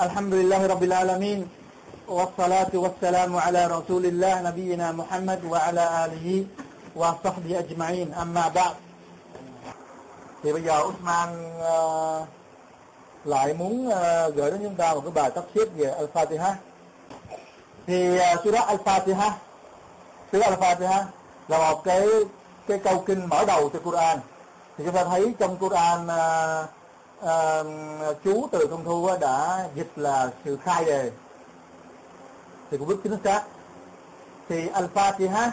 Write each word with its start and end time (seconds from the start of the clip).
الحمد 0.00 0.34
لله 0.34 0.66
رب 0.66 0.82
العالمين 0.82 1.48
والصلاة 2.08 2.72
والسلام 2.74 3.36
على 3.36 3.66
رسول 3.66 4.06
الله 4.06 4.34
نبينا 4.42 4.92
محمد 4.92 5.40
وعلى 5.44 5.84
آله 6.04 6.26
وصحبه 6.96 7.58
أجمعين 7.58 8.08
أما 8.14 8.48
بعد 8.48 8.74
thì 10.42 10.52
bây 10.52 10.62
giờ 10.62 10.82
Usman 10.82 11.28
uh, 11.58 12.28
lại 13.24 13.54
muốn 13.54 13.88
uh, 13.88 14.34
gửi 14.34 14.50
đến 14.50 14.60
chúng 14.62 14.74
ta 14.74 14.94
một 14.94 15.00
cái 15.04 15.12
bài 15.12 15.30
tafsir 15.34 15.66
về 15.76 15.94
Al-Fatiha 16.00 16.52
thì 17.86 18.18
uh, 18.18 18.44
surah 18.44 18.68
Al-Fatiha 18.68 19.30
surah 20.32 20.50
Al-Fatiha 20.50 21.04
là 21.48 21.58
một 21.58 21.84
cái 21.84 22.06
cái 22.68 22.78
câu 22.78 23.02
kinh 23.06 23.28
mở 23.28 23.44
đầu 23.46 23.70
cho 23.72 23.78
Quran 23.78 24.18
thì 24.78 24.84
chúng 24.84 24.94
ta 24.94 25.04
thấy 25.04 25.34
trong 25.38 25.56
Quran 25.56 26.04
uh, 26.06 26.68
à, 27.25 27.63
chú 28.23 28.47
từ 28.51 28.67
công 28.67 28.83
thu 28.83 29.09
đã 29.21 29.67
dịch 29.75 29.91
là 29.95 30.31
sự 30.45 30.57
khai 30.63 30.85
đề. 30.85 31.11
Thì 32.71 32.77
cũng 32.77 32.87
biết 32.87 32.95
chính 33.03 33.17
xác 33.23 33.43
thì 34.49 34.67
Al-Fatiha 34.67 35.49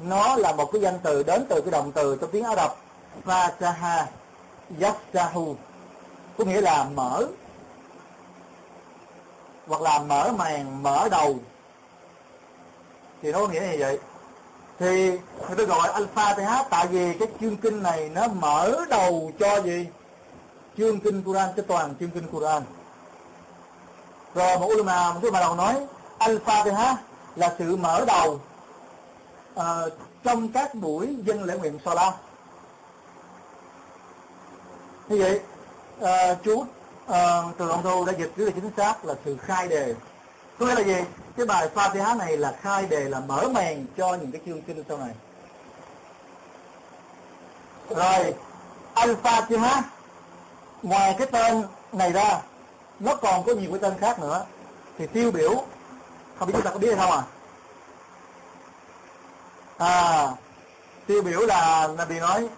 nó 0.00 0.36
là 0.36 0.52
một 0.52 0.72
cái 0.72 0.82
danh 0.82 0.98
từ 1.02 1.22
đến 1.22 1.46
từ 1.48 1.60
cái 1.60 1.70
động 1.70 1.92
từ 1.92 2.16
trong 2.20 2.30
tiếng 2.30 2.44
Ả 2.44 2.56
Rập. 2.56 2.76
Fataha 3.24 4.04
Yaftahu 4.80 5.54
có 6.38 6.44
nghĩa 6.44 6.60
là 6.60 6.84
mở. 6.84 7.26
Hoặc 9.66 9.82
là 9.82 9.98
mở 9.98 10.32
màn 10.36 10.82
mở 10.82 11.08
đầu. 11.08 11.38
Thì 13.22 13.32
nó 13.32 13.38
có 13.38 13.48
nghĩa 13.48 13.60
như 13.60 13.76
vậy? 13.78 13.98
Thì 14.78 15.10
người 15.10 15.56
ta 15.56 15.64
gọi 15.64 15.88
alpha 15.88 16.34
th 16.34 16.70
tại 16.70 16.86
vì 16.86 17.18
cái 17.18 17.28
chương 17.40 17.56
kinh 17.56 17.82
này 17.82 18.08
nó 18.08 18.28
mở 18.28 18.84
đầu 18.90 19.30
cho 19.38 19.60
gì? 19.62 19.86
Chương 20.78 21.00
kinh 21.00 21.22
Quran 21.22 21.48
cái 21.56 21.64
toàn 21.68 21.94
chương 22.00 22.10
kinh 22.10 22.26
Quran. 22.32 22.62
Rồi 24.34 24.58
một 24.58 24.66
ulama 24.66 25.12
một 25.12 25.20
cái 25.22 25.30
bà 25.30 25.40
đầu 25.40 25.54
nói 25.54 25.86
al-fatiha 26.18 26.94
là 27.36 27.54
sự 27.58 27.76
mở 27.76 28.04
đầu 28.06 28.40
uh, 29.54 29.64
trong 30.24 30.52
các 30.52 30.74
buổi 30.74 31.16
dân 31.22 31.44
lễ 31.44 31.58
nguyện 31.58 31.78
salat. 31.84 32.14
Như 35.08 35.18
vậy 35.18 35.40
uh, 36.00 36.38
chú 36.44 36.54
uh, 36.60 36.66
từ 37.58 37.68
ông 37.68 37.82
thu 37.82 38.04
đã 38.04 38.12
dịch 38.12 38.32
rất 38.36 38.44
là 38.44 38.50
chính 38.50 38.70
xác 38.76 39.04
là 39.04 39.14
sự 39.24 39.36
khai 39.36 39.68
đề. 39.68 39.94
Có 40.58 40.66
nghĩa 40.66 40.74
là 40.74 40.82
gì? 40.82 41.04
Cái 41.36 41.46
bài 41.46 41.68
Fatiha 41.74 42.16
này 42.16 42.36
là 42.36 42.56
khai 42.60 42.86
đề 42.86 43.00
là 43.08 43.20
mở 43.20 43.48
màn 43.52 43.86
cho 43.96 44.14
những 44.14 44.32
cái 44.32 44.40
chương 44.46 44.62
kinh 44.62 44.84
sau 44.88 44.98
này. 44.98 45.14
Rồi 47.88 48.34
Al-Fatiha 48.94 49.82
ngoài 50.82 51.14
cái 51.18 51.26
tên 51.26 51.62
này 51.92 52.12
ra 52.12 52.40
nó 53.00 53.14
còn 53.14 53.44
có 53.44 53.52
nhiều 53.52 53.70
cái 53.70 53.80
tên 53.82 53.98
khác 54.00 54.18
nữa. 54.18 54.44
Thì 54.98 55.06
tiêu 55.06 55.30
biểu 55.30 55.54
không 56.38 56.48
biết 56.48 56.52
chúng 56.56 56.62
ta 56.62 56.70
có 56.70 56.78
biết 56.78 56.96
hay 56.96 57.06
không 57.06 57.12
à? 57.12 57.22
À 59.78 60.28
tiêu 61.06 61.22
biểu 61.22 61.40
là 61.40 61.88
Nabi 61.96 62.18
nói 62.18 62.48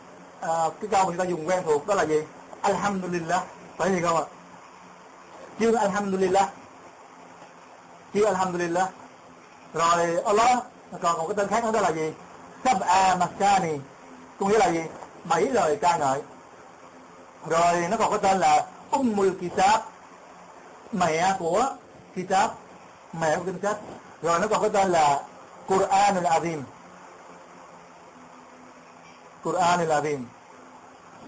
à, 0.41 0.49
cái 0.81 0.89
câu 0.91 1.05
mà 1.05 1.07
chúng 1.07 1.17
ta 1.17 1.25
dùng 1.25 1.49
quen 1.49 1.63
thuộc 1.65 1.87
đó 1.87 1.95
là 1.95 2.07
gì? 2.07 2.23
Alhamdulillah. 2.63 3.43
Phải 3.77 3.91
gì 3.91 4.01
không 4.03 4.17
ạ? 4.17 4.25
Chưa 5.61 5.77
Alhamdulillah. 5.77 6.49
Chưa 8.15 8.27
Alhamdulillah. 8.27 8.89
Rồi 9.75 10.23
Allah 10.25 10.59
còn 11.03 11.19
một 11.19 11.29
cái 11.29 11.35
tên 11.37 11.49
khác 11.49 11.65
nữa 11.65 11.73
đó 11.73 11.81
là 11.81 11.93
gì? 11.93 12.13
Sab'a 12.65 13.19
Makani 13.19 13.79
có 14.41 14.47
nghĩa 14.47 14.59
là 14.59 14.71
gì? 14.71 14.83
Bảy 15.25 15.43
lời 15.43 15.77
ca 15.77 15.97
ngợi 15.97 16.23
rồi 17.47 17.89
nó 17.91 17.97
còn 17.97 18.11
có 18.11 18.19
tên 18.19 18.39
là 18.39 18.67
Ummul 18.97 19.31
Kitab 19.31 19.81
mẹ 20.93 21.37
của 21.39 21.65
Kitab 22.17 22.51
mẹ 23.13 23.37
của 23.37 23.43
kinh 23.45 23.59
sách 23.63 23.77
rồi 24.23 24.39
nó 24.41 24.47
còn 24.47 24.63
có 24.63 24.69
tên 24.69 24.89
là 24.89 25.23
Quran 25.67 26.15
al-Azim 26.15 26.63
Quran 29.45 29.81
al-Azim 29.81 30.19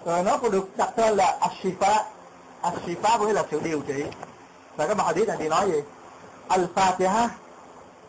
rồi 0.04 0.22
nó 0.22 0.38
còn 0.38 0.50
được 0.50 0.76
đặt 0.76 0.92
tên 0.96 1.16
là 1.16 1.38
Ashifa. 1.40 2.04
Ashifa 2.62 3.18
có 3.18 3.26
nghĩa 3.26 3.32
là 3.32 3.44
sự 3.50 3.60
điều 3.64 3.80
trị. 3.80 4.04
Và 4.76 4.86
các 4.86 4.96
bạn 4.96 5.06
hadith 5.06 5.28
này 5.28 5.36
thì 5.40 5.48
nói 5.48 5.70
gì? 5.70 5.80
Al-Fatiha 6.48 7.28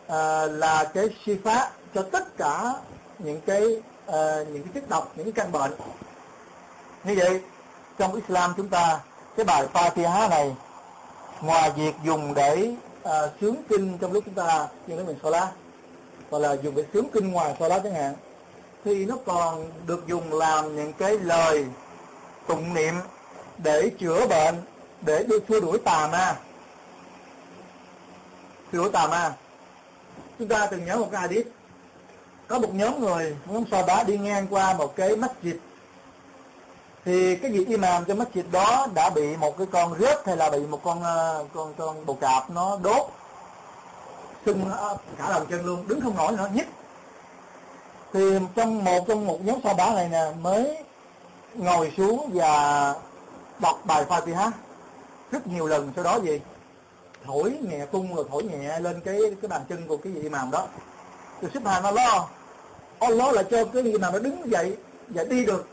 à, 0.08 0.46
là 0.46 0.84
cái 0.94 1.08
shifa 1.24 1.66
cho 1.94 2.02
tất 2.12 2.36
cả 2.36 2.72
những 3.18 3.40
cái 3.40 3.82
à, 4.06 4.36
những 4.52 4.62
cái 4.62 4.72
chất 4.74 4.88
độc 4.88 5.12
những 5.16 5.24
cái 5.24 5.32
căn 5.32 5.52
bệnh. 5.52 5.72
Như 7.04 7.14
vậy 7.16 7.40
trong 7.98 8.14
Islam 8.14 8.54
chúng 8.56 8.68
ta 8.68 9.00
cái 9.36 9.44
bài 9.44 9.66
Fatiha 9.72 10.28
này 10.28 10.56
ngoài 11.40 11.70
việc 11.76 11.94
dùng 12.04 12.34
để 12.34 12.74
à, 13.02 13.20
sướng 13.40 13.56
kinh 13.68 13.98
trong 13.98 14.12
lúc 14.12 14.24
chúng 14.24 14.34
ta 14.34 14.68
như 14.86 14.96
cái 14.96 15.04
mình 15.04 15.16
Salah 15.22 15.48
hoặc 16.30 16.38
là 16.38 16.52
dùng 16.62 16.74
để 16.74 16.84
sướng 16.92 17.08
kinh 17.12 17.32
ngoài 17.32 17.54
salat 17.58 17.82
chẳng 17.84 17.94
hạn 17.94 18.14
thì 18.84 19.04
nó 19.04 19.16
còn 19.26 19.70
được 19.86 20.06
dùng 20.06 20.32
làm 20.32 20.76
những 20.76 20.92
cái 20.92 21.18
lời 21.18 21.66
tụng 22.46 22.74
niệm 22.74 22.94
để 23.58 23.90
chữa 23.98 24.26
bệnh 24.26 24.54
để 25.00 25.24
đưa 25.28 25.38
xua 25.48 25.60
đuổi 25.60 25.78
tà 25.78 26.08
ma. 26.12 26.36
Xua 28.72 28.78
đuổi 28.78 28.90
tà 28.92 29.06
ma. 29.06 29.32
Chúng 30.38 30.48
ta 30.48 30.66
từng 30.66 30.84
nhớ 30.84 30.96
một 30.96 31.08
cái 31.12 31.20
hadith. 31.20 31.46
Có 32.48 32.58
một 32.58 32.74
nhóm 32.74 33.00
người 33.00 33.36
muốn 33.46 33.64
so 33.70 33.82
bá 33.82 34.02
đi 34.02 34.18
ngang 34.18 34.46
qua 34.50 34.74
một 34.74 34.96
cái 34.96 35.16
masjid 35.16 35.56
thì 37.04 37.36
cái 37.36 37.50
việc 37.50 37.68
imam 37.68 38.04
cho 38.04 38.14
masjid 38.14 38.42
đó 38.50 38.86
đã 38.94 39.10
bị 39.10 39.36
một 39.36 39.58
cái 39.58 39.66
con 39.72 39.98
rết 39.98 40.26
hay 40.26 40.36
là 40.36 40.50
bị 40.50 40.58
một 40.58 40.80
con 40.84 41.02
ờ, 41.02 41.44
con 41.54 41.74
con 41.78 42.06
bồ 42.06 42.14
cạp 42.14 42.50
nó 42.50 42.78
đốt? 42.82 43.06
Sưng 44.46 44.70
ờ, 44.70 44.96
cả 45.18 45.28
đầu 45.28 45.44
chân 45.50 45.64
luôn, 45.64 45.88
đứng 45.88 46.00
không 46.00 46.16
nổi 46.16 46.32
nữa 46.32 46.48
nhức 46.54 46.66
thì 48.12 48.38
trong 48.54 48.84
một 48.84 49.04
trong 49.08 49.26
một 49.26 49.38
nhóm 49.44 49.58
so 49.64 49.74
bá 49.74 49.94
này 49.94 50.08
nè, 50.08 50.24
mới 50.40 50.84
ngồi 51.54 51.92
xuống 51.96 52.30
và 52.34 52.94
đọc 53.58 53.80
bài 53.84 54.04
Fatiha 54.08 54.50
rất 55.32 55.46
nhiều 55.46 55.66
lần, 55.66 55.92
sau 55.94 56.04
đó 56.04 56.16
gì? 56.16 56.40
Thổi 57.26 57.58
nhẹ 57.68 57.86
tung 57.86 58.14
rồi 58.14 58.24
thổi 58.30 58.42
nhẹ 58.42 58.80
lên 58.80 59.00
cái 59.04 59.18
cái 59.42 59.48
bàn 59.48 59.62
chân 59.68 59.86
của 59.88 59.96
cái 59.96 60.12
vị 60.12 60.22
imam 60.22 60.50
đó. 60.50 60.66
Từ 61.40 61.48
xếp 61.54 61.60
hàng 61.64 61.82
nó 61.82 61.88
Allah 61.88 62.22
Allah 62.98 63.34
là 63.34 63.42
cho 63.42 63.64
cái 63.64 63.82
vị 63.82 63.92
imam 63.92 64.12
nó 64.12 64.18
đứng 64.18 64.50
dậy 64.50 64.76
và 65.08 65.24
đi 65.24 65.44
được 65.44 65.66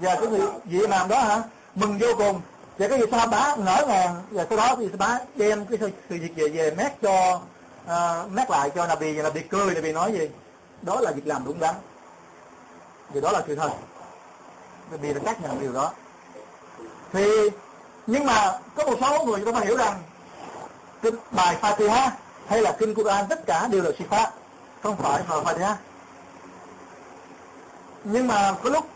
và 0.00 0.14
cái 0.14 0.26
vị, 0.26 0.40
vị 0.64 0.78
làm 0.78 1.08
đó 1.08 1.20
hả? 1.20 1.42
Mừng 1.74 1.98
vô 1.98 2.08
cùng. 2.18 2.40
Và 2.78 2.88
cái 2.88 2.98
vị 2.98 3.06
sa 3.10 3.26
bá 3.26 3.56
ngỡ 3.56 3.84
ngàng. 3.88 4.22
Và 4.30 4.46
sau 4.48 4.58
đó 4.58 4.74
thì 4.78 4.88
sa 4.90 4.96
bá 4.96 5.18
đem 5.34 5.66
cái 5.66 5.78
sự, 5.80 5.90
sự 6.10 6.16
việc 6.20 6.32
về 6.36 6.48
về 6.48 6.70
mét 6.70 6.92
cho 7.02 7.40
uh, 7.86 8.32
mét 8.32 8.50
lại 8.50 8.70
cho 8.70 8.86
Nabi 8.86 9.16
và 9.16 9.22
Nabi 9.22 9.40
cười 9.40 9.74
Nabi 9.74 9.92
nói 9.92 10.12
gì? 10.12 10.30
Đó 10.82 11.00
là 11.00 11.10
việc 11.10 11.26
làm 11.26 11.44
đúng 11.44 11.60
đắn. 11.60 11.74
Vì 13.10 13.20
đó 13.20 13.32
là 13.32 13.42
sự 13.46 13.54
thật. 13.54 13.70
Nabi 14.90 15.14
đã 15.14 15.20
xác 15.24 15.42
nhận 15.42 15.60
điều 15.60 15.72
đó. 15.72 15.92
Thì 17.12 17.28
nhưng 18.06 18.26
mà 18.26 18.58
có 18.74 18.84
một 18.84 18.96
số 19.00 19.24
người 19.24 19.40
chúng 19.44 19.54
ta 19.54 19.58
phải 19.58 19.66
hiểu 19.66 19.76
rằng 19.76 20.02
kinh 21.02 21.14
bài 21.30 21.56
Fatiha 21.60 22.10
hay 22.46 22.62
là 22.62 22.76
kinh 22.78 22.94
Quran 22.94 23.26
tất 23.28 23.46
cả 23.46 23.68
đều 23.70 23.82
là 23.82 23.90
sifat 23.90 24.26
không 24.82 24.96
phải 24.96 25.22
là 25.28 25.36
Fatiha. 25.36 25.74
Nhưng 28.04 28.26
mà 28.26 28.54
có 28.62 28.70
lúc 28.70 28.86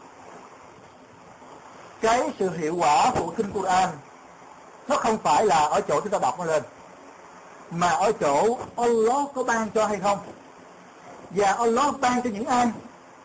cái 2.02 2.32
sự 2.38 2.50
hiệu 2.50 2.74
quả 2.76 3.10
của 3.16 3.32
kinh 3.36 3.52
Quran, 3.52 3.88
nó 4.88 4.96
không 4.96 5.18
phải 5.18 5.46
là 5.46 5.58
ở 5.58 5.80
chỗ 5.80 6.00
chúng 6.00 6.12
ta 6.12 6.18
đọc 6.18 6.38
nó 6.38 6.44
lên, 6.44 6.62
mà 7.70 7.88
ở 7.88 8.12
chỗ 8.12 8.58
Allah 8.76 9.26
có 9.34 9.42
ban 9.42 9.70
cho 9.70 9.86
hay 9.86 9.98
không? 9.98 10.18
Và 11.30 11.52
Allah 11.52 12.00
ban 12.00 12.22
cho 12.22 12.30
những 12.30 12.46
ai? 12.46 12.66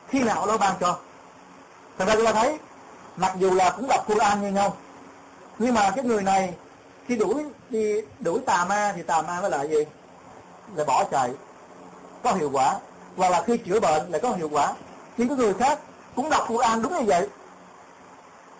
Khi 0.10 0.24
nào 0.24 0.40
Allah 0.40 0.60
ban 0.60 0.76
cho? 0.80 0.98
Thành 1.98 2.08
ra 2.08 2.16
chúng 2.16 2.26
ta 2.26 2.34
thấy, 2.34 2.58
mặc 3.18 3.34
dù 3.40 3.54
là 3.54 3.70
cũng 3.70 3.88
đọc 3.88 4.08
Quran 4.08 4.42
như 4.42 4.52
nhau, 4.52 4.76
nhưng 5.60 5.74
mà 5.74 5.92
cái 5.96 6.06
người 6.06 6.24
này 6.24 6.54
khi 7.08 7.16
đuổi 7.16 7.46
đi, 7.70 8.02
đuổi 8.20 8.40
tà 8.46 8.66
ma 8.66 8.94
thì 8.96 9.02
tà 9.02 9.22
ma 9.22 9.40
nó 9.42 9.48
lại 9.48 9.68
gì? 9.70 9.86
Lại 10.76 10.86
bỏ 10.86 11.04
chạy. 11.12 11.32
Có 12.24 12.34
hiệu 12.34 12.50
quả. 12.54 12.76
Hoặc 13.18 13.30
là 13.30 13.42
khi 13.42 13.58
chữa 13.58 13.80
bệnh 13.80 14.12
lại 14.12 14.22
có 14.22 14.32
hiệu 14.32 14.50
quả. 14.52 14.74
Nhưng 15.18 15.28
cái 15.28 15.38
người 15.38 15.54
khác 15.54 15.80
cũng 16.16 16.30
đọc 16.30 16.46
Quran 16.48 16.82
đúng 16.82 16.94
như 16.94 17.04
vậy 17.06 17.28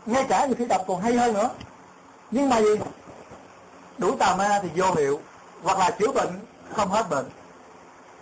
ngay 0.08 0.26
cả 0.30 0.46
nhiều 0.46 0.56
khi 0.60 0.66
đọc 0.66 0.82
còn 0.88 1.02
hay 1.02 1.14
hơn 1.14 1.34
nữa. 1.34 1.50
Nhưng 2.32 2.50
mà 2.50 2.62
gì? 2.62 2.80
Đủ 3.98 4.16
tà 4.16 4.36
ma 4.36 4.60
thì 4.64 4.70
vô 4.76 4.94
hiệu, 4.96 5.20
hoặc 5.64 5.78
là 5.78 5.92
chữa 5.92 6.12
bệnh, 6.12 6.40
không 6.76 6.90
hết 6.90 7.10
bệnh. 7.10 7.26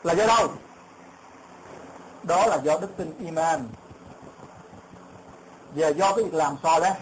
Là 0.03 0.13
do 0.13 0.27
đâu? 0.27 0.47
Đó 2.23 2.45
là 2.47 2.59
do 2.63 2.77
đức 2.77 2.97
tin 2.97 3.13
iman. 3.19 3.67
Và 5.75 5.87
do 5.87 6.15
cái 6.15 6.23
việc 6.23 6.33
làm 6.33 6.55
so 6.63 6.79
đấy 6.79 6.93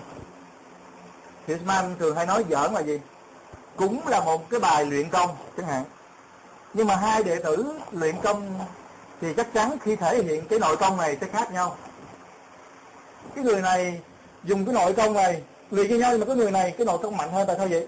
thì 1.47 1.53
Isman 1.53 1.95
thường 1.99 2.15
hay 2.15 2.25
nói 2.25 2.45
giỡn 2.49 2.73
là 2.73 2.81
gì? 2.81 2.99
Cũng 3.75 4.07
là 4.07 4.19
một 4.19 4.49
cái 4.49 4.59
bài 4.59 4.85
luyện 4.85 5.09
công, 5.09 5.29
chẳng 5.57 5.67
hạn. 5.67 5.83
Nhưng 6.73 6.87
mà 6.87 6.95
hai 6.95 7.23
đệ 7.23 7.39
tử 7.43 7.79
luyện 7.91 8.15
công 8.21 8.59
thì 9.21 9.33
chắc 9.33 9.53
chắn 9.53 9.77
khi 9.81 9.95
thể 9.95 10.23
hiện 10.23 10.47
cái 10.47 10.59
nội 10.59 10.77
công 10.77 10.97
này 10.97 11.17
sẽ 11.21 11.27
khác 11.27 11.51
nhau. 11.51 11.77
Cái 13.35 13.43
người 13.43 13.61
này 13.61 14.01
dùng 14.43 14.65
cái 14.65 14.73
nội 14.73 14.93
công 14.93 15.13
này 15.13 15.41
luyện 15.71 15.89
với 15.89 15.99
nhau 15.99 16.11
nhưng 16.11 16.19
mà 16.19 16.25
cái 16.25 16.35
người 16.35 16.51
này 16.51 16.73
cái 16.77 16.85
nội 16.85 16.97
công 17.03 17.17
mạnh 17.17 17.31
hơn 17.31 17.47
tại 17.47 17.55
sao 17.59 17.67
vậy? 17.67 17.87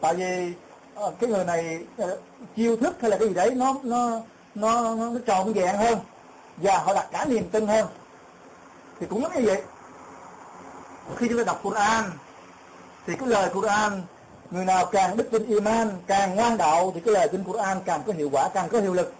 Tại 0.00 0.14
vì 0.14 0.52
ờ, 0.94 1.12
cái 1.20 1.30
người 1.30 1.44
này 1.44 1.78
ờ, 1.98 2.18
chiêu 2.56 2.76
thức 2.76 2.96
hay 3.00 3.10
là 3.10 3.18
cái 3.18 3.28
gì 3.28 3.34
đấy 3.34 3.50
nó 3.54 3.74
nó 3.82 4.20
nó 4.54 4.82
nó, 4.82 5.10
nó 5.10 5.20
trọn 5.26 5.52
vẹn 5.52 5.76
hơn 5.76 5.98
và 6.56 6.78
họ 6.78 6.94
đặt 6.94 7.08
cả 7.12 7.24
niềm 7.24 7.48
tin 7.48 7.66
hơn. 7.66 7.86
Thì 9.00 9.06
cũng 9.06 9.22
giống 9.22 9.32
như 9.34 9.42
vậy. 9.46 9.62
Khi 11.16 11.28
chúng 11.28 11.38
ta 11.38 11.44
đọc 11.44 11.60
Quran 11.62 12.04
thì 13.06 13.16
cái 13.16 13.28
lời 13.28 13.50
Quran 13.54 14.02
người 14.50 14.64
nào 14.64 14.86
càng 14.86 15.16
đức 15.16 15.28
tin 15.30 15.46
iman 15.46 15.90
càng 16.06 16.36
ngoan 16.36 16.56
đạo 16.56 16.92
thì 16.94 17.00
cái 17.00 17.14
lời 17.14 17.28
kinh 17.32 17.44
Quran 17.44 17.78
càng 17.84 18.02
có 18.06 18.12
hiệu 18.12 18.28
quả 18.32 18.48
càng 18.54 18.68
có 18.68 18.80
hiệu 18.80 18.94
lực 18.94 19.14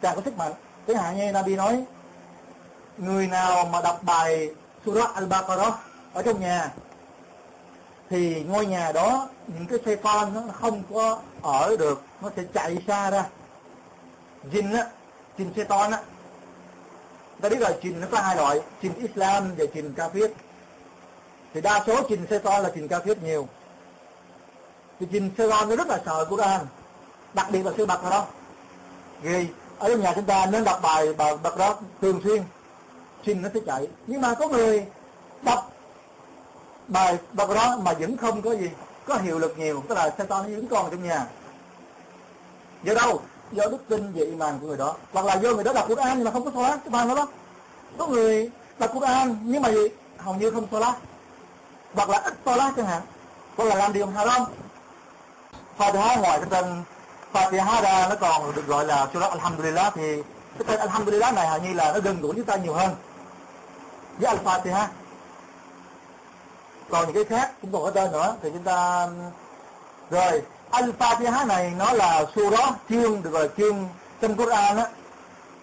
càng 0.00 0.16
có 0.16 0.22
sức 0.24 0.36
mạnh. 0.36 0.52
Chẳng 0.86 0.96
hạn 0.96 1.16
như 1.16 1.32
Nabi 1.32 1.56
nói 1.56 1.84
người 2.98 3.26
nào 3.26 3.64
mà 3.64 3.80
đọc 3.80 4.00
bài 4.02 4.50
Surah 4.86 5.16
Al-Baqarah 5.16 5.72
ở 6.12 6.22
trong 6.22 6.40
nhà, 6.40 6.72
thì 8.10 8.44
ngôi 8.44 8.66
nhà 8.66 8.92
đó, 8.92 9.28
những 9.46 9.66
cái 9.66 9.78
xe 9.86 9.96
con 9.96 10.34
nó 10.34 10.42
không 10.60 10.82
có 10.94 11.18
ở 11.42 11.76
được, 11.76 12.02
nó 12.20 12.30
sẽ 12.36 12.42
chạy 12.54 12.78
xa 12.86 13.10
ra. 13.10 13.24
Jin 14.52 14.76
á 14.76 14.86
jin 15.38 15.54
xe 15.56 15.64
con 15.64 15.92
á. 15.92 16.02
Ta 17.40 17.48
biết 17.48 17.58
rồi 17.60 17.74
jin 17.82 18.00
nó 18.00 18.06
có 18.10 18.20
hai 18.20 18.36
loại 18.36 18.60
jin 18.82 18.90
Islam 18.98 19.54
và 19.58 19.64
jin 19.64 19.94
kafir. 19.94 20.28
Thì 21.54 21.60
đa 21.60 21.84
số 21.86 22.00
jin 22.00 22.26
xe 22.30 22.38
con 22.38 22.62
là 22.62 22.68
jin 22.68 22.88
kafir 22.88 23.14
nhiều. 23.22 23.48
Thì 25.00 25.06
jin 25.06 25.30
xe 25.38 25.48
con 25.50 25.68
nó 25.68 25.76
rất 25.76 25.88
là 25.88 26.00
sợ 26.06 26.24
của 26.24 26.36
Quran, 26.36 26.60
đặc 27.34 27.46
biệt 27.50 27.66
là 27.66 27.72
sư 27.76 27.86
bạc 27.86 28.00
đó 28.10 28.26
ghi 29.22 29.46
ở 29.78 29.88
trong 29.88 30.00
nhà 30.00 30.12
chúng 30.14 30.24
ta 30.24 30.46
nên 30.46 30.64
đọc 30.64 30.78
bài 30.82 31.12
bài 31.12 31.36
bạc 31.42 31.56
đó 31.58 31.76
thường 32.00 32.20
xuyên 32.24 32.42
xin 33.26 33.42
nó 33.42 33.48
sẽ 33.54 33.60
chạy. 33.66 33.86
Nhưng 34.06 34.20
mà 34.20 34.34
có 34.34 34.48
người 34.48 34.86
đọc 35.42 35.72
bài, 36.88 37.18
đọc 37.32 37.50
đó 37.54 37.76
mà 37.82 37.92
vẫn 37.92 38.16
không 38.16 38.42
có 38.42 38.52
gì, 38.52 38.70
có 39.06 39.14
hiệu 39.14 39.38
lực 39.38 39.58
nhiều. 39.58 39.82
Tức 39.88 39.94
là 39.94 40.10
Satan 40.18 40.42
vẫn 40.42 40.66
còn 40.70 40.90
trong 40.90 41.08
nhà. 41.08 41.26
Do 42.82 42.94
đâu? 42.94 43.20
Do 43.52 43.64
đức 43.64 43.88
tin 43.88 44.12
về 44.12 44.24
iman 44.24 44.58
của 44.60 44.66
người 44.66 44.76
đó. 44.76 44.94
Hoặc 45.12 45.26
là 45.26 45.34
do 45.34 45.50
người 45.50 45.64
đó 45.64 45.72
đọc 45.72 45.88
Quran 45.88 46.16
nhưng 46.16 46.24
mà 46.24 46.30
không 46.30 46.44
có 46.44 46.50
Salat 46.54 46.80
cái 46.84 46.90
bàn 46.90 47.08
đó 47.08 47.14
đó. 47.14 47.26
Có 47.98 48.06
người 48.06 48.50
đọc 48.78 48.90
Quran 48.94 49.38
nhưng 49.42 49.62
mà 49.62 49.70
gì 49.70 49.88
hầu 50.18 50.34
như 50.34 50.50
không 50.50 50.66
Salat 50.72 50.94
hoặc 51.94 52.08
là 52.08 52.18
ít 52.18 52.34
Salat 52.44 52.72
chẳng 52.76 52.86
hạn. 52.86 53.02
Hoặc 53.56 53.64
là 53.64 53.74
làm 53.74 53.92
điều 53.92 54.06
haram. 54.06 54.44
Fatiha 55.78 56.20
ngoài 56.20 56.38
cái 56.38 56.48
tên 56.50 56.82
Fatiha 57.32 57.82
ra 57.82 58.06
nó 58.10 58.16
còn 58.20 58.54
được 58.54 58.66
gọi 58.66 58.84
là 58.84 59.08
Surah 59.12 59.30
Alhamdulillah. 59.30 59.94
Thì 59.94 60.22
cái 60.58 60.64
tên 60.66 60.80
Alhamdulillah 60.80 61.34
này 61.34 61.48
hầu 61.48 61.58
như 61.58 61.72
là 61.72 61.92
nó 61.92 62.00
gần 62.00 62.20
gũi 62.20 62.32
chúng 62.34 62.44
ta 62.44 62.56
nhiều 62.56 62.74
hơn 62.74 62.90
với 64.18 64.36
Al-Fatiha. 64.36 64.86
Còn 66.90 67.04
những 67.04 67.14
cái 67.14 67.38
khác 67.38 67.52
cũng 67.62 67.72
còn 67.72 67.82
có 67.82 67.90
tên 67.90 68.12
nữa, 68.12 68.36
thì 68.42 68.50
chúng 68.52 68.62
ta, 68.62 69.08
rồi, 70.10 70.42
Al-Fatiha 70.70 71.46
này 71.46 71.72
nó 71.78 71.92
là 71.92 72.24
surah 72.34 72.74
chương 72.88 73.22
được 73.22 73.30
gọi 73.30 73.42
là 73.42 73.48
chương 73.56 73.88
trong 74.20 74.36
Quran 74.36 74.76
á. 74.76 74.86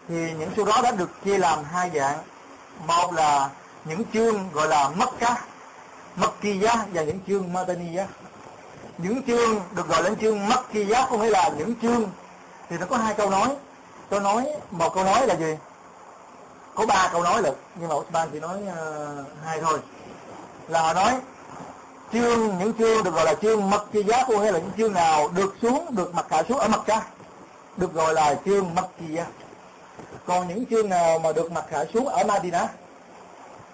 Thì 0.09 0.31
những 0.39 0.49
surah 0.55 0.83
đó 0.83 0.91
được 0.91 1.09
chia 1.25 1.37
làm 1.37 1.63
hai 1.63 1.91
dạng. 1.95 2.17
Một 2.87 3.13
là 3.13 3.49
những 3.85 4.03
chương 4.13 4.49
gọi 4.53 4.67
là 4.67 4.89
Makkah, 4.89 5.45
Makkiyah 6.15 6.79
và 6.93 7.03
những 7.03 7.19
chương 7.27 7.53
Madaniyah. 7.53 8.07
Những 8.97 9.23
chương 9.27 9.61
được 9.75 9.87
gọi 9.87 10.03
là 10.03 10.09
chương 10.21 10.49
Makkiyah 10.49 11.07
có 11.09 11.17
nghĩa 11.17 11.29
là 11.29 11.49
những 11.57 11.73
chương, 11.81 12.09
thì 12.69 12.77
nó 12.77 12.85
có 12.85 12.97
hai 12.97 13.13
câu 13.13 13.29
nói. 13.29 13.55
Câu 14.09 14.19
nói, 14.19 14.47
một 14.71 14.93
câu 14.95 15.03
nói 15.03 15.27
là 15.27 15.35
gì? 15.35 15.57
Có 16.81 16.87
ba 16.87 17.09
câu 17.13 17.23
nói 17.23 17.43
được 17.43 17.57
nhưng 17.75 17.89
mà 17.89 17.95
Osman 17.95 18.29
chỉ 18.33 18.39
nói 18.39 18.57
uh, 18.67 19.27
hai 19.45 19.61
thôi. 19.61 19.79
Là 20.67 20.81
họ 20.81 20.93
nói 20.93 21.19
chương 22.13 22.57
những 22.59 22.73
chương 22.73 23.03
được 23.03 23.13
gọi 23.13 23.25
là 23.25 23.33
chương 23.41 23.69
mật 23.69 23.85
chi 23.93 24.03
giá 24.03 24.23
của 24.27 24.39
hay 24.39 24.51
là 24.51 24.59
những 24.59 24.71
chương 24.77 24.93
nào 24.93 25.29
được 25.35 25.55
xuống 25.61 25.85
được 25.95 26.15
mặt 26.15 26.25
cả 26.29 26.43
xuống 26.49 26.59
à, 26.59 26.65
ở 26.65 26.67
mặt 26.67 26.81
ca 26.85 27.01
được 27.77 27.93
gọi 27.93 28.13
là 28.13 28.35
chương 28.45 28.75
mật 28.75 28.87
chi 28.99 29.05
giá 29.13 29.25
còn 30.25 30.47
những 30.47 30.65
chương 30.65 30.89
nào 30.89 31.19
mà 31.19 31.31
được 31.31 31.51
mặt 31.51 31.65
hạ 31.71 31.85
xuống 31.93 32.07
ở 32.07 32.23
Madina 32.23 32.67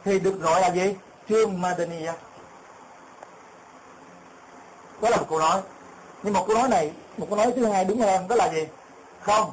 thì 0.05 0.19
được 0.19 0.41
gọi 0.41 0.61
là 0.61 0.67
gì? 0.67 0.95
Chương 1.29 1.61
Madaniya 1.61 2.13
đó 5.01 5.09
là 5.09 5.17
một 5.17 5.25
câu 5.29 5.39
nói. 5.39 5.61
Nhưng 6.23 6.33
một 6.33 6.45
câu 6.47 6.57
nói 6.57 6.69
này 6.69 6.91
một 7.17 7.27
câu 7.29 7.37
nói 7.37 7.53
thứ 7.55 7.65
hai 7.65 7.85
đúng 7.85 7.99
hơn 7.99 8.27
đó 8.27 8.35
là 8.35 8.49
gì? 8.49 8.67
Không. 9.21 9.51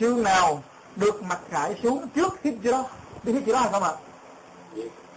Chương 0.00 0.22
nào 0.22 0.62
được 0.96 1.22
mặc 1.22 1.40
khải 1.50 1.74
xuống 1.82 2.08
trước 2.14 2.38
Hijra 2.44 2.82
biết 3.22 3.32
Hijra 3.32 3.58
hay 3.58 3.68
không 3.72 3.82
ạ? 3.82 3.92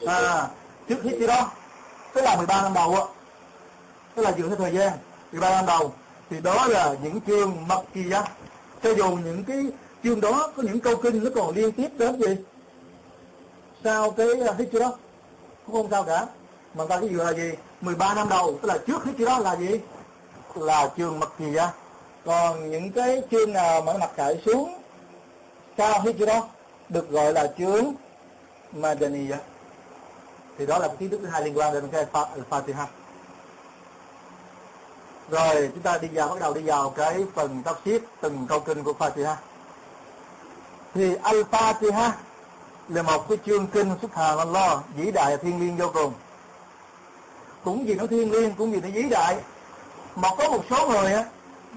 À, 0.07 0.47
trước 0.89 0.97
Hijra 1.03 1.45
tức 2.13 2.21
là 2.21 2.35
13 2.35 2.61
năm 2.61 2.73
đầu 2.73 2.95
á 2.95 3.01
tức 4.15 4.23
là 4.23 4.31
dựa 4.37 4.47
theo 4.47 4.55
thời 4.55 4.73
gian 4.73 4.93
13 5.31 5.49
năm 5.49 5.65
đầu 5.65 5.93
thì 6.29 6.37
đó 6.41 6.67
là 6.67 6.95
những 7.03 7.21
chương 7.27 7.67
mật 7.67 7.83
kỳ 7.93 8.03
giá 8.03 8.23
cho 8.83 8.93
dù 8.93 9.17
những 9.23 9.43
cái 9.43 9.65
chương 10.03 10.21
đó 10.21 10.51
có 10.57 10.63
những 10.63 10.79
câu 10.79 10.95
kinh 10.95 11.23
nó 11.23 11.29
còn 11.35 11.55
liên 11.55 11.71
tiếp 11.71 11.89
đến 11.97 12.21
gì? 12.21 12.35
Sau 13.83 14.11
cái 14.11 14.27
à, 14.47 14.53
Hijra 14.57 14.79
đó. 14.79 14.93
Cũng 15.65 15.75
không 15.75 15.91
sao 15.91 16.03
cả. 16.03 16.25
Mà 16.75 16.85
ta 16.89 16.99
cái 16.99 17.09
dựa 17.09 17.23
là 17.23 17.33
gì? 17.33 17.51
13 17.81 18.13
năm 18.13 18.29
đầu 18.29 18.59
tức 18.61 18.67
là 18.67 18.77
trước 18.87 19.03
Hijra 19.05 19.25
đó 19.25 19.39
là 19.39 19.55
gì? 19.55 19.79
Là 20.55 20.89
chương 20.97 21.19
mật 21.19 21.29
kỳ 21.39 21.45
giá 21.51 21.71
còn 22.25 22.71
những 22.71 22.91
cái 22.91 23.21
chương 23.31 23.53
nào 23.53 23.81
mà 23.81 23.93
nó 23.93 23.99
mặt 23.99 24.11
cải 24.15 24.41
xuống 24.45 24.76
sau 25.77 26.01
hít 26.01 26.15
đó 26.27 26.47
được 26.89 27.09
gọi 27.09 27.33
là 27.33 27.47
chương 27.57 27.93
Madaniya 28.73 29.37
thì 30.57 30.65
đó 30.65 30.77
là 30.77 30.87
kiến 30.99 31.09
thức 31.09 31.19
thứ 31.21 31.27
hai 31.27 31.41
liên 31.41 31.57
quan 31.57 31.73
đến 31.73 31.87
cái 31.91 32.05
ừ, 32.13 32.41
Fatiha. 32.49 32.85
Rồi, 35.29 35.69
chúng 35.73 35.83
ta 35.83 35.97
đi 35.97 36.07
vào, 36.07 36.27
bắt 36.27 36.39
đầu 36.39 36.53
đi 36.53 36.61
vào 36.61 36.89
cái 36.89 37.23
phần 37.35 37.63
tafsir 37.65 37.99
từng 38.21 38.45
câu 38.49 38.59
kinh 38.59 38.83
của 38.83 38.93
Fatiha. 38.99 39.35
Thì 40.93 41.15
Al-Fatiha 41.15 42.11
là 42.87 43.01
một 43.01 43.29
cái 43.29 43.37
chương 43.45 43.67
kinh 43.67 43.91
xuất 44.01 44.15
hàng 44.15 44.51
lo 44.51 44.83
vĩ 44.95 45.11
đại 45.11 45.37
thiên 45.37 45.59
liêng 45.59 45.77
vô 45.77 45.91
cùng. 45.93 46.13
Cũng 47.63 47.85
vì 47.85 47.95
nó 47.95 48.07
thiên 48.07 48.31
liêng, 48.31 48.53
cũng 48.53 48.71
vì 48.71 48.81
nó 48.81 48.87
vĩ 48.93 49.03
đại, 49.09 49.37
mà 50.15 50.29
có 50.37 50.49
một 50.49 50.63
số 50.69 50.89
người 50.89 51.13
á, 51.13 51.25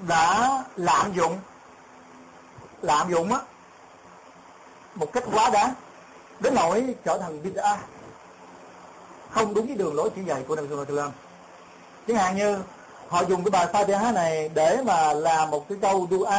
đã 0.09 0.65
lạm 0.77 1.13
dụng 1.13 1.39
lạm 2.83 3.11
dụng 3.11 3.33
á 3.33 3.39
một 4.95 5.13
cách 5.13 5.25
quá 5.33 5.51
đáng 5.51 5.75
đến 6.41 6.55
nỗi 6.55 6.95
trở 7.05 7.19
thành 7.19 7.43
bid'a 7.43 7.77
không 9.31 9.55
đúng 9.55 9.67
với 9.67 9.77
đường 9.77 9.95
lối 9.95 10.11
chỉ 10.17 10.23
dạy 10.23 10.43
của 10.49 10.57
Nabi 10.57 10.69
Sallallahu 10.69 10.97
Alaihi 10.99 11.13
Chẳng 12.09 12.17
hạn 12.17 12.37
như 12.37 12.59
họ 13.09 13.23
dùng 13.29 13.45
cái 13.45 13.51
bài 13.51 13.67
Fatiha 13.73 14.15
này 14.15 14.51
để 14.55 14.83
mà 14.85 15.13
làm 15.13 15.51
một 15.51 15.69
cái 15.69 15.79
câu 15.83 16.07
dua 16.11 16.31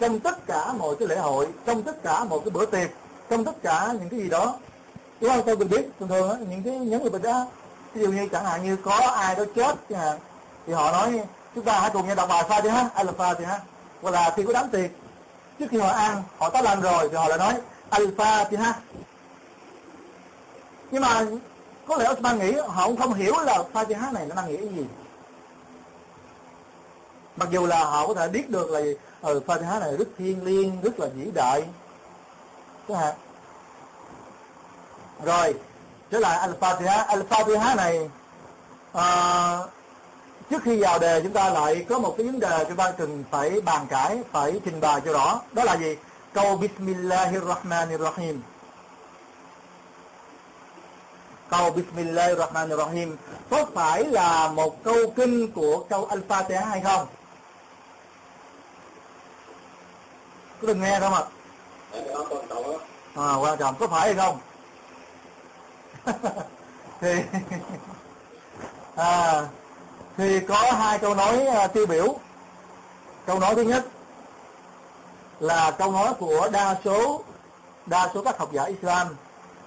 trong 0.00 0.20
tất 0.20 0.46
cả 0.46 0.72
mọi 0.72 0.96
cái 0.98 1.08
lễ 1.08 1.16
hội, 1.16 1.46
trong 1.66 1.82
tất 1.82 2.02
cả 2.02 2.24
một 2.24 2.40
cái 2.44 2.50
bữa 2.50 2.66
tiệc, 2.66 2.90
trong 3.30 3.44
tất 3.44 3.62
cả 3.62 3.92
những 4.00 4.08
cái 4.08 4.20
gì 4.20 4.28
đó. 4.28 4.54
chứ 5.20 5.28
không? 5.28 5.42
Tôi 5.46 5.56
mình 5.56 5.68
biết 5.68 5.88
thường 6.00 6.08
thường 6.08 6.30
á, 6.30 6.36
những 6.50 6.62
cái 6.62 6.78
những 6.78 7.02
người 7.02 7.10
bệnh 7.10 7.22
đó 7.22 7.46
ví 7.94 8.02
dụ 8.02 8.12
như 8.12 8.28
chẳng 8.32 8.44
hạn 8.44 8.64
như 8.64 8.76
có 8.76 8.96
ai 8.96 9.34
đó 9.34 9.44
chết 9.56 9.76
chẳng 9.90 10.00
hạn, 10.00 10.18
thì 10.66 10.72
họ 10.72 10.92
nói 10.92 11.20
chúng 11.54 11.64
ta 11.64 11.80
hãy 11.80 11.90
cùng 11.92 12.06
nhau 12.06 12.14
đọc 12.14 12.28
bài 12.28 12.44
Fatiha, 12.48 12.88
Al-Fatiha, 12.94 13.58
hoặc 14.02 14.10
là 14.10 14.32
khi 14.36 14.42
có 14.42 14.52
đám 14.52 14.68
tiệc, 14.68 14.90
trước 15.58 15.66
khi 15.70 15.78
họ 15.78 15.88
ăn, 15.88 16.22
họ 16.38 16.50
đã 16.54 16.62
làm 16.62 16.80
rồi 16.80 17.08
thì 17.08 17.16
họ 17.16 17.28
lại 17.28 17.38
nói 17.38 17.54
alpha 17.90 18.44
thì 18.44 18.56
ha 18.56 18.74
Nhưng 20.90 21.02
mà 21.02 21.24
có 21.86 21.96
lẽ 21.96 22.10
Osman 22.10 22.38
nghĩ 22.38 22.52
họ 22.66 22.86
cũng 22.86 22.96
không 22.96 23.14
hiểu 23.14 23.34
là 23.44 23.62
Fatiha 23.72 24.12
này 24.12 24.26
nó 24.26 24.34
mang 24.34 24.48
nghĩa 24.48 24.60
gì. 24.60 24.86
Mặc 27.36 27.48
dù 27.50 27.66
là 27.66 27.84
họ 27.84 28.06
có 28.06 28.14
thể 28.14 28.28
biết 28.28 28.50
được 28.50 28.70
là 28.70 28.80
ừ, 29.22 29.40
Fatiha 29.46 29.80
này 29.80 29.96
rất 29.96 30.08
thiêng 30.18 30.44
liêng 30.44 30.80
rất 30.80 31.00
là 31.00 31.06
vĩ 31.06 31.30
đại. 31.34 31.62
Đúng 32.88 32.98
không? 32.98 33.14
rồi 35.24 35.54
trở 36.10 36.18
lại 36.18 36.48
Al-Fatiha 36.48 37.06
Al-Fatiha 37.06 37.76
này 37.76 38.10
uh, 38.92 39.70
trước 40.50 40.62
khi 40.62 40.76
vào 40.76 40.98
đề 40.98 41.20
chúng 41.22 41.32
ta 41.32 41.50
lại 41.50 41.86
có 41.88 41.98
một 41.98 42.14
cái 42.18 42.26
vấn 42.26 42.40
đề 42.40 42.64
chúng 42.68 42.76
ta 42.76 42.92
cần 42.98 43.24
phải 43.30 43.60
bàn 43.60 43.86
cãi 43.90 44.22
phải 44.32 44.60
trình 44.64 44.80
bày 44.80 45.00
cho 45.04 45.12
rõ 45.12 45.40
đó 45.52 45.64
là 45.64 45.76
gì 45.76 45.96
câu 46.32 46.56
Bismillahirrahmanirrahim 46.56 48.42
câu 51.50 51.70
Bismillahirrahmanirrahim 51.70 53.16
có 53.50 53.66
phải 53.74 54.04
là 54.04 54.48
một 54.48 54.84
câu 54.84 55.10
kinh 55.16 55.52
của 55.52 55.84
câu 55.88 56.08
Al-Fatiha 56.08 56.64
hay 56.64 56.80
không? 56.80 57.06
Có 60.60 60.68
đừng 60.68 60.80
nghe 60.80 61.00
không 61.00 61.14
ạ? 61.14 61.22
À, 63.14 63.34
quan 63.40 63.58
trọng 63.58 63.74
có 63.78 63.86
phải 63.86 64.00
hay 64.00 64.14
không? 64.14 64.38
thì 67.00 67.12
à, 68.96 69.42
thì 70.18 70.40
có 70.40 70.72
hai 70.72 70.98
câu 70.98 71.14
nói 71.14 71.46
uh, 71.64 71.72
tiêu 71.72 71.86
biểu. 71.86 72.14
Câu 73.26 73.38
nói 73.38 73.54
thứ 73.54 73.62
nhất 73.62 73.86
là 75.40 75.70
câu 75.70 75.92
nói 75.92 76.14
của 76.18 76.48
đa 76.52 76.76
số 76.84 77.22
đa 77.86 78.10
số 78.14 78.22
các 78.22 78.38
học 78.38 78.52
giả 78.52 78.64
Islam 78.64 79.06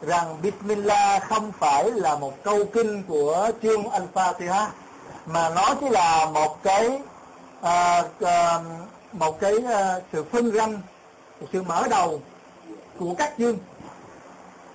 rằng 0.02 0.42
Bismillah 0.42 1.24
không 1.30 1.52
phải 1.52 1.92
là 1.92 2.16
một 2.16 2.44
câu 2.44 2.66
kinh 2.74 3.04
của 3.04 3.52
chương 3.64 3.84
Al-Fatiha 3.84 4.68
mà 5.26 5.50
nó 5.50 5.76
chỉ 5.80 5.90
là 5.90 6.26
một 6.26 6.64
cái 6.64 7.00
à, 7.62 8.04
à, 8.22 8.60
một 9.12 9.40
cái 9.40 9.54
à, 9.74 10.00
sự 10.14 10.24
phân 10.32 10.52
ranh 10.52 10.82
một 11.40 11.48
sự 11.54 11.62
mở 11.62 11.88
đầu 11.90 12.22
của 13.00 13.14
các 13.18 13.34
chương 13.38 13.58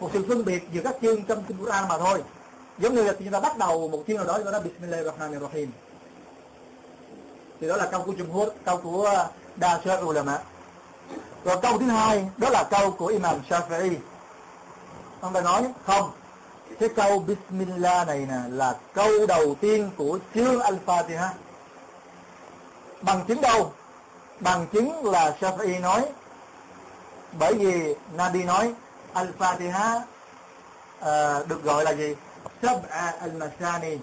một 0.01 0.11
sự 0.13 0.25
phân 0.29 0.45
biệt 0.45 0.69
giữa 0.73 0.81
các 0.85 0.97
chương 1.03 1.23
trong 1.23 1.45
kinh 1.49 1.57
Quran 1.57 1.89
mà 1.89 1.99
thôi 1.99 2.23
giống 2.79 2.95
như 2.95 3.03
là 3.03 3.13
chúng 3.19 3.31
ta 3.31 3.41
bắt 3.41 3.59
đầu 3.59 3.89
một 3.89 4.03
chương 4.07 4.17
nào 4.17 4.27
đó 4.27 4.39
chúng 4.45 4.53
ta 4.53 4.61
bismillah 4.61 5.05
rahman 5.05 5.31
Bismillahirrahmanirrahim. 5.31 5.71
Thì 7.61 7.69
đó 7.69 7.77
là 7.77 7.87
câu 7.87 8.03
của 8.03 8.13
Jumhur 8.13 8.51
câu 8.65 8.77
của 8.77 9.05
ờ, 9.05 9.31
đa 9.57 9.81
số 9.85 10.05
ulama. 10.05 10.39
Rồi 11.45 11.57
câu 11.63 11.79
thứ 11.79 11.87
hai 11.87 12.29
đó 12.37 12.49
là 12.51 12.65
câu 12.71 12.91
của 12.91 13.07
Imam 13.07 13.41
Shafi'i. 13.49 13.95
Ông 15.21 15.33
ta 15.33 15.41
nói 15.41 15.65
không 15.87 16.11
cái 16.81 16.89
câu 16.89 17.19
Bismillah 17.19 18.07
này 18.07 18.19
nè 18.19 18.39
là 18.49 18.77
câu 18.95 19.27
đầu 19.27 19.55
tiên 19.61 19.91
của 19.97 20.19
chương 20.35 20.59
Al-Fatiha. 20.59 21.29
Bằng 23.03 23.25
chứng 23.29 23.41
đâu? 23.41 23.73
Bằng 24.41 24.67
chứng 24.73 25.05
là 25.05 25.37
Shafi'i 25.41 25.81
nói. 25.81 26.07
Bởi 27.39 27.55
vì 27.55 27.95
Nabi 28.13 28.43
nói 28.43 28.75
Al-Fatiha 29.15 30.01
uh, 31.01 31.49
được 31.49 31.63
gọi 31.65 31.85
là 31.85 31.91
gì? 31.95 32.15
Sab'a 32.63 33.13
al-Masani. 33.21 33.97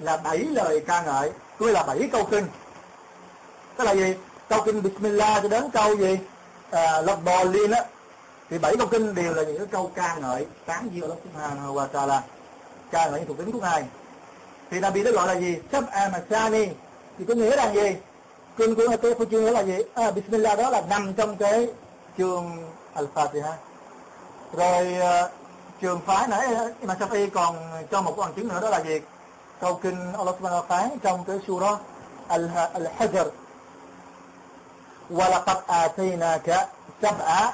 Là 0.00 0.16
bảy 0.16 0.38
lời 0.38 0.84
ca 0.86 1.02
ngợi. 1.02 1.30
Tôi 1.58 1.72
là 1.72 1.82
bảy 1.82 2.08
câu 2.12 2.24
kinh. 2.24 2.46
Tức 3.76 3.84
là 3.84 3.92
gì? 3.92 4.14
Câu 4.48 4.62
kinh 4.64 4.82
Bismillah 4.82 5.42
cho 5.42 5.48
đến 5.48 5.70
câu 5.72 5.96
gì? 5.96 6.18
À, 6.70 7.02
lọc 7.02 7.24
bò 7.24 7.44
liên 7.44 7.70
á. 7.70 7.84
Thì 8.50 8.58
bảy 8.58 8.76
câu 8.76 8.86
kinh 8.86 9.14
đều 9.14 9.34
là 9.34 9.42
những 9.42 9.58
cái 9.58 9.66
câu 9.66 9.90
ca 9.94 10.14
ngợi 10.14 10.46
tán 10.66 10.88
dương 10.92 11.10
Allah 11.10 11.18
Subhanahu 11.24 11.74
wa 11.74 11.86
Taala. 11.86 12.22
Ca 12.90 13.10
ngợi 13.10 13.18
những 13.18 13.28
thuộc 13.28 13.38
tính 13.38 13.52
của 13.52 13.60
ngài. 13.60 13.84
Thì 14.70 14.80
Nabi 14.80 15.04
đó 15.04 15.10
gọi 15.10 15.26
là 15.26 15.32
gì? 15.32 15.56
Sắp 15.72 15.84
a 15.90 16.08
masani 16.08 16.68
thì 17.18 17.24
có 17.28 17.34
nghĩa 17.34 17.56
là 17.56 17.72
gì? 17.72 17.96
Kinh 18.56 18.74
của 18.74 18.96
tôi 19.02 19.14
có 19.14 19.24
chương 19.30 19.44
nghĩa 19.44 19.50
là 19.50 19.60
gì? 19.60 19.78
À, 19.94 20.10
Bismillah 20.10 20.58
đó 20.58 20.70
là 20.70 20.82
nằm 20.88 21.14
trong 21.14 21.36
cái 21.36 21.68
chương 22.18 22.66
Al-Fatiha. 22.94 23.52
Rồi 24.52 24.94
à, 24.94 25.28
trường 25.81 26.01
phái 26.05 26.27
nãy 26.27 26.47
Imam 26.81 26.97
Shafi'i 26.97 27.29
còn 27.29 27.55
cho 27.91 28.01
một 28.01 28.17
bằng 28.17 28.33
chứng 28.33 28.47
nữa 28.47 28.59
đó 28.61 28.69
là 28.69 28.81
gì 28.83 29.01
câu 29.59 29.79
kinh 29.83 30.13
Allah 30.17 30.35
Subhanahu 30.39 30.61
wa 30.61 30.67
Taala 30.67 30.87
phán 30.89 30.99
trong 30.99 31.23
cái 31.25 31.39
surah 31.47 31.79
Al-Hajr 32.27 33.25
ولقد 35.09 35.57
آتيناك 35.69 36.67
سبع 37.01 37.49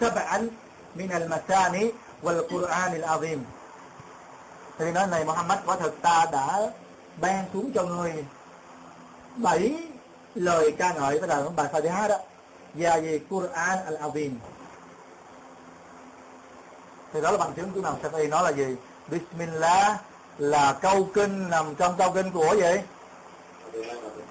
سبعا 0.00 0.38
من 0.94 1.10
المثاني 1.12 1.92
والقرآن 2.22 2.92
العظيم 2.94 3.38
thì 4.78 4.92
nói 4.92 5.06
này 5.06 5.24
Muhammad 5.24 5.58
quả 5.66 5.76
thực 5.76 6.02
ta 6.02 6.26
đã 6.32 6.70
ban 7.20 7.44
xuống 7.52 7.70
cho 7.74 7.82
người 7.82 8.24
bảy 9.36 9.74
lời 10.34 10.72
ca 10.78 10.92
ngợi 10.92 11.18
với 11.18 11.28
là 11.28 11.42
bài 11.56 11.66
Fatiha 11.72 12.08
đó 12.08 12.16
và 12.74 12.96
về 12.96 13.20
Quran 13.30 13.78
al-Azim 13.88 14.30
thì 17.13 17.21
đó 17.21 17.31
là 17.31 17.37
bằng 17.37 17.53
chứng 17.53 17.71
của 17.71 17.75
Imam 17.75 17.93
Shafi'i 18.03 18.29
nói 18.29 18.43
là 18.43 18.49
gì? 18.49 18.75
Bismillah 19.07 19.97
là 20.37 20.73
câu 20.81 21.07
kinh 21.13 21.49
nằm 21.49 21.75
trong 21.75 21.93
câu 21.97 22.11
kinh 22.11 22.31
của 22.31 22.55
gì? 22.55 22.81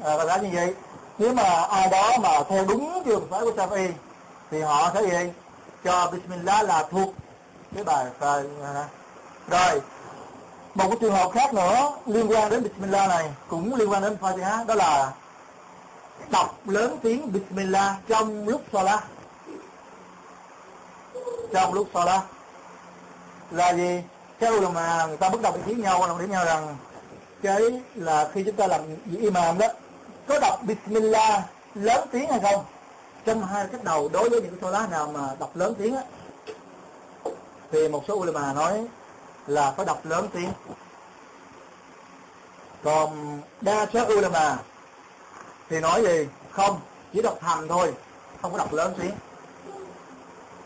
À, 0.04 0.16
và 0.16 0.37
như 0.37 0.49
vậy 0.52 0.75
nếu 1.18 1.33
mà 1.33 1.62
ai 1.71 1.88
đó 1.90 2.11
mà 2.21 2.42
theo 2.49 2.64
đúng 2.68 3.02
trường 3.06 3.26
phái 3.30 3.40
của 3.40 3.50
Shafi'i 3.50 3.90
thì 4.50 4.61
họ 4.61 4.90
sẽ 4.95 5.02
gì? 5.02 5.33
Cho 5.85 6.11
Bismillah 6.12 6.64
là 6.64 6.85
thuộc 6.90 7.14
cái 7.75 7.85
bài 7.85 8.06
phật 8.18 8.42
à, 8.62 8.88
rồi 9.50 9.80
một 10.75 10.85
cái 10.88 10.99
trường 11.00 11.12
hợp 11.12 11.30
khác 11.35 11.54
nữa 11.54 11.92
liên 12.06 12.30
quan 12.30 12.50
đến 12.50 12.62
Bismillah 12.62 13.09
này 13.09 13.30
cũng 13.49 13.75
liên 13.75 13.90
quan 13.90 14.02
đến 14.02 14.16
Fatiha 14.21 14.66
đó 14.66 14.75
là 14.75 15.12
đọc 16.30 16.68
lớn 16.68 16.99
tiếng 17.02 17.33
Bismillah 17.33 17.97
trong 18.09 18.49
lúc 18.49 18.62
Salah 18.73 19.04
trong 21.52 21.75
lúc 21.75 21.88
Salah 21.95 22.23
là 23.50 23.74
gì? 23.74 24.02
Theo 24.40 24.60
là 24.60 24.68
mà 24.68 25.06
người 25.06 25.16
ta 25.16 25.28
bắt 25.28 25.40
đầu 25.42 25.52
ý 25.52 25.60
kiến 25.66 25.80
nhau, 25.80 26.06
đồng 26.08 26.18
điểm 26.18 26.30
nhau 26.30 26.44
rằng 26.44 26.76
cái 27.42 27.60
là 27.94 28.30
khi 28.34 28.42
chúng 28.42 28.56
ta 28.56 28.66
làm 28.66 28.80
gì 29.06 29.18
imam 29.18 29.58
đó, 29.58 29.66
có 30.28 30.38
đọc 30.40 30.60
Bismillah 30.62 31.42
lớn 31.74 32.08
tiếng 32.12 32.30
hay 32.30 32.40
không? 32.40 32.64
Trong 33.24 33.46
hai 33.46 33.66
cách 33.72 33.84
đầu 33.84 34.08
đối 34.12 34.28
với 34.28 34.42
những 34.42 34.56
cái 34.60 34.72
lá 34.72 34.86
nào 34.90 35.06
mà 35.14 35.20
đọc 35.38 35.50
lớn 35.56 35.74
tiếng 35.78 35.96
á, 35.96 36.02
thì 37.72 37.88
một 37.88 38.04
số 38.08 38.14
ulama 38.14 38.52
nói 38.52 38.86
là 39.46 39.70
phải 39.70 39.86
đọc 39.86 40.00
lớn 40.04 40.28
tiếng. 40.32 40.50
Còn 42.84 43.40
đa 43.60 43.86
số 43.92 44.06
ulama 44.06 44.58
thì 45.68 45.80
nói 45.80 46.02
gì? 46.02 46.28
Không, 46.50 46.80
chỉ 47.12 47.22
đọc 47.22 47.38
thầm 47.40 47.68
thôi, 47.68 47.94
không 48.42 48.52
có 48.52 48.58
đọc 48.58 48.72
lớn 48.72 48.94
tiếng. 48.98 49.12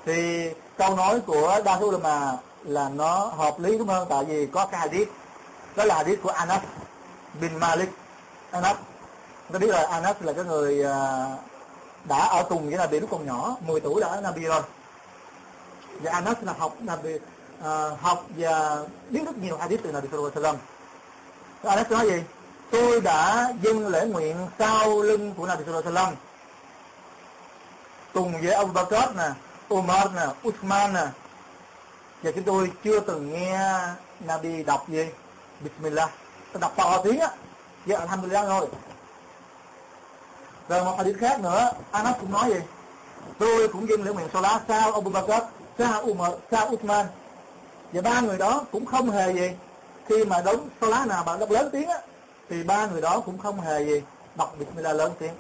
Thì 0.06 0.50
câu 0.78 0.96
nói 0.96 1.20
của 1.20 1.60
đa 1.64 1.78
số 1.80 1.87
ulama 1.87 2.32
là 2.64 2.88
nó 2.88 3.17
hợp 3.17 3.61
lý 3.61 3.79
đúng 3.79 3.88
không? 3.88 4.07
Tại 4.11 4.25
vì 4.25 4.47
có 4.47 4.67
cái 4.67 4.81
hadith 4.81 5.09
đó 5.76 5.85
là 5.85 5.95
hadith 5.97 6.23
của 6.23 6.31
Anas 6.31 6.62
bin 7.40 7.59
Malik. 7.59 7.88
Anas 8.50 8.76
ta 9.52 9.59
biết 9.59 9.67
là 9.71 9.87
Anas 9.90 10.17
là 10.21 10.33
cái 10.33 10.45
người 10.45 10.85
à, 10.85 11.26
đã 12.05 12.19
ở 12.19 12.45
cùng 12.49 12.69
với 12.69 12.79
Nabi 12.79 13.00
lúc 13.00 13.11
còn 13.11 13.26
nhỏ 13.26 13.57
10 13.67 13.81
tuổi 13.81 14.00
đã 14.00 14.09
ở 14.09 14.21
Nabi 14.21 14.43
rồi. 14.43 14.62
Và 16.02 16.12
Anas 16.12 16.37
là 16.43 16.52
học 16.59 16.76
Nabi 16.81 17.14
uh, 17.14 18.00
học 18.00 18.25
và 18.37 18.83
biết 19.11 19.21
rất 19.26 19.38
nhiều 19.38 19.57
hadith 19.57 19.83
từ 19.83 19.93
Nabi 19.93 20.09
Sallallahu 20.11 20.33
Alaihi 20.35 20.57
Wasallam. 20.57 20.57
Anas 21.71 21.90
nói 21.90 22.11
gì? 22.11 22.23
Tôi 22.71 23.00
đã 23.00 23.52
dâng 23.62 23.88
lễ 23.88 24.07
nguyện 24.07 24.37
sau 24.59 25.02
lưng 25.02 25.35
của 25.37 25.47
Nabi 25.47 25.64
Sallallahu 25.64 25.90
Alaihi 25.90 26.07
Wasallam. 26.07 26.14
Cùng 28.14 28.40
với 28.40 28.52
Abu 28.52 28.73
Bakr 28.73 29.17
nè 29.17 29.31
Umar 29.75 30.09
nè 30.14 30.49
Uthman 30.49 30.93
nè 30.93 31.07
và 32.22 32.30
chúng 32.30 32.44
tôi 32.44 32.70
chưa 32.84 33.00
từng 33.00 33.32
nghe 33.32 33.78
Nabi 34.20 34.62
đọc 34.62 34.88
gì, 34.88 35.06
Bismillah, 35.60 36.10
tôi 36.52 36.60
đọc 36.60 36.72
to 36.76 37.00
tiếng 37.04 37.20
á 37.20 37.28
với 37.86 37.96
Alhamdulillah 37.96 38.46
thôi 38.46 38.66
rồi 40.68 40.84
một 40.84 40.94
hadith 40.98 41.18
khác 41.18 41.40
nữa, 41.40 41.72
Anas 41.90 42.16
cũng 42.20 42.32
nói 42.32 42.50
gì? 42.50 42.60
Tôi 43.38 43.68
cũng 43.68 43.88
dâng 43.88 44.02
lễ 44.02 44.12
nguyện 44.12 44.28
Salah 44.32 44.62
sao 44.68 44.92
Abu 44.92 45.10
Bakr 45.10 45.32
sao 45.78 46.02
Umar 46.02 46.32
sao 46.50 46.68
Uthman 46.68 47.06
và 47.92 48.02
ba 48.02 48.20
người 48.20 48.38
đó 48.38 48.64
cũng 48.72 48.86
không 48.86 49.10
hề 49.10 49.32
gì. 49.32 49.50
Khi 50.08 50.24
mà 50.24 50.40
đống 50.40 50.68
Salah 50.80 51.06
nào 51.06 51.22
mà 51.26 51.36
đọc 51.36 51.50
lớn 51.50 51.68
tiếng 51.72 51.88
á, 51.88 51.98
thì 52.48 52.62
ba 52.62 52.86
người 52.86 53.00
đó 53.00 53.20
cũng 53.20 53.38
không 53.38 53.60
hề 53.60 53.84
gì 53.84 54.02
đọc 54.34 54.54
Bismillah 54.58 54.96
lớn 54.96 55.12
tiếng. 55.18 55.34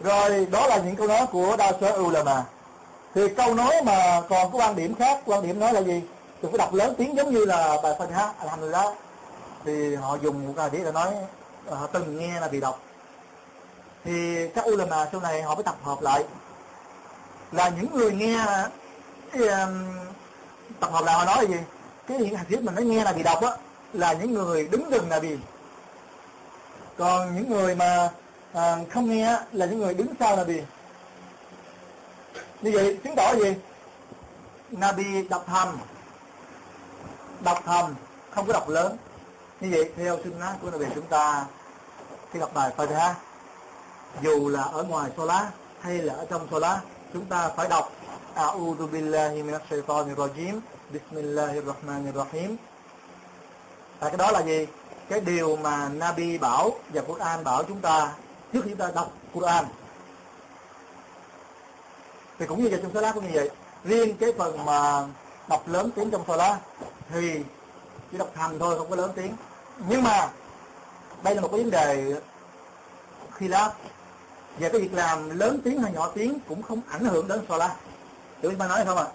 Rồi 0.00 0.46
đó 0.50 0.66
là 0.66 0.76
những 0.76 0.96
câu 0.96 1.06
nói 1.06 1.26
của 1.32 1.56
đa 1.56 1.72
số 1.80 2.02
ulama 2.02 2.44
thì 3.14 3.28
câu 3.28 3.54
nói 3.54 3.82
mà 3.84 4.22
còn 4.28 4.52
có 4.52 4.58
quan 4.58 4.76
điểm 4.76 4.94
khác 4.94 5.20
quan 5.24 5.42
điểm 5.42 5.60
nói 5.60 5.72
là 5.72 5.80
gì? 5.80 6.02
Đừng 6.42 6.52
phải 6.52 6.58
đọc 6.58 6.74
lớn 6.74 6.94
tiếng 6.98 7.16
giống 7.16 7.30
như 7.30 7.44
là 7.44 7.78
bài 7.82 7.94
Fatiha 7.98 8.28
Alhamdulillah. 8.38 8.94
Thì 9.64 9.94
họ 9.94 10.16
dùng 10.22 10.46
một 10.46 10.52
cái 10.56 10.70
để 10.72 10.92
nói 10.92 11.14
à, 11.70 11.76
họ 11.76 11.86
từng 11.86 12.18
nghe 12.18 12.40
là 12.40 12.48
bị 12.48 12.60
đọc. 12.60 12.80
Thì 14.04 14.48
các 14.54 14.64
ulama 14.68 15.08
sau 15.12 15.20
này 15.20 15.42
họ 15.42 15.54
mới 15.54 15.64
tập 15.64 15.76
hợp 15.82 16.02
lại. 16.02 16.24
Là 17.52 17.68
những 17.68 17.90
người 17.92 18.12
nghe 18.12 18.46
cái, 19.32 19.48
um, 19.48 19.88
tập 20.80 20.90
hợp 20.92 21.04
lại 21.04 21.14
họ 21.14 21.24
nói 21.24 21.36
là 21.36 21.48
gì? 21.48 21.60
Cái 22.06 22.18
những 22.18 22.36
hadith 22.36 22.62
mình 22.62 22.74
nói 22.74 22.84
nghe 22.84 23.04
là 23.04 23.12
bị 23.12 23.22
đọc 23.22 23.42
á 23.42 23.50
là 23.92 24.12
những 24.12 24.32
người 24.32 24.68
đứng 24.68 24.90
gần 24.90 25.08
là 25.08 25.20
bị. 25.20 25.36
Còn 26.98 27.36
những 27.36 27.50
người 27.50 27.74
mà 27.74 28.10
à, 28.52 28.76
không 28.90 29.10
nghe 29.10 29.38
là 29.52 29.66
những 29.66 29.78
người 29.78 29.94
đứng 29.94 30.14
sau 30.20 30.36
là 30.36 30.44
bị 30.44 30.60
như 32.62 32.70
vậy, 32.74 32.98
chứng 33.04 33.16
tỏ 33.16 33.34
gì? 33.34 33.54
Nabi 34.70 35.28
đọc 35.28 35.44
thầm 35.46 35.78
đọc 37.40 37.62
thầm 37.66 37.94
không 38.30 38.46
có 38.46 38.52
đọc 38.52 38.68
lớn. 38.68 38.96
Như 39.60 39.68
vậy, 39.70 39.90
theo 39.96 40.18
sunnah 40.24 40.56
của 40.62 40.70
Nabi 40.70 40.84
chúng 40.94 41.06
ta, 41.06 41.44
khi 42.32 42.40
đọc 42.40 42.50
bài 42.54 42.70
Fatiha, 42.76 43.12
dù 44.22 44.48
là 44.48 44.62
ở 44.62 44.82
ngoài 44.82 45.10
Salah 45.16 45.46
hay 45.80 45.98
là 45.98 46.14
ở 46.14 46.26
trong 46.30 46.48
Salah 46.50 46.78
chúng 47.12 47.24
ta 47.24 47.48
phải 47.48 47.68
đọc, 47.68 47.92
A'udhu 48.34 48.86
billahi 48.86 49.42
minash 49.42 49.70
shaitanir 49.70 50.18
rajim 50.18 50.60
Bismillahir 50.90 51.64
rahmanir 51.66 52.14
rahim 52.14 52.56
cái 54.00 54.16
đó 54.16 54.30
là 54.30 54.40
gì? 54.40 54.66
Cái 55.08 55.20
điều 55.20 55.56
mà 55.56 55.88
Nabi 55.88 56.38
bảo 56.38 56.70
và 56.94 57.02
Quran 57.02 57.44
bảo 57.44 57.62
chúng 57.62 57.80
ta 57.80 58.12
trước 58.52 58.60
khi 58.64 58.70
chúng 58.70 58.78
ta 58.78 58.90
đọc 58.94 59.12
Quran 59.34 59.64
thì 62.42 62.48
cũng 62.48 62.62
như 62.62 62.68
vậy 62.70 62.80
trong 62.82 62.94
solar 62.94 63.14
cũng 63.14 63.26
như 63.26 63.30
vậy. 63.34 63.50
Riêng 63.84 64.16
cái 64.16 64.32
phần 64.38 64.64
mà 64.64 65.06
đọc 65.48 65.68
lớn 65.68 65.90
tiếng 65.96 66.10
trong 66.10 66.24
solar 66.28 66.56
thì 67.12 67.40
chỉ 68.12 68.18
đọc 68.18 68.30
thầm 68.34 68.58
thôi, 68.58 68.78
không 68.78 68.90
có 68.90 68.96
lớn 68.96 69.10
tiếng. 69.16 69.36
Nhưng 69.88 70.02
mà 70.02 70.28
đây 71.22 71.34
là 71.34 71.40
một 71.40 71.48
cái 71.52 71.62
vấn 71.62 71.70
đề 71.70 72.14
khi 73.32 73.48
đó. 73.48 73.72
Về 74.58 74.68
cái 74.68 74.80
việc 74.80 74.94
làm 74.94 75.38
lớn 75.38 75.60
tiếng 75.64 75.82
hay 75.82 75.92
nhỏ 75.92 76.10
tiếng 76.14 76.38
cũng 76.48 76.62
không 76.62 76.80
ảnh 76.88 77.04
hưởng 77.04 77.28
đến 77.28 77.40
solar. 77.48 77.70
Hiểu 78.42 78.52
ba 78.58 78.68
nói 78.68 78.84
không 78.86 78.98
ạ? 78.98 79.06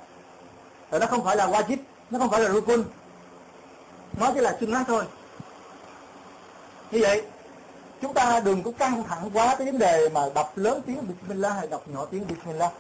À? 0.91 1.00
nó 1.00 1.05
không 1.05 1.24
phải 1.24 1.36
là 1.36 1.48
wajib 1.48 1.77
nó 2.10 2.19
không 2.19 2.29
phải 2.29 2.41
là 2.41 2.50
rukun. 2.50 2.84
Nó 4.19 4.31
chỉ 4.34 4.39
là 4.39 4.57
sunnah 4.60 4.88
thôi. 4.88 5.03
Như 6.91 7.00
vậy, 7.01 7.24
chúng 8.01 8.13
ta 8.13 8.39
đừng 8.39 8.63
có 8.63 8.72
căng 8.72 9.03
thẳng 9.03 9.29
quá 9.34 9.55
cái 9.57 9.67
vấn 9.67 9.79
đề 9.79 10.10
mà 10.10 10.22
đọc 10.36 10.51
lớn 10.55 10.81
tiếng 10.86 11.07
Bismillah 11.07 11.53
hay 11.55 11.67
đọc 11.67 11.88
nhỏ 11.88 12.05
tiếng 12.12 12.27
Bismillah 12.27 12.72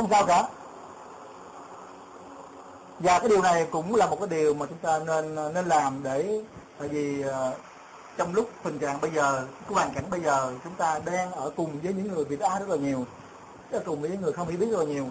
không 0.00 0.10
sao 0.10 0.26
cả. 0.26 0.48
Và 2.98 3.18
cái 3.18 3.28
điều 3.28 3.42
này 3.42 3.66
cũng 3.70 3.94
là 3.94 4.06
một 4.06 4.16
cái 4.20 4.28
điều 4.28 4.54
mà 4.54 4.66
chúng 4.66 4.78
ta 4.78 4.98
nên 4.98 5.34
nên 5.54 5.66
làm 5.66 6.02
để, 6.02 6.40
tại 6.78 6.88
vì 6.88 7.22
ờ, 7.22 7.52
trong 8.16 8.34
lúc 8.34 8.50
tình 8.62 8.78
trạng 8.78 9.00
bây 9.00 9.10
giờ, 9.10 9.44
cái 9.68 9.74
hoàn 9.74 9.90
cảnh 9.94 10.04
bây 10.10 10.20
giờ 10.20 10.52
chúng 10.64 10.74
ta 10.74 11.00
đang 11.04 11.32
ở 11.32 11.50
cùng 11.56 11.80
với 11.82 11.92
những 11.92 12.14
người 12.14 12.24
Việt 12.24 12.40
Á 12.40 12.58
rất 12.58 12.68
là 12.68 12.76
nhiều 12.76 13.04
ở 13.72 13.82
cùng 13.86 14.00
với 14.00 14.10
những 14.10 14.20
người 14.20 14.32
không 14.32 14.48
hiểu 14.48 14.58
biết 14.58 14.66
rất 14.70 14.78
là 14.78 14.84
nhiều. 14.84 15.06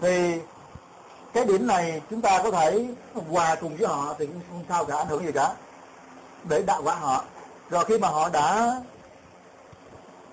Thì 0.00 0.40
cái 1.32 1.44
điểm 1.44 1.66
này 1.66 2.02
chúng 2.10 2.20
ta 2.20 2.42
có 2.42 2.50
thể 2.50 2.86
hòa 3.30 3.54
cùng 3.54 3.76
với 3.76 3.88
họ 3.88 4.14
thì 4.18 4.26
cũng 4.26 4.40
không 4.50 4.64
sao 4.68 4.84
cả, 4.84 4.96
ảnh 4.96 5.08
hưởng 5.08 5.24
gì 5.24 5.32
cả. 5.32 5.54
Để 6.44 6.62
đạo 6.62 6.82
quả 6.84 6.94
họ. 6.94 7.24
Rồi 7.70 7.84
khi 7.84 7.98
mà 7.98 8.08
họ 8.08 8.28
đã 8.28 8.80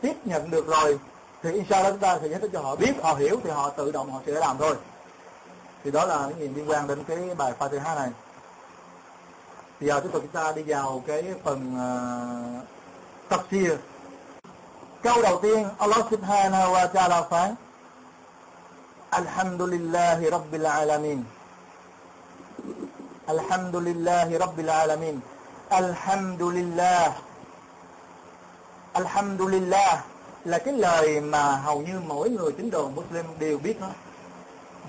tiếp 0.01 0.13
nhận 0.25 0.51
được 0.51 0.67
rồi 0.67 0.99
thì 1.43 1.51
inshallah 1.51 1.91
chúng 1.91 1.99
ta 1.99 2.19
sẽ 2.21 2.27
giải 2.27 2.39
thích 2.39 2.49
cho 2.53 2.61
họ 2.61 2.75
biết 2.75 2.93
họ 3.03 3.13
hiểu 3.13 3.39
thì 3.43 3.49
họ 3.49 3.69
tự 3.69 3.91
động 3.91 4.11
họ 4.11 4.19
sẽ 4.25 4.31
làm 4.31 4.57
thôi. 4.57 4.75
Thì 5.83 5.91
đó 5.91 6.05
là 6.05 6.27
những 6.27 6.39
gì? 6.39 6.47
Liên 6.55 6.69
quan 6.69 6.87
đến 6.87 7.03
cái 7.07 7.17
bài 7.37 7.53
Fatiha 7.59 7.95
này. 7.95 8.09
Thì 9.79 9.87
giờ 9.87 9.99
tiếp 9.99 10.09
tục 10.13 10.21
chúng 10.21 10.31
ta 10.31 10.51
đi 10.51 10.63
vào 10.63 11.03
cái 11.07 11.23
phần 11.43 11.75
uh, 11.75 12.63
tafsir. 13.29 13.75
Câu 15.03 15.21
đầu 15.21 15.39
tiên 15.41 15.69
Allah 15.77 16.05
subhanahu 16.11 16.73
wa 16.73 16.87
ta'ala 16.87 17.23
phán 17.29 17.55
Alhamdulillahi 19.09 20.29
Rabbil 20.29 20.65
Alamin. 20.65 21.23
Alhamdulillahi 23.25 24.37
Rabbil 24.37 24.69
Alamin. 24.69 25.19
Alhamdulillah. 25.69 27.13
Alhamdulillah 28.93 30.03
là 30.49 30.57
cái 30.57 30.73
lời 30.73 31.21
mà 31.21 31.55
hầu 31.55 31.81
như 31.81 31.99
mỗi 32.07 32.29
người 32.29 32.51
tín 32.51 32.69
đồ 32.69 32.89
Muslim 32.89 33.25
đều 33.39 33.57
biết 33.57 33.81
nó 33.81 33.87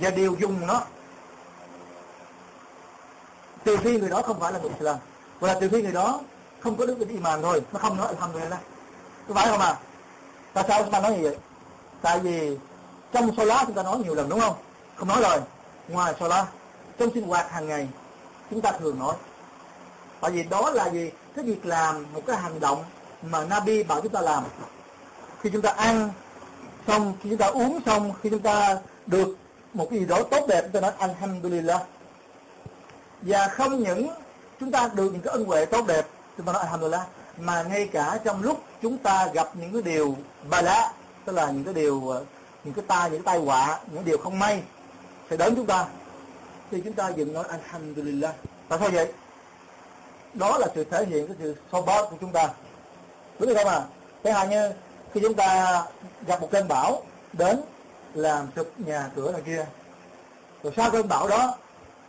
và 0.01 0.11
đều 0.11 0.37
dùng 0.41 0.67
nó. 0.67 0.83
Trừ 3.65 3.77
khi 3.77 4.01
người 4.01 4.11
đó 4.11 4.23
không 4.23 4.41
phải 4.41 4.53
là 4.53 4.59
người 4.59 4.71
Islam. 4.71 4.97
Và 5.41 5.55
là 5.55 5.61
trừ 5.61 5.69
khi 5.73 5.83
người 5.83 5.93
đó 5.93 6.21
không 6.61 6.77
có 6.77 6.87
đức 6.87 6.97
tin 6.99 7.09
iman 7.09 7.43
thôi, 7.43 7.63
nó 7.73 7.79
không 7.79 7.97
nói 7.97 8.07
alhamdulillah. 8.07 8.61
Có 9.29 9.35
phải 9.35 9.49
không 9.49 9.61
à 9.61 9.77
tại 10.53 10.65
sao 10.69 10.83
chúng 10.83 10.93
ta 10.93 11.01
nói 11.01 11.13
như 11.17 11.23
vậy? 11.23 11.37
Tại 12.03 12.19
vì 12.19 12.57
trong 13.13 13.39
lá 13.39 13.65
chúng 13.67 13.75
ta 13.75 13.83
nói 13.83 13.99
nhiều 13.99 14.15
lần 14.15 14.29
đúng 14.29 14.41
không? 14.41 14.57
Không 14.97 15.09
nói 15.09 15.21
rồi. 15.23 15.39
Ngoài 15.89 16.15
lá 16.21 16.47
trong 16.99 17.11
sinh 17.15 17.27
hoạt 17.27 17.51
hàng 17.51 17.69
ngày, 17.69 17.89
chúng 18.51 18.61
ta 18.61 18.73
thường 18.73 18.99
nói. 18.99 19.15
Tại 20.21 20.31
vì 20.31 20.43
đó 20.43 20.71
là 20.71 20.91
gì? 20.91 21.11
Cái 21.37 21.45
việc 21.45 21.67
làm 21.67 22.07
một 22.13 22.21
cái 22.27 22.37
hành 22.37 22.61
động 22.61 22.85
mà 23.23 23.45
Nabi 23.45 23.83
bảo 23.83 24.01
chúng 24.01 24.13
ta 24.13 24.21
làm 24.21 24.45
khi 25.43 25.51
chúng 25.53 25.63
ta 25.63 25.71
ăn 25.71 26.11
xong, 26.87 27.15
khi 27.23 27.31
chúng 27.31 27.39
ta 27.39 27.47
uống 27.47 27.81
xong, 27.87 28.13
khi 28.23 28.31
chúng 28.31 28.43
ta 28.43 28.79
được 29.07 29.37
một 29.75 29.87
cái 29.91 29.99
gì 29.99 30.07
đó 30.07 30.23
tốt 30.31 30.47
đẹp, 30.49 30.63
chúng 30.63 30.73
ta 30.73 30.81
nói 30.81 30.93
alhamdulillah. 30.99 31.83
Và 33.23 33.49
không 33.49 33.79
những 33.79 34.09
chúng 34.61 34.71
ta 34.71 34.91
được 34.95 35.13
những 35.13 35.23
cái 35.23 35.33
ân 35.33 35.45
huệ 35.45 35.65
tốt 35.65 35.87
đẹp, 35.87 36.07
chúng 36.37 36.47
ta 36.47 36.53
nói 36.53 36.63
alhamdulillah, 36.63 37.07
mà 37.39 37.63
ngay 37.63 37.89
cả 37.93 38.19
trong 38.25 38.43
lúc 38.43 38.63
chúng 38.83 38.99
ta 38.99 39.27
gặp 39.35 39.49
những 39.55 39.73
cái 39.73 39.83
điều 39.83 40.17
bà 40.51 40.63
lá 40.63 40.93
tức 41.25 41.33
là 41.33 41.51
những 41.51 41.65
cái 41.65 41.75
điều 41.75 42.09
ờ, 42.09 42.25
những 42.65 42.75
cái 42.75 42.85
tai, 42.89 43.11
những 43.11 43.23
cái 43.23 43.35
tai 43.35 43.45
họa, 43.45 43.81
những 43.93 44.05
điều 44.05 44.19
không 44.19 44.39
may, 44.39 44.63
sẽ 45.31 45.37
đến 45.37 45.57
chúng 45.57 45.67
ta. 45.67 45.87
Thì 46.71 46.81
chúng 46.85 46.93
ta 46.93 47.09
dừng 47.09 47.33
nói 47.33 47.45
alhamdulillah. 47.49 48.35
Tại 48.69 48.79
sao 48.79 48.89
vậy? 48.89 49.13
Đó 50.35 50.59
là 50.59 50.67
sự 50.75 50.85
thể 50.85 51.05
hiện 51.05 51.27
cái 51.27 51.37
sự 51.39 51.57
so 51.73 51.81
của 51.81 52.17
chúng 52.21 52.33
ta. 52.33 52.49
Đúng 53.39 53.55
không 53.55 53.69
à 53.69 53.83
thế 54.25 54.33
hai 54.33 54.49
như? 54.49 54.71
Khi 55.15 55.21
chúng 55.21 55.35
ta 55.35 55.83
gặp 56.27 56.41
một 56.41 56.49
cơn 56.51 56.69
bão 56.69 57.03
đến 57.33 57.61
làm 58.15 58.49
sụp 58.57 58.73
nhà 58.79 59.11
cửa 59.17 59.33
này 59.33 59.43
kia, 59.47 59.67
rồi 60.63 60.73
sau 60.77 60.91
cơn 60.91 61.09
bão 61.09 61.29
đó, 61.29 61.55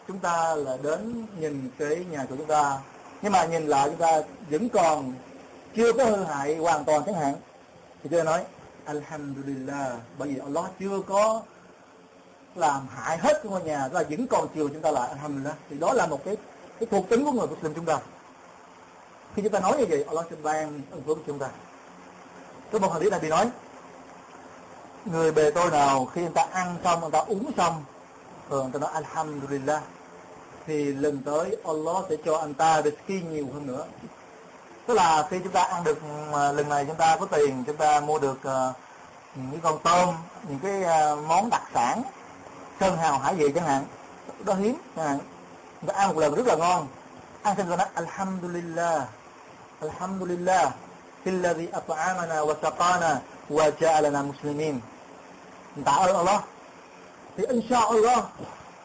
chúng 0.08 0.20
ta 0.20 0.56
là 0.56 0.78
đến 0.84 1.26
nhìn 1.40 1.70
cái 1.80 2.06
nhà 2.12 2.26
của 2.30 2.36
chúng 2.36 2.46
ta. 2.48 2.80
Nhưng 3.22 3.32
mà 3.32 3.46
nhìn 3.46 3.68
lại 3.68 3.90
chúng 3.90 4.00
ta 4.00 4.22
vẫn 4.50 4.70
còn 4.70 5.14
chưa 5.76 5.94
có 5.94 6.06
hư 6.06 6.24
hại 6.24 6.56
hoàn 6.56 6.86
toàn 6.86 7.04
chẳng 7.06 7.16
hạn. 7.16 7.36
Thì 8.04 8.10
tôi 8.12 8.24
nói, 8.24 8.44
Alhamdulillah, 8.86 9.92
bởi 10.18 10.28
vì 10.28 10.40
Allah 10.40 10.66
chưa 10.80 11.02
có 11.08 11.42
làm 12.56 12.88
hại 12.96 13.18
hết 13.18 13.34
cái 13.34 13.52
ngôi 13.52 13.62
nhà 13.62 13.90
là 13.92 14.04
vẫn 14.10 14.28
còn 14.28 14.48
chiều 14.56 14.70
chúng 14.70 14.82
ta 14.82 14.92
lại. 14.92 15.10
Alhamdulillah. 15.10 15.56
Thì 15.70 15.78
đó 15.78 15.94
là 15.94 16.06
một 16.06 16.26
cái 16.26 16.38
cái 16.80 16.88
thuộc 16.92 17.10
tính 17.10 17.26
của 17.26 17.32
người 17.32 17.48
Muslim 17.48 17.74
chúng 17.74 17.86
ta. 17.86 17.98
Khi 19.36 19.42
chúng 19.42 19.52
ta 19.52 19.60
nói 19.60 19.78
như 19.78 19.86
vậy, 19.90 20.06
Allah 20.08 20.26
sẽ 20.30 20.36
ban 20.44 20.82
ơn 20.92 21.02
phước 21.02 21.18
chúng 21.28 21.40
ta 21.40 21.50
có 22.72 22.80
một 22.80 22.94
hadith 22.94 23.12
này 23.12 23.20
bị 23.20 23.30
nói 23.30 23.50
người 25.06 25.32
bề 25.32 25.52
tôi 25.52 25.72
nào 25.72 26.06
khi 26.06 26.22
người 26.22 26.32
ta 26.36 26.48
ăn 26.52 26.78
xong 26.84 27.02
người 27.02 27.12
ta 27.12 27.20
uống 27.20 27.52
xong 27.58 27.84
thường 28.50 28.64
người 28.64 28.74
ta 28.74 28.80
nói 28.80 28.90
Alhamdulillah. 28.94 29.82
Thì 30.68 30.94
lần 30.94 31.22
tới 31.26 31.58
Allah 31.66 32.06
sẽ 32.10 32.16
cho 32.26 32.38
anh 32.38 32.54
ta 32.54 32.82
được 32.82 32.96
nhiều 33.08 33.48
hơn 33.54 33.68
nữa. 33.68 33.86
Tức 34.88 34.94
là 34.94 35.28
khi 35.30 35.40
chúng 35.44 35.54
ta 35.54 35.64
ăn 35.64 35.84
được 35.84 35.98
lần 36.32 36.70
này 36.70 36.86
chúng 36.86 36.96
ta 36.96 37.18
có 37.20 37.26
tiền 37.26 37.64
chúng 37.68 37.78
ta 37.78 38.00
mua 38.00 38.20
được 38.20 38.40
uh, 38.48 38.76
những 39.36 39.60
con 39.62 39.80
tôm 39.84 40.16
những 40.50 40.60
cái 40.60 40.84
uh, 41.14 41.26
món 41.28 41.50
đặc 41.50 41.62
sản 41.74 42.02
sơn 42.80 42.98
hào 42.98 43.18
hải 43.18 43.36
vị 43.36 43.52
chẳng 43.56 43.66
hạn 43.66 43.84
đó 44.46 44.54
hiếm 44.54 44.78
chẳng 44.96 45.06
hạn. 45.06 45.18
Người 45.82 45.94
ta 45.94 46.00
ăn 46.00 46.10
một 46.10 46.22
lần 46.22 46.36
rất 46.36 46.48
là 46.48 46.56
ngon. 46.56 46.88
Ăn 47.42 47.58
xong 47.58 47.68
rồi 47.68 47.78
nói 47.78 47.88
alhamdulillah 47.94 49.08
alhamdulillah. 49.82 50.74
Alladhi 51.26 51.68
at'amana 51.68 52.46
wa 52.46 52.56
saqana 52.62 53.22
wa 53.50 53.72
ja'alana 53.80 54.28
muslimin. 54.28 54.80
Tạ 55.86 55.92
ơn 55.92 56.16
Allah. 56.16 56.42
Thì 57.38 57.44
inshallah 57.50 58.24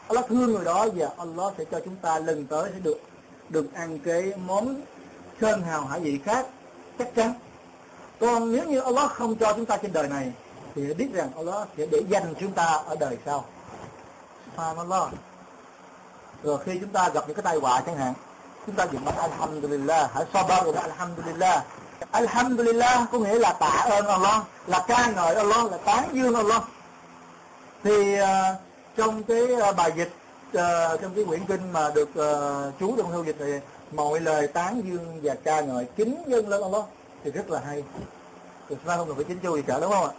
Allah 0.07 0.25
thương 0.29 0.53
người 0.53 0.65
đó 0.65 0.87
và 0.95 1.09
Allah 1.17 1.53
sẽ 1.57 1.63
cho 1.71 1.79
chúng 1.85 1.95
ta 1.95 2.19
lần 2.19 2.47
tới 2.47 2.69
sẽ 2.73 2.79
được 2.79 3.01
được 3.49 3.73
ăn 3.73 3.99
cái 3.99 4.33
món 4.45 4.81
sơn 5.41 5.61
hào 5.61 5.85
hải 5.85 5.99
vị 5.99 6.19
khác 6.25 6.45
chắc 6.99 7.15
chắn. 7.15 7.33
Còn 8.19 8.51
nếu 8.51 8.63
như 8.63 8.79
Allah 8.79 9.11
không 9.11 9.35
cho 9.35 9.53
chúng 9.53 9.65
ta 9.65 9.77
trên 9.77 9.93
đời 9.93 10.07
này 10.07 10.31
thì 10.75 10.93
biết 10.93 11.07
rằng 11.13 11.29
Allah 11.35 11.67
sẽ 11.77 11.85
để 11.85 12.03
dành 12.09 12.33
chúng 12.39 12.51
ta 12.51 12.65
ở 12.65 12.95
đời 12.99 13.17
sau. 13.25 13.45
Subhanallah. 14.45 15.09
Rồi 16.43 16.57
khi 16.65 16.77
chúng 16.79 16.89
ta 16.89 17.09
gặp 17.09 17.23
những 17.27 17.35
cái 17.35 17.43
tai 17.43 17.57
họa 17.57 17.81
chẳng 17.85 17.97
hạn, 17.97 18.13
chúng 18.65 18.75
ta 18.75 18.87
dùng 18.91 19.05
bạch 19.05 19.17
alhamdulillah, 19.17 20.11
hãy 20.13 20.25
sabar 20.33 20.65
rồi 20.65 20.73
alhamdulillah, 20.75 21.65
Alhamdulillah 22.11 23.11
có 23.11 23.19
nghĩa 23.19 23.39
là 23.39 23.53
tạ 23.53 23.85
ơn 23.89 24.07
Allah 24.07 24.43
là 24.67 24.85
ca 24.87 25.11
ngợi 25.15 25.35
Allah 25.35 25.71
là 25.71 25.77
tán 25.77 26.09
dương 26.13 26.35
Allah. 26.35 26.61
Thì 27.83 28.21
uh, 28.21 28.27
trong 28.97 29.23
cái 29.23 29.41
uh, 29.69 29.75
bài 29.75 29.91
dịch 29.95 30.11
uh, 30.47 31.01
trong 31.01 31.15
cái 31.15 31.25
quyển 31.25 31.45
kinh 31.45 31.73
mà 31.73 31.89
được 31.95 32.09
uh, 32.09 32.73
chú 32.79 32.97
trong 32.97 33.11
thư 33.11 33.23
dịch 33.25 33.35
thì 33.39 33.59
mọi 33.91 34.19
lời 34.19 34.47
tán 34.47 34.81
dương 34.85 35.19
và 35.23 35.33
ca 35.43 35.61
ngợi 35.61 35.85
kính 35.95 36.23
dân 36.27 36.49
lên 36.49 36.61
Allah 36.61 36.83
thì 37.23 37.31
rất 37.31 37.49
là 37.49 37.61
hay. 37.65 37.83
Thì 38.69 38.75
ra 38.85 38.97
không 38.97 39.07
cần 39.07 39.15
phải 39.15 39.25
chính 39.25 39.39
chu 39.39 39.55
gì 39.55 39.61
cả 39.67 39.79
đúng 39.79 39.91
không 39.91 40.05
ạ? 40.05 40.13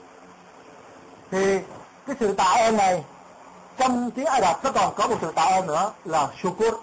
Thì 1.30 1.58
cái 2.06 2.16
sự 2.20 2.32
tạ 2.32 2.44
ơn 2.44 2.76
này 2.76 3.04
trong 3.78 4.10
tiếng 4.10 4.26
Ả 4.26 4.40
Rập 4.40 4.64
nó 4.64 4.72
còn 4.72 4.94
có 4.96 5.08
một 5.08 5.16
sự 5.20 5.32
tạ 5.34 5.42
ơn 5.42 5.66
nữa 5.66 5.92
là 6.04 6.28
shukur 6.42 6.74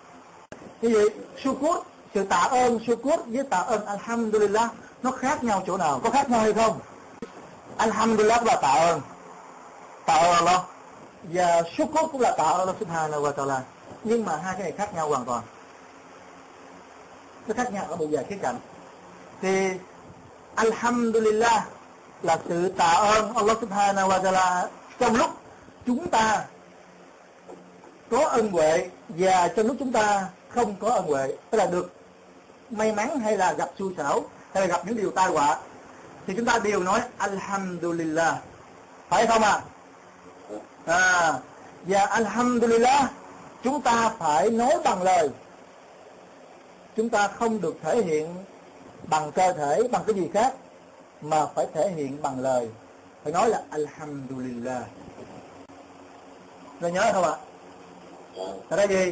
cái 0.81 0.91
gì? 0.91 0.99
Shukur 1.43 1.77
sự 2.13 2.23
tạ 2.23 2.37
ơn 2.37 2.79
shukur 2.87 3.19
với 3.25 3.43
tạ 3.43 3.57
ơn 3.57 3.85
alhamdulillah 3.85 4.71
nó 5.05 5.11
khác 5.11 5.43
nhau 5.43 5.63
chỗ 5.67 5.77
nào? 5.77 5.99
Có 6.03 6.09
khác 6.09 6.29
nhau 6.29 6.39
hay 6.39 6.53
không? 6.53 6.79
Alhamdulillah 7.77 8.45
là 8.45 8.55
tạ 8.61 8.73
ơn. 8.73 9.01
Tạ 10.05 10.13
ơn 10.13 10.35
Allah. 10.35 10.61
Và 11.23 11.61
shukur 11.77 12.11
cũng 12.11 12.21
là 12.21 12.35
tạ 12.37 12.43
ơn 12.43 12.59
Allah 12.59 12.75
subhanahu 12.79 13.23
wa 13.23 13.33
ta'ala. 13.33 13.59
Nhưng 14.03 14.25
mà 14.25 14.35
hai 14.35 14.53
cái 14.53 14.63
này 14.63 14.71
khác 14.71 14.95
nhau 14.95 15.09
hoàn 15.09 15.25
toàn. 15.25 15.41
Nó 17.47 17.53
khác 17.53 17.73
nhau 17.73 17.85
ở 17.89 17.95
một 17.95 18.05
vài 18.11 18.23
khía 18.23 18.37
cạnh. 18.41 18.55
Thì 19.41 19.69
alhamdulillah 20.55 21.67
là 22.21 22.39
sự 22.47 22.69
tạ 22.69 22.91
ơn 22.91 23.33
Allah 23.35 23.57
subhanahu 23.61 24.09
wa 24.09 24.21
ta'ala 24.23 24.67
trong 24.99 25.15
lúc 25.15 25.29
chúng 25.85 26.07
ta 26.07 26.45
có 28.11 28.25
ân 28.25 28.51
huệ 28.51 28.89
và 29.09 29.47
trong 29.47 29.67
lúc 29.67 29.75
chúng 29.79 29.91
ta 29.91 30.27
không 30.49 30.75
có 30.79 30.89
ân 30.89 31.05
huệ. 31.05 31.33
Tức 31.49 31.57
là 31.57 31.65
được 31.65 31.93
may 32.69 32.91
mắn 32.91 33.19
hay 33.19 33.37
là 33.37 33.53
gặp 33.53 33.69
xui 33.79 33.93
xảo 33.97 34.23
hay 34.55 34.67
là 34.67 34.77
gặp 34.77 34.85
những 34.85 34.97
điều 34.97 35.11
tai 35.11 35.27
họa, 35.27 35.57
thì 36.27 36.33
chúng 36.37 36.45
ta 36.45 36.59
đều 36.59 36.83
nói, 36.83 37.01
alhamdulillah. 37.17 38.35
Phải 39.09 39.27
không 39.27 39.41
ạ? 39.41 39.61
À? 40.85 40.95
à 40.95 41.33
và 41.83 42.05
alhamdulillah 42.05 43.11
chúng 43.63 43.81
ta 43.81 44.11
phải 44.19 44.49
nói 44.49 44.77
bằng 44.83 45.03
lời. 45.03 45.29
Chúng 46.95 47.09
ta 47.09 47.27
không 47.27 47.61
được 47.61 47.75
thể 47.83 48.01
hiện 48.01 48.35
bằng 49.03 49.31
cơ 49.31 49.53
thể, 49.53 49.87
bằng 49.91 50.03
cái 50.07 50.15
gì 50.15 50.29
khác, 50.33 50.53
mà 51.21 51.45
phải 51.45 51.67
thể 51.73 51.91
hiện 51.95 52.21
bằng 52.21 52.39
lời. 52.39 52.69
Phải 53.23 53.33
nói 53.33 53.49
là 53.49 53.61
alhamdulillah. 53.69 54.83
Rồi 56.81 56.91
nhớ 56.91 57.11
không 57.13 57.23
ạ? 57.23 57.35
Tại 58.69 58.77
đây 58.77 58.87
gì 58.87 59.11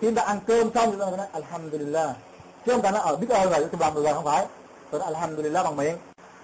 khi 0.00 0.06
chúng 0.06 0.14
ta 0.14 0.22
ăn 0.22 0.38
cơm 0.46 0.70
xong, 0.74 0.90
chúng 0.90 1.00
ta 1.00 1.16
nói 1.16 1.26
alhamdulillah. 1.32 2.16
Chứ 2.66 2.72
không 2.72 2.82
ta 2.82 2.90
nói 2.90 3.00
ở 3.00 3.16
biết 3.16 3.30
ơn 3.30 3.50
rồi 3.50 3.68
chúng 3.70 3.80
làm 3.80 3.94
được 3.94 4.04
rồi 4.04 4.14
không 4.14 4.24
phải 4.24 4.46
rồi 4.92 5.00
đó 5.00 5.06
alhamdulillah 5.06 5.64
bằng 5.64 5.76
miệng. 5.76 5.96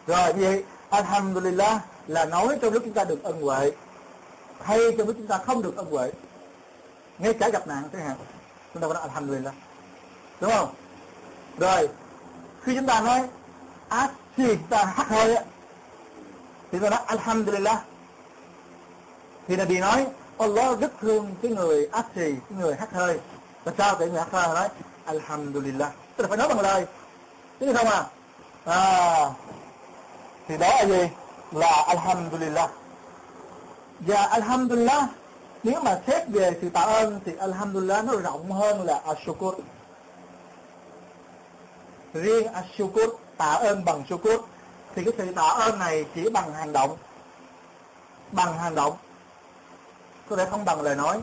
Rồi 0.07 0.35
như 0.35 0.45
vậy 0.45 0.65
alhamdulillah 0.91 1.83
là 2.07 2.25
nói 2.25 2.59
trong 2.63 2.73
lúc 2.73 2.83
chúng 2.85 2.95
ta 2.95 3.05
được 3.05 3.23
ân 3.23 3.43
huệ, 3.43 3.73
hay 4.63 4.79
trong 4.99 5.07
lúc 5.07 5.17
chúng 5.19 5.27
ta 5.27 5.39
không 5.39 5.63
được 5.63 5.77
ân 5.77 5.87
huệ. 5.91 6.13
Ngay 7.19 7.35
cả 7.35 7.49
gặp 7.49 7.67
nạn 7.67 7.83
chẳng 7.93 8.03
hạn, 8.03 8.17
chúng 8.75 8.83
ta 8.83 8.89
có 8.89 8.95
nói, 8.95 9.03
alhamdulillah. 9.03 9.55
Đúng 10.41 10.51
không? 10.51 10.75
Rồi, 11.59 11.89
khi 12.63 12.75
chúng 12.75 12.87
ta 12.87 13.01
nói, 13.01 13.29
ác 13.89 14.11
khi 14.37 14.47
chúng 14.47 14.69
ta 14.69 14.85
hắt 14.85 15.09
hơi 15.09 15.37
á, 15.37 15.43
thì 16.73 16.79
ta 16.79 16.91
nói, 16.91 17.01
alhamdulillah. 17.07 17.83
Thì 19.49 19.57
là 19.57 19.65
vì 19.65 19.79
nói, 19.79 20.07
Allah 20.39 20.81
rất 20.81 20.93
thương 21.01 21.35
cái 21.43 21.51
người 21.51 21.89
ác 21.93 22.07
xì 22.15 22.31
cái 22.31 22.59
người 22.59 22.75
hắt 22.75 22.93
hơi. 22.93 23.19
Và 23.65 23.73
sao 23.79 23.97
cái 23.97 24.09
người 24.09 24.21
hắt 24.21 24.33
hơi 24.33 24.55
nói, 24.55 24.69
alhamdulillah. 25.05 25.93
Tức 26.17 26.25
là 26.25 26.29
phải 26.29 26.39
nói 26.39 26.49
bằng 26.49 26.61
lời. 26.61 26.87
Chứ 27.61 27.73
không 27.75 27.89
à 27.89 28.05
à 28.69 29.31
thì 30.49 30.59
đó 30.59 30.69
là 30.69 30.85
gì? 30.85 31.09
Là 31.53 31.85
alhamdulillah. 31.89 32.71
Và 34.01 34.23
alhamdulillah, 34.23 35.05
nếu 35.63 35.81
mà 35.81 36.01
xét 36.07 36.29
về 36.29 36.53
sự 36.63 36.69
tạ 36.69 36.81
ơn, 36.81 37.21
thì 37.25 37.33
alhamdulillah 37.39 38.05
nó 38.05 38.13
rộng 38.17 38.53
hơn 38.53 38.83
là 38.83 39.01
ashukur. 39.07 39.55
Riêng 42.15 42.53
ashukur, 42.53 43.09
tạ 43.37 43.53
ơn 43.53 43.85
bằng 43.85 44.03
shukur, 44.09 44.41
thì 44.95 45.05
cái 45.05 45.15
sự 45.19 45.33
tạ 45.33 45.49
ơn 45.49 45.79
này 45.79 46.05
chỉ 46.15 46.29
bằng 46.29 46.55
hành 46.55 46.73
động. 46.73 46.97
Bằng 48.33 48.59
hành 48.59 48.75
động. 48.75 48.97
Có 50.29 50.37
thể 50.37 50.47
không 50.51 50.65
bằng 50.65 50.83
lời 50.83 50.97
nói. 50.97 51.21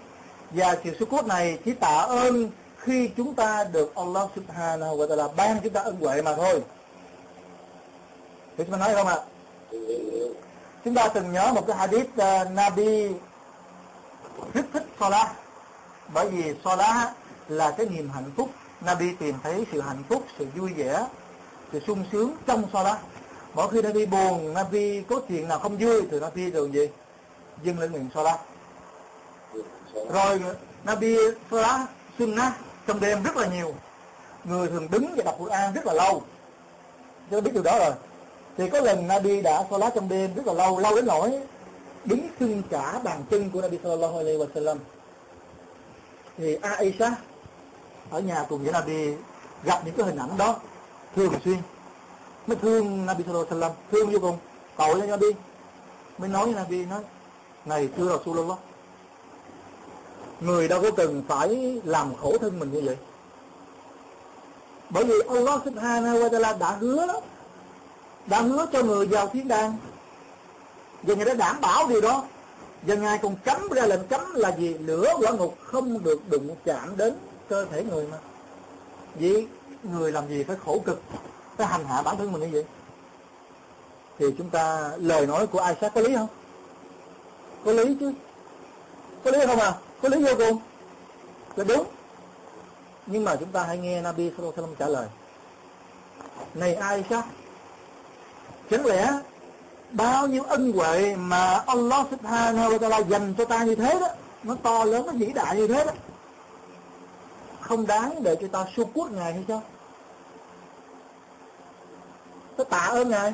Và 0.52 0.76
sự 0.84 0.96
shukur 1.00 1.26
này 1.26 1.60
chỉ 1.66 1.74
tạ 1.74 1.98
ơn 1.98 2.50
khi 2.78 3.10
chúng 3.18 3.34
ta 3.36 3.64
được 3.64 3.96
Allah 3.96 4.30
subhanahu 4.36 4.98
wa 4.98 5.08
ta'ala 5.08 5.36
ban 5.36 5.60
chúng 5.64 5.74
ta 5.74 5.82
ân 5.82 5.98
huệ 6.02 6.22
mà 6.22 6.36
thôi 6.36 6.64
thì 8.58 8.64
chúng 8.64 8.72
ta 8.72 8.78
nói 8.78 8.96
không 8.96 9.08
ạ? 9.08 9.18
Chúng 10.86 10.96
ta 10.96 11.08
từng 11.08 11.32
nhớ 11.32 11.52
một 11.56 11.68
cái 11.68 11.78
hadith 11.78 12.08
uh, 12.08 12.52
Nabi 12.52 13.08
rất 14.54 14.66
thích 14.74 14.84
Salah. 15.00 15.32
Bởi 16.14 16.30
vì 16.30 16.54
Salah 16.64 17.12
là 17.48 17.72
cái 17.72 17.86
niềm 17.86 18.10
hạnh 18.14 18.32
phúc. 18.38 18.50
Nabi 18.82 19.14
tìm 19.20 19.36
thấy 19.44 19.66
sự 19.72 19.82
hạnh 19.82 20.04
phúc 20.10 20.24
sự 20.40 20.48
vui 20.56 20.74
vẻ 20.74 21.08
sự 21.72 21.80
sung 21.88 22.06
sướng 22.12 22.36
trong 22.48 22.64
Salah. 22.74 22.98
Mỗi 23.54 23.70
khi 23.70 23.82
Nabi 23.82 24.06
buồn 24.06 24.54
Nabi 24.54 25.02
có 25.02 25.22
chuyện 25.30 25.48
nào 25.48 25.60
không 25.60 25.78
vui 25.78 26.02
thì 26.12 26.20
Nabi 26.20 26.52
thường 26.52 26.74
gì? 26.74 26.90
Dừng 27.64 27.80
lên 27.80 27.92
miệng 27.92 28.10
Salah. 28.16 28.40
Rồi 30.10 30.42
Nabi 30.84 31.18
Salah 31.52 31.82
Sunnah 32.20 32.54
trong 32.88 33.00
đêm 33.00 33.24
rất 33.24 33.38
là 33.38 33.48
nhiều. 33.48 33.76
Người 34.44 34.68
thường 34.68 34.88
đứng 34.92 35.14
và 35.18 35.24
đọc 35.24 35.36
Quran 35.40 35.74
rất 35.74 35.86
là 35.86 35.94
lâu. 35.94 36.24
Chúng 37.32 37.44
biết 37.44 37.52
điều 37.54 37.64
đó 37.64 37.80
rồi 37.80 37.92
thì 38.58 38.70
có 38.70 38.80
lần 38.80 39.08
Nabi 39.08 39.42
đã 39.42 39.64
lá 39.72 39.90
trong 39.96 40.10
đêm 40.10 40.36
rất 40.36 40.48
là 40.48 40.54
lâu 40.54 40.80
lâu 40.80 40.96
đến 40.96 41.06
nỗi 41.06 41.40
đứng 42.06 42.28
sưng 42.40 42.62
cả 42.70 43.02
bàn 43.04 43.24
chân 43.30 43.50
của 43.52 43.62
Nabi 43.62 43.78
sallallahu 43.84 44.18
alaihi 44.18 44.38
wasallam. 44.38 44.78
Thì 46.38 46.58
Aisha 46.62 47.16
ở 48.10 48.20
nhà 48.20 48.46
cùng 48.50 48.64
với 48.64 48.72
Nabi 48.72 49.14
gặp 49.64 49.82
những 49.86 49.96
cái 49.98 50.06
hình 50.06 50.18
ảnh 50.18 50.38
đó 50.38 50.56
thường 51.16 51.34
xuyên. 51.44 51.58
Mới 52.48 52.58
thương 52.58 53.06
Nabi 53.06 53.24
sallallahu 53.24 53.46
alaihi 53.50 53.62
wasallam, 53.62 53.72
thương 53.92 54.12
vô 54.12 54.20
cùng. 54.20 54.38
Tội 54.78 55.00
cho 55.00 55.06
Nabi. 55.08 55.28
Mới 56.18 56.30
nói 56.30 56.46
với 56.46 56.56
Nabi 56.56 56.86
nói, 56.86 57.02
này 57.66 57.90
thưa 57.98 58.18
Rasulullah, 58.18 58.58
người 60.40 60.68
đâu 60.68 60.82
có 60.82 60.92
cần 60.92 61.24
phải 61.28 61.82
làm 61.86 62.16
khổ 62.16 62.38
thân 62.42 62.60
mình 62.60 62.72
như 62.72 62.82
vậy? 62.86 62.98
Bởi 64.90 65.04
vì 65.04 65.14
Allah 65.30 65.62
subhanahu 65.66 66.18
wa 66.18 66.30
ta'ala 66.30 66.58
đã 66.58 66.72
hứa 66.72 67.08
đã 68.28 68.42
hứa 68.42 68.66
cho 68.74 68.84
người 68.84 69.06
vào 69.06 69.28
thiên 69.28 69.48
đàng. 69.48 69.78
Và 71.04 71.16
người 71.16 71.26
đã 71.26 71.34
đảm 71.34 71.62
bảo 71.62 71.88
điều 71.88 72.02
đó. 72.02 72.24
Và 72.82 72.96
ngài 72.96 73.18
còn 73.18 73.36
cấm 73.46 73.70
ra 73.70 73.86
lệnh 73.86 74.08
cấm 74.08 74.36
là 74.36 74.56
gì 74.58 74.74
lửa 74.74 75.14
quả 75.20 75.32
ngục 75.32 75.58
không 75.64 76.04
được 76.04 76.30
đụng 76.30 76.56
chạm 76.66 76.98
đến 76.98 77.14
cơ 77.50 77.66
thể 77.66 77.84
người 77.84 78.08
mà. 78.08 78.18
Vì 79.16 79.48
người 79.84 80.12
làm 80.12 80.28
gì 80.28 80.44
phải 80.44 80.56
khổ 80.66 80.80
cực, 80.86 81.02
phải 81.58 81.68
hành 81.68 81.86
hạ 81.86 82.02
bản 82.02 82.18
thân 82.18 82.32
mình 82.32 82.42
như 82.42 82.50
vậy? 82.52 82.66
Thì 84.20 84.26
chúng 84.38 84.50
ta, 84.50 84.92
lời 84.98 85.28
nói 85.28 85.48
của 85.48 85.60
ai 85.60 85.76
có 85.96 86.02
lý 86.02 86.16
không? 86.16 86.28
Có 87.66 87.72
lý 87.72 87.98
chứ. 88.00 88.14
Có 89.24 89.32
lý 89.32 89.40
không 89.46 89.60
à? 89.60 89.74
Có 90.02 90.10
lý 90.10 90.24
vô 90.24 90.32
cùng. 90.38 90.60
Là 91.56 91.64
đúng. 91.64 91.84
Nhưng 93.08 93.24
mà 93.24 93.36
chúng 93.36 93.50
ta 93.50 93.64
hãy 93.64 93.78
nghe 93.78 94.02
Nabi 94.02 94.30
Sallallahu 94.30 94.52
Alaihi 94.52 94.74
Wasallam 94.74 94.76
trả 94.80 94.88
lời. 94.88 95.08
Này 96.54 96.76
ai 96.76 97.04
sát 97.10 97.26
chẳng 98.70 98.86
lẽ 98.86 99.12
bao 99.92 100.28
nhiêu 100.28 100.44
ân 100.44 100.72
huệ 100.72 101.16
mà 101.16 101.64
Allah 101.68 102.08
subhanahu 102.12 102.70
wa 102.70 102.80
ta'ala 102.80 103.08
dành 103.08 103.34
cho 103.38 103.46
ta 103.46 103.64
như 103.64 103.76
thế 103.76 104.00
đó, 104.00 104.08
nó 104.44 104.56
to 104.64 104.84
lớn, 104.84 105.06
nó 105.06 105.14
vĩ 105.14 105.26
đại 105.26 105.56
như 105.56 105.68
thế 105.68 105.86
đó, 105.86 105.92
không 107.62 107.88
đáng 107.88 108.24
để 108.24 108.36
cho 108.42 108.48
ta 108.48 108.66
su 108.76 108.90
quốc 108.94 109.12
ngài 109.12 109.34
hay 109.34 109.46
sao? 109.48 109.62
Nó 112.58 112.64
tạ 112.64 112.78
ơn 112.78 113.10
ngài. 113.10 113.34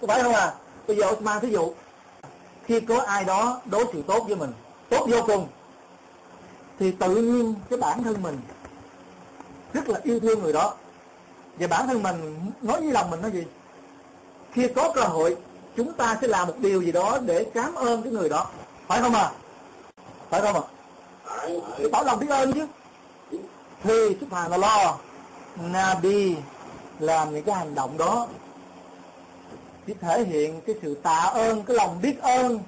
Có 0.00 0.06
phải 0.06 0.22
không 0.22 0.32
à? 0.32 0.54
Bây 0.86 0.96
giờ 0.96 1.12
mang 1.20 1.40
thí 1.40 1.50
dụ, 1.50 1.72
khi 2.64 2.80
có 2.80 3.00
ai 3.00 3.24
đó 3.24 3.60
đối 3.64 3.84
xử 3.92 4.02
tốt 4.02 4.24
với 4.26 4.36
mình, 4.36 4.52
tốt 4.88 5.06
vô 5.10 5.22
cùng, 5.26 5.48
thì 6.78 6.92
tự 6.92 7.16
nhiên 7.16 7.54
cái 7.70 7.78
bản 7.78 8.02
thân 8.02 8.22
mình 8.22 8.40
rất 9.72 9.88
là 9.88 10.00
yêu 10.02 10.20
thương 10.20 10.42
người 10.42 10.52
đó. 10.52 10.74
Và 11.58 11.66
bản 11.66 11.86
thân 11.86 12.02
mình 12.02 12.46
nói 12.62 12.80
với 12.80 12.92
lòng 12.92 13.10
mình 13.10 13.22
nói 13.22 13.30
gì? 13.30 13.44
Khi 14.52 14.68
có 14.68 14.92
cơ 14.94 15.02
hội 15.02 15.36
chúng 15.76 15.92
ta 15.92 16.18
sẽ 16.20 16.28
làm 16.28 16.48
một 16.48 16.54
điều 16.58 16.82
gì 16.82 16.92
đó 16.92 17.18
để 17.26 17.46
cảm 17.54 17.74
ơn 17.74 18.02
cái 18.02 18.12
người 18.12 18.28
đó. 18.28 18.46
Phải 18.86 19.00
không 19.00 19.14
à? 19.14 19.30
Phải 20.30 20.40
không 20.40 20.54
à 20.54 20.62
phải 21.30 21.88
tỏ 21.92 22.02
lòng 22.06 22.18
biết 22.18 22.30
ơn 22.30 22.52
chứ. 22.52 22.66
Thì 23.84 24.16
lo, 24.58 24.96
Nabi 25.56 26.36
làm 26.98 27.34
những 27.34 27.44
cái 27.44 27.54
hành 27.54 27.74
động 27.74 27.98
đó. 27.98 28.26
Chỉ 29.86 29.94
thể 30.00 30.24
hiện 30.24 30.60
cái 30.60 30.76
sự 30.82 30.94
tạ 30.94 31.18
ơn 31.34 31.62
cái 31.62 31.76
lòng 31.76 31.98
biết 32.02 32.22
ơn 32.22 32.60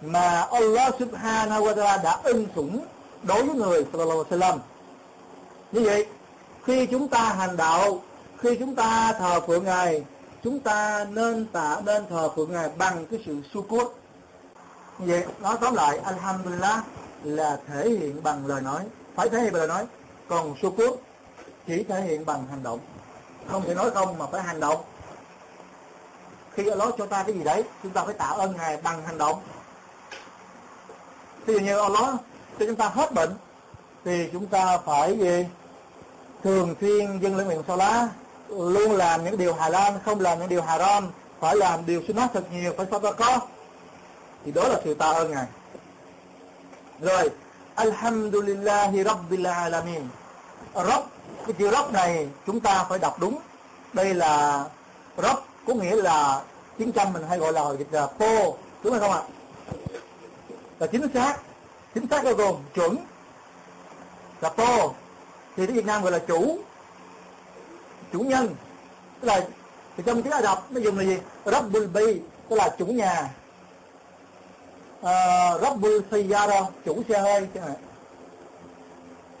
mà 0.00 0.46
Allah 0.50 0.94
subhanahu 0.98 1.64
wa 1.64 1.74
ta'ala 1.74 2.02
đã 2.02 2.18
ân 2.22 2.46
sủng 2.56 2.84
đối 3.22 3.42
với 3.44 3.54
người 3.54 3.86
sallallahu 3.92 4.24
alaihi 4.30 4.42
wasallam. 4.42 4.58
Như 5.72 5.80
vậy 5.80 6.06
khi 6.64 6.86
chúng 6.86 7.08
ta 7.08 7.18
hành 7.18 7.56
đạo 7.56 8.00
khi 8.38 8.56
chúng 8.56 8.74
ta 8.74 9.12
thờ 9.18 9.40
phượng 9.46 9.64
ngài 9.64 10.04
chúng 10.46 10.60
ta 10.60 11.06
nên 11.10 11.46
tạ 11.46 11.80
nên 11.84 12.06
thờ 12.10 12.28
phượng 12.36 12.52
ngài 12.52 12.68
bằng 12.78 13.06
cái 13.06 13.20
sự 13.26 13.36
su 13.54 13.62
cốt 13.62 13.94
như 14.98 15.06
vậy, 15.06 15.24
nói 15.40 15.56
tóm 15.60 15.74
lại, 15.74 15.98
alhamdulillah 15.98 16.84
là 17.22 17.58
thể 17.68 17.90
hiện 17.90 18.22
bằng 18.22 18.46
lời 18.46 18.62
nói. 18.62 18.84
Phải 19.14 19.28
thể 19.28 19.40
hiện 19.40 19.52
bằng 19.52 19.58
lời 19.58 19.68
nói. 19.68 19.86
Còn 20.28 20.54
su 20.62 20.70
cốt 20.70 20.96
chỉ 21.66 21.82
thể 21.82 22.00
hiện 22.00 22.26
bằng 22.26 22.44
hành 22.50 22.62
động. 22.62 22.78
Không 23.50 23.62
thể 23.62 23.74
nói 23.74 23.90
không 23.90 24.18
mà 24.18 24.26
phải 24.26 24.42
hành 24.42 24.60
động. 24.60 24.84
Khi 26.54 26.68
Allah 26.68 26.94
cho 26.98 27.06
ta 27.06 27.22
cái 27.22 27.34
gì 27.34 27.44
đấy, 27.44 27.64
chúng 27.82 27.92
ta 27.92 28.04
phải 28.04 28.14
tạ 28.14 28.26
ơn 28.26 28.56
ngài 28.56 28.76
bằng 28.76 29.02
hành 29.06 29.18
động. 29.18 29.40
Ví 31.46 31.54
dụ 31.54 31.60
như 31.60 31.78
Allah 31.78 32.14
cho 32.58 32.66
chúng 32.66 32.76
ta 32.76 32.88
hết 32.88 33.12
bệnh, 33.12 33.34
thì 34.04 34.28
chúng 34.32 34.46
ta 34.46 34.78
phải 34.78 35.18
gì? 35.18 35.46
Thường 36.44 36.74
xuyên 36.80 37.18
dâng 37.18 37.36
lên 37.36 37.48
miệng 37.48 37.62
sau 37.66 37.76
lá 37.76 38.08
luôn 38.48 38.92
làm 38.92 39.24
những 39.24 39.38
điều 39.38 39.54
hà 39.54 39.68
lan 39.68 39.98
không 40.04 40.20
làm 40.20 40.38
những 40.38 40.48
điều 40.48 40.62
haram, 40.62 41.10
phải 41.40 41.56
làm 41.56 41.86
điều 41.86 42.02
sunnah 42.08 42.32
thật 42.32 42.44
nhiều, 42.52 42.72
phải 42.76 42.86
sao 42.90 43.00
có. 43.00 43.38
Thì 44.44 44.52
đó 44.52 44.68
là 44.68 44.80
sự 44.84 44.94
tạ 44.94 45.06
ơn 45.06 45.30
ngài. 45.30 45.46
Rồi, 47.00 47.30
alhamdulillahi 47.74 49.04
rabbil 49.04 49.46
alamin. 49.46 50.02
Rob 50.74 51.04
cái 51.46 51.52
chữ 51.58 51.70
rob 51.70 51.92
này 51.92 52.28
chúng 52.46 52.60
ta 52.60 52.86
phải 52.88 52.98
đọc 52.98 53.16
đúng. 53.20 53.38
Đây 53.92 54.14
là 54.14 54.64
rob 55.16 55.36
có 55.66 55.74
nghĩa 55.74 55.96
là 55.96 56.42
tiếng 56.78 56.92
trăm 56.92 57.12
mình 57.12 57.22
hay 57.28 57.38
gọi 57.38 57.52
là 57.52 57.74
dịch, 57.78 57.88
là 57.90 58.06
po 58.06 58.52
đúng 58.82 58.92
hay 58.92 59.00
không 59.00 59.12
ạ? 59.12 59.22
Là 60.78 60.86
chính 60.86 61.12
xác 61.14 61.36
chính 61.94 62.06
xác 62.08 62.24
bao 62.24 62.34
gồm 62.34 62.54
chuẩn 62.74 62.96
là 64.40 64.48
po 64.48 64.88
thì 65.56 65.66
tiếng 65.66 65.76
Việt 65.76 65.86
Nam 65.86 66.02
gọi 66.02 66.12
là 66.12 66.18
chủ 66.18 66.58
chủ 68.16 68.22
nhân. 68.22 68.54
Tức 69.20 69.28
là 69.28 69.40
thì 69.96 70.02
trong 70.06 70.22
tiếng 70.22 70.32
Ả 70.32 70.42
Rập 70.42 70.72
nó 70.72 70.80
dùng 70.80 70.98
là 70.98 71.04
gì? 71.04 71.18
Rabbul 71.44 71.86
Bi 71.86 72.20
tức 72.48 72.56
là 72.56 72.74
chủ 72.78 72.86
nhà. 72.86 73.30
Uh, 75.00 75.62
Rabbul 75.62 76.00
Sayyara 76.10 76.60
chủ 76.84 77.02
xe 77.08 77.18
hơi 77.20 77.48
chẳng 77.54 77.74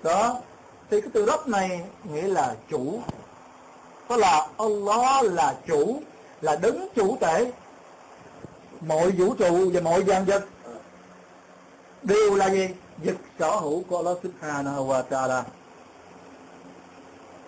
đó. 0.02 0.40
Thì 0.90 1.00
cái 1.00 1.10
từ 1.12 1.26
Rabb 1.26 1.48
này 1.48 1.80
nghĩa 2.04 2.28
là 2.28 2.54
chủ. 2.70 3.00
Có 4.08 4.16
là 4.16 4.46
Allah 4.58 5.24
là 5.24 5.54
chủ 5.66 6.00
là 6.40 6.56
đứng 6.56 6.88
chủ 6.94 7.16
tể. 7.20 7.52
Mọi 8.80 9.10
vũ 9.10 9.34
trụ 9.34 9.70
và 9.74 9.80
mọi 9.80 10.04
gian 10.04 10.24
vật 10.24 10.44
đều 12.02 12.34
là 12.34 12.50
gì? 12.50 12.68
Vật 13.04 13.16
sở 13.38 13.50
hữu 13.50 13.82
của 13.88 13.96
Allah 13.96 14.18
subhanahu 14.22 14.86
wa 14.86 15.02
ta'ala. 15.10 15.42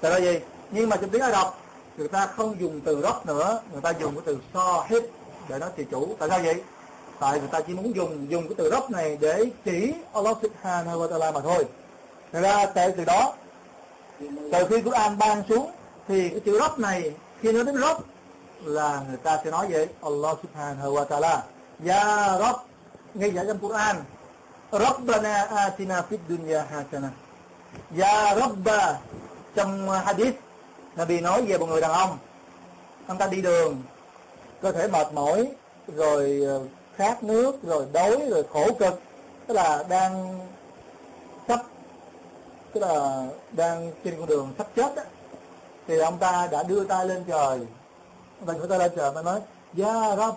Tại 0.00 0.10
là 0.10 0.18
gì? 0.18 0.40
Nhưng 0.70 0.88
mà 0.88 0.96
trong 0.96 1.10
tiếng 1.10 1.22
Ả 1.22 1.30
Rập 1.30 1.54
người 1.96 2.08
ta 2.08 2.26
không 2.26 2.60
dùng 2.60 2.80
từ 2.80 3.02
rốc 3.02 3.26
nữa, 3.26 3.60
người 3.72 3.80
ta 3.80 3.90
dùng 4.00 4.14
cái 4.14 4.22
từ 4.26 4.38
so 4.54 4.84
hết 4.88 5.02
để 5.48 5.58
nói 5.58 5.70
thì 5.76 5.84
chủ. 5.90 6.16
Tại 6.18 6.28
sao 6.28 6.40
vậy? 6.44 6.62
Tại 7.20 7.38
người 7.38 7.48
ta 7.48 7.60
chỉ 7.60 7.74
muốn 7.74 7.96
dùng 7.96 8.30
dùng 8.30 8.48
cái 8.48 8.54
từ 8.58 8.70
rốc 8.70 8.90
này 8.90 9.18
để 9.20 9.44
chỉ 9.64 9.92
Allah 10.12 10.36
subhanahu 10.42 10.98
wa 11.00 11.08
ta'ala 11.08 11.32
mà 11.32 11.40
thôi. 11.40 11.64
Thật 12.32 12.40
ra 12.40 12.66
tại 12.66 12.92
từ 12.96 13.04
đó, 13.04 13.32
từ 14.52 14.66
khi 14.68 14.82
Quran 14.82 15.18
ban 15.18 15.42
xuống, 15.48 15.70
thì 16.08 16.28
cái 16.28 16.40
chữ 16.40 16.58
rốc 16.58 16.78
này, 16.78 17.12
khi 17.42 17.52
nói 17.52 17.64
đến 17.64 17.76
rốc 17.80 18.04
là 18.64 19.02
người 19.08 19.16
ta 19.16 19.38
sẽ 19.44 19.50
nói 19.50 19.66
vậy, 19.70 19.88
Allah 20.02 20.38
subhanahu 20.42 20.94
wa 20.94 21.06
ta'ala. 21.06 21.38
Ya 21.86 22.38
Rabb 22.38 22.58
ngay 23.14 23.30
giải 23.30 23.44
trong 23.48 23.58
Quran, 23.58 23.96
Rabbana 24.72 25.42
atina 25.42 26.02
fid 26.10 26.18
dunya 26.28 26.62
hasana. 26.70 27.10
Ya 27.98 28.34
Rabba, 28.34 28.98
trong 29.54 29.90
hadith 29.90 30.34
Nabi 30.98 31.20
nói 31.20 31.42
về 31.42 31.58
một 31.58 31.66
người 31.66 31.80
đàn 31.80 31.90
ông. 31.90 32.18
Ông 33.06 33.18
ta 33.18 33.26
đi 33.26 33.42
đường, 33.42 33.82
cơ 34.62 34.72
thể 34.72 34.88
mệt 34.88 35.12
mỏi, 35.12 35.48
rồi 35.96 36.42
ờ, 36.46 36.60
khát 36.96 37.22
nước, 37.22 37.62
rồi 37.62 37.86
đói, 37.92 38.22
rồi 38.30 38.44
khổ 38.52 38.72
cực. 38.78 39.00
Tức 39.46 39.54
là 39.54 39.84
đang 39.88 40.40
sắp, 41.48 41.60
tức 42.72 42.80
là 42.80 43.24
đang 43.52 43.92
trên 44.04 44.14
con 44.18 44.26
đường 44.26 44.54
sắp 44.58 44.66
chết 44.76 44.94
đó. 44.96 45.02
thì 45.86 45.98
ông 45.98 46.18
ta 46.18 46.48
đã 46.52 46.62
đưa 46.62 46.84
tay 46.84 47.06
lên 47.06 47.24
trời. 47.28 47.58
Ông 48.40 48.46
ta 48.46 48.52
đưa 48.52 48.66
tay 48.66 48.78
lên 48.78 48.92
trời 48.96 49.12
mà 49.12 49.22
nói, 49.22 49.40
Ya 49.78 50.16
Rab 50.16 50.34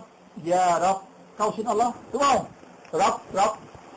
Ya 0.52 0.80
Rab 0.80 0.96
câu 1.38 1.54
xin 1.58 1.66
Allah. 1.66 1.94
Đúng 2.12 2.22
không? 2.22 2.46
Rab 2.92 3.14
Rab. 3.34 3.50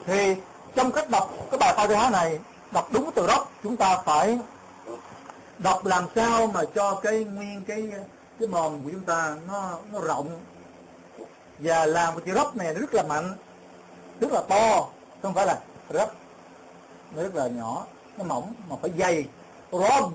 Thì 0.07 0.35
trong 0.75 0.93
cách 0.93 1.11
đọc 1.11 1.31
cái 1.51 1.59
bài 1.59 1.75
Fatiha 1.77 2.11
này, 2.11 2.39
đọc 2.71 2.89
đúng 2.93 3.11
từ 3.15 3.27
Rab, 3.27 3.43
chúng 3.63 3.77
ta 3.77 4.03
phải 4.05 4.39
đọc 5.65 5.87
làm 5.87 6.07
sao 6.15 6.47
mà 6.47 6.61
cho 6.75 7.01
cái 7.03 7.25
nguyên 7.25 7.65
cái 7.65 7.93
cái 8.39 8.49
mòn 8.49 8.81
của 8.85 8.91
chúng 8.93 9.05
ta 9.05 9.37
nó 9.49 9.79
nó 9.93 10.01
rộng. 10.01 10.41
Và 11.59 11.87
làm 11.87 12.15
một 12.15 12.21
chữ 12.27 12.35
rấp 12.35 12.57
này 12.57 12.75
rất 12.75 12.95
là 12.95 13.03
mạnh 13.03 13.37
rất 14.21 14.33
là 14.33 14.43
to. 14.49 14.89
Không 15.23 15.35
phải 15.35 15.47
là 15.47 15.61
rấp 15.91 16.13
nó 17.15 17.23
rất 17.23 17.35
là 17.35 17.49
nhỏ 17.49 17.87
nó 18.19 18.25
mỏng 18.25 18.55
mà 18.69 18.77
phải 18.83 18.91
dày. 18.99 19.25
Rob 19.73 20.13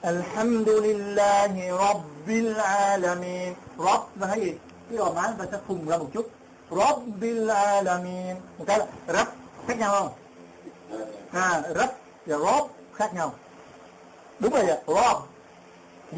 Alhamdulillahi 0.00 1.60
Rabbil 1.78 2.56
Alamin. 2.60 3.54
Rob 3.78 4.00
là 4.20 4.26
thấy 4.26 4.40
gì? 4.40 4.52
Cái 4.88 4.98
gò 4.98 5.12
má 5.12 5.32
ta 5.38 5.44
sẽ 5.52 5.58
phùng 5.66 5.88
ra 5.88 5.98
một 5.98 6.08
chút. 6.12 6.30
Rabbil 6.70 7.50
Alamin. 7.50 8.36
Một 8.58 8.64
cái 8.66 8.78
là 8.78 8.86
rấp 9.08 9.28
khác 9.66 9.78
nhau 9.78 9.92
không? 9.92 10.12
À, 11.32 11.62
rấp 11.76 11.90
và 12.26 12.38
rob 12.38 12.70
khác 12.94 13.14
nhau 13.14 13.34
đúng 14.40 14.52
rồi 14.52 14.64
Rabb 14.86 15.20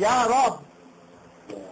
Ya 0.02 0.28
Rabb 0.28 0.54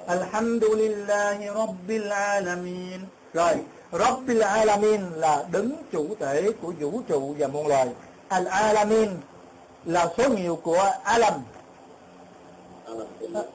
Alhamdulillahi 0.06 1.46
Rabbil 1.46 2.12
Alamin. 2.12 3.00
Rồi 3.32 3.54
Rabbil 3.92 4.42
Alamin 4.42 5.00
là 5.10 5.44
đứng 5.52 5.74
chủ 5.92 6.14
thể 6.20 6.52
của 6.62 6.72
vũ 6.80 7.00
trụ 7.08 7.34
và 7.38 7.46
muôn 7.46 7.66
loài. 7.66 7.88
Al 8.28 8.46
Alamin 8.46 9.10
là 9.84 10.06
số 10.16 10.28
nhiều 10.28 10.56
của 10.56 10.92
Alam. 11.04 11.34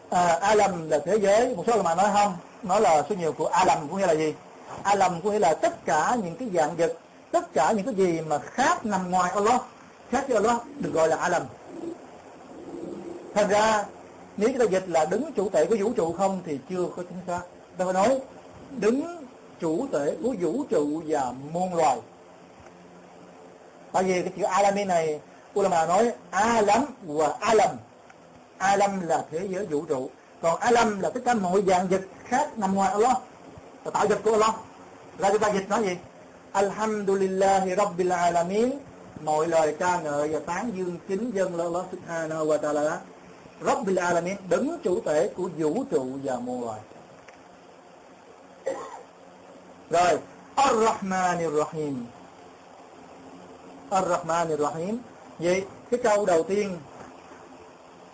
À, 0.10 0.38
Alam 0.42 0.90
là 0.90 1.00
thế 1.06 1.16
giới. 1.16 1.56
Một 1.56 1.64
số 1.68 1.84
mà 1.84 1.96
nói 1.96 2.08
không 2.14 2.38
nó 2.64 2.80
là 2.80 3.04
số 3.10 3.16
nhiều 3.16 3.34
của 3.34 3.48
Alam 3.48 3.90
có 3.92 3.98
nghĩa 3.98 4.08
là 4.08 4.16
gì? 4.16 4.34
Alam 4.84 5.22
có 5.22 5.32
nghĩa 5.32 5.40
là 5.40 5.54
tất 5.54 5.86
cả 5.86 6.18
những 6.24 6.36
cái 6.36 6.50
dạng 6.54 6.76
vật 6.76 6.94
tất 7.32 7.54
cả 7.54 7.72
những 7.72 7.86
cái 7.86 7.96
gì 7.96 8.22
mà 8.22 8.38
khác 8.40 8.86
nằm 8.86 9.12
ngoài 9.12 9.32
Allah 9.36 9.62
khác 10.12 10.26
với 10.28 10.36
Allah 10.36 10.62
được 10.80 10.94
gọi 10.94 11.08
là 11.08 11.16
Alam 11.16 11.42
thành 13.36 13.50
ra, 13.50 13.86
nếu 14.38 14.50
chúng 14.50 14.60
ta 14.60 14.66
dịch 14.66 14.84
là 14.88 15.06
đứng 15.06 15.34
chủ 15.36 15.50
thể 15.50 15.66
của 15.66 15.76
vũ 15.80 15.94
trụ 15.94 16.14
không 16.14 16.42
thì 16.46 16.60
chưa 16.70 16.86
có 16.96 17.04
chính 17.04 17.20
xác. 17.28 17.42
Ta 17.78 17.86
phải 17.86 17.94
nói, 17.94 18.20
đứng 18.72 19.26
chủ 19.60 19.88
thể 19.92 20.18
của 20.24 20.36
vũ 20.42 20.64
trụ 20.70 21.02
và 21.08 21.34
muôn 21.52 21.76
loài. 21.76 21.98
Tại 23.92 24.04
vì 24.04 24.22
cái 24.22 24.32
chữ 24.38 24.44
alami 24.44 24.84
này, 24.84 25.20
ulama 25.60 25.86
nói 25.86 26.12
alam 26.30 26.86
và 27.04 27.38
alam. 27.40 27.70
Alam 28.58 29.08
là 29.08 29.26
thế 29.32 29.48
giới 29.50 29.66
vũ 29.66 29.86
trụ, 29.86 30.10
còn 30.42 30.60
alam 30.60 31.00
là 31.00 31.10
tất 31.10 31.20
cả 31.26 31.34
mọi 31.34 31.62
dạng 31.68 31.88
vật 31.88 32.02
khác 32.26 32.58
nằm 32.58 32.76
ngoài 32.76 32.92
Allah, 32.92 33.18
là 33.86 33.92
tạo 33.92 34.08
vật 34.08 34.20
của 34.24 34.32
Allah. 34.32 34.56
Ra 35.20 35.30
chúng 35.30 35.40
ta 35.40 35.50
dịch 35.54 35.70
nói 35.70 35.84
gì? 35.84 35.98
Alhamdulillahi 36.52 37.76
rabbil 37.76 38.12
alamin, 38.12 38.70
mọi 39.24 39.48
lời 39.48 39.76
ca 39.80 40.02
ngợi 40.02 40.28
và 40.28 40.40
tán 40.40 40.72
dương 40.76 40.98
kính 41.08 41.32
dân 41.34 41.60
Allah 41.60 41.86
subhanahu 41.92 42.46
wa 42.46 42.60
ta'ala. 42.60 42.98
Rabbil 43.62 44.00
Alamin 44.00 44.36
đứng 44.50 44.80
chủ 44.84 45.02
thể 45.06 45.30
của 45.38 45.50
vũ 45.58 45.84
trụ 45.92 46.06
và 46.24 46.36
muôn 46.36 46.64
loài. 46.66 46.80
Rồi 49.90 50.20
Ar-Rahmanir 50.56 51.58
Rahim 51.58 52.06
Ar-Rahmanir 53.90 54.58
Rahim 54.58 55.00
vậy, 55.40 55.66
cái 55.92 56.00
câu 56.04 56.26
đầu 56.26 56.44
tiên, 56.44 56.80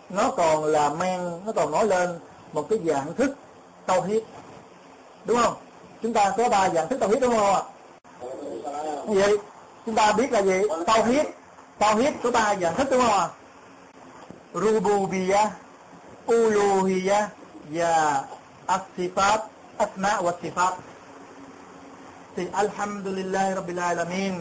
nó 0.09 0.31
còn 0.37 0.65
là 0.65 0.89
mang 0.89 1.41
nó 1.45 1.51
còn 1.51 1.71
nói 1.71 1.85
lên 1.85 2.19
một 2.53 2.67
cái 2.69 2.79
dạng 2.85 3.13
thức 3.13 3.35
tao 3.85 4.01
hiết 4.01 4.23
đúng 5.25 5.37
không? 5.37 5.53
Chúng 6.01 6.13
ta 6.13 6.33
có 6.37 6.49
ba 6.49 6.69
dạng 6.69 6.87
thức 6.89 6.97
tao 6.99 7.09
hiết 7.09 7.19
đúng 7.19 7.35
không 7.35 7.53
ạ? 7.53 7.61
Vậy, 9.05 9.37
chúng 9.85 9.95
ta 9.95 10.13
biết 10.13 10.31
là 10.31 10.41
gì? 10.41 10.61
Tao 10.87 11.05
hiết 11.05 11.25
tao 11.77 11.95
hiết 11.95 12.13
có 12.23 12.31
ba 12.31 12.55
dạng 12.55 12.75
thức 12.75 12.87
đúng 12.91 13.01
không 13.01 13.19
ạ? 13.19 13.29
Rububiyah, 14.53 15.51
uluhiyah 16.25 17.29
và 17.69 18.23
as-sifat, 18.67 19.39
asma 19.77 20.21
wa 20.21 20.31
sifat. 20.41 20.73
Thì 22.35 22.47
alhamdulillah 22.51 23.55
rabbil 23.55 23.79
alamin 23.79 24.33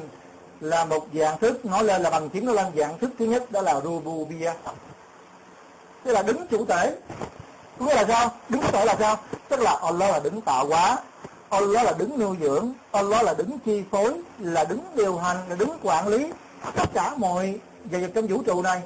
là 0.60 0.84
một 0.84 1.06
dạng 1.14 1.38
thức 1.38 1.64
nói 1.64 1.84
lên 1.84 2.02
là 2.02 2.10
bằng 2.10 2.30
tiếng 2.30 2.46
nó 2.46 2.52
lên 2.52 2.66
dạng 2.76 2.98
thức 2.98 3.10
thứ 3.18 3.24
nhất 3.24 3.52
đó 3.52 3.60
là 3.60 3.80
rububiyah. 3.80 4.56
Tức 6.04 6.12
là 6.12 6.22
đứng 6.22 6.46
chủ 6.50 6.64
thể. 6.64 6.96
Có 7.78 7.86
nghĩa 7.86 7.94
là 7.94 8.04
sao? 8.08 8.30
Đứng 8.48 8.62
chủ 8.62 8.68
thể 8.72 8.84
là 8.84 8.96
sao? 8.98 9.16
Tức 9.48 9.60
là 9.60 9.78
Allah 9.82 10.10
là 10.10 10.20
đứng 10.20 10.40
tạo 10.40 10.66
hóa, 10.66 10.98
Allah 11.50 11.84
là 11.84 11.92
đứng 11.92 12.18
nuôi 12.18 12.36
dưỡng, 12.40 12.72
Allah 12.92 13.24
là 13.24 13.34
đứng 13.34 13.58
chi 13.58 13.82
phối, 13.90 14.14
là 14.38 14.64
đứng 14.64 14.80
điều 14.94 15.18
hành, 15.18 15.36
là 15.48 15.56
đứng 15.56 15.78
quản 15.82 16.08
lý 16.08 16.32
tất 16.76 16.86
cả 16.94 17.14
mọi 17.16 17.58
về 17.84 18.10
trong 18.14 18.26
vũ 18.26 18.42
trụ 18.42 18.62
này 18.62 18.82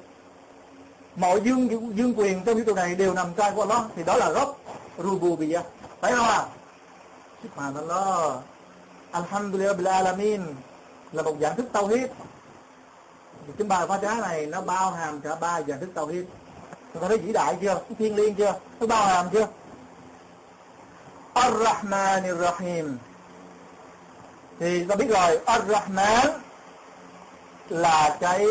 mọi 1.17 1.41
dương 1.41 1.69
dương 1.97 2.15
quyền 2.17 2.45
trong 2.45 2.55
vũ 2.55 2.63
trụ 2.67 2.75
này 2.75 2.95
đều 2.95 3.15
nằm 3.15 3.27
trong 3.37 3.55
của 3.55 3.63
Allah 3.63 3.83
thì 3.97 4.05
đó 4.05 4.17
là 4.17 4.31
gốc 4.31 4.61
rububiyah 4.99 5.65
phải 6.01 6.13
không 6.13 6.27
ạ? 6.27 6.45
Subhanallah. 7.43 8.37
Alhamdulillah 9.11 9.77
bil 9.77 9.87
alamin 9.89 10.43
là 11.13 11.23
một 11.23 11.35
dạng 11.41 11.57
thức 11.57 11.67
tao 11.73 11.87
hiếp 11.87 12.11
cái 13.59 13.69
bài 13.69 13.87
phá 13.89 13.99
trá 14.03 14.15
này 14.15 14.47
nó 14.47 14.61
bao 14.61 14.91
hàm 14.91 15.21
cả 15.21 15.35
ba 15.35 15.63
dạng 15.63 15.81
thức 15.81 15.91
tao 15.95 16.07
hiếp 16.07 16.25
chúng 16.93 17.03
ta 17.03 17.09
thấy 17.09 17.19
vĩ 17.19 17.33
đại 17.33 17.57
chưa? 17.61 17.81
Thiên 17.99 18.17
liêng 18.17 18.35
chưa? 18.35 18.55
Nó 18.81 18.87
bao 18.87 19.07
hàm 19.07 19.27
chưa? 19.33 19.47
Ar-rahman 21.35 22.39
rahim 22.39 22.99
thì 24.61 24.85
ta 24.85 24.95
biết 24.97 25.09
rồi, 25.09 25.39
ar-rahman 25.47 26.41
là 27.69 28.17
cái 28.21 28.47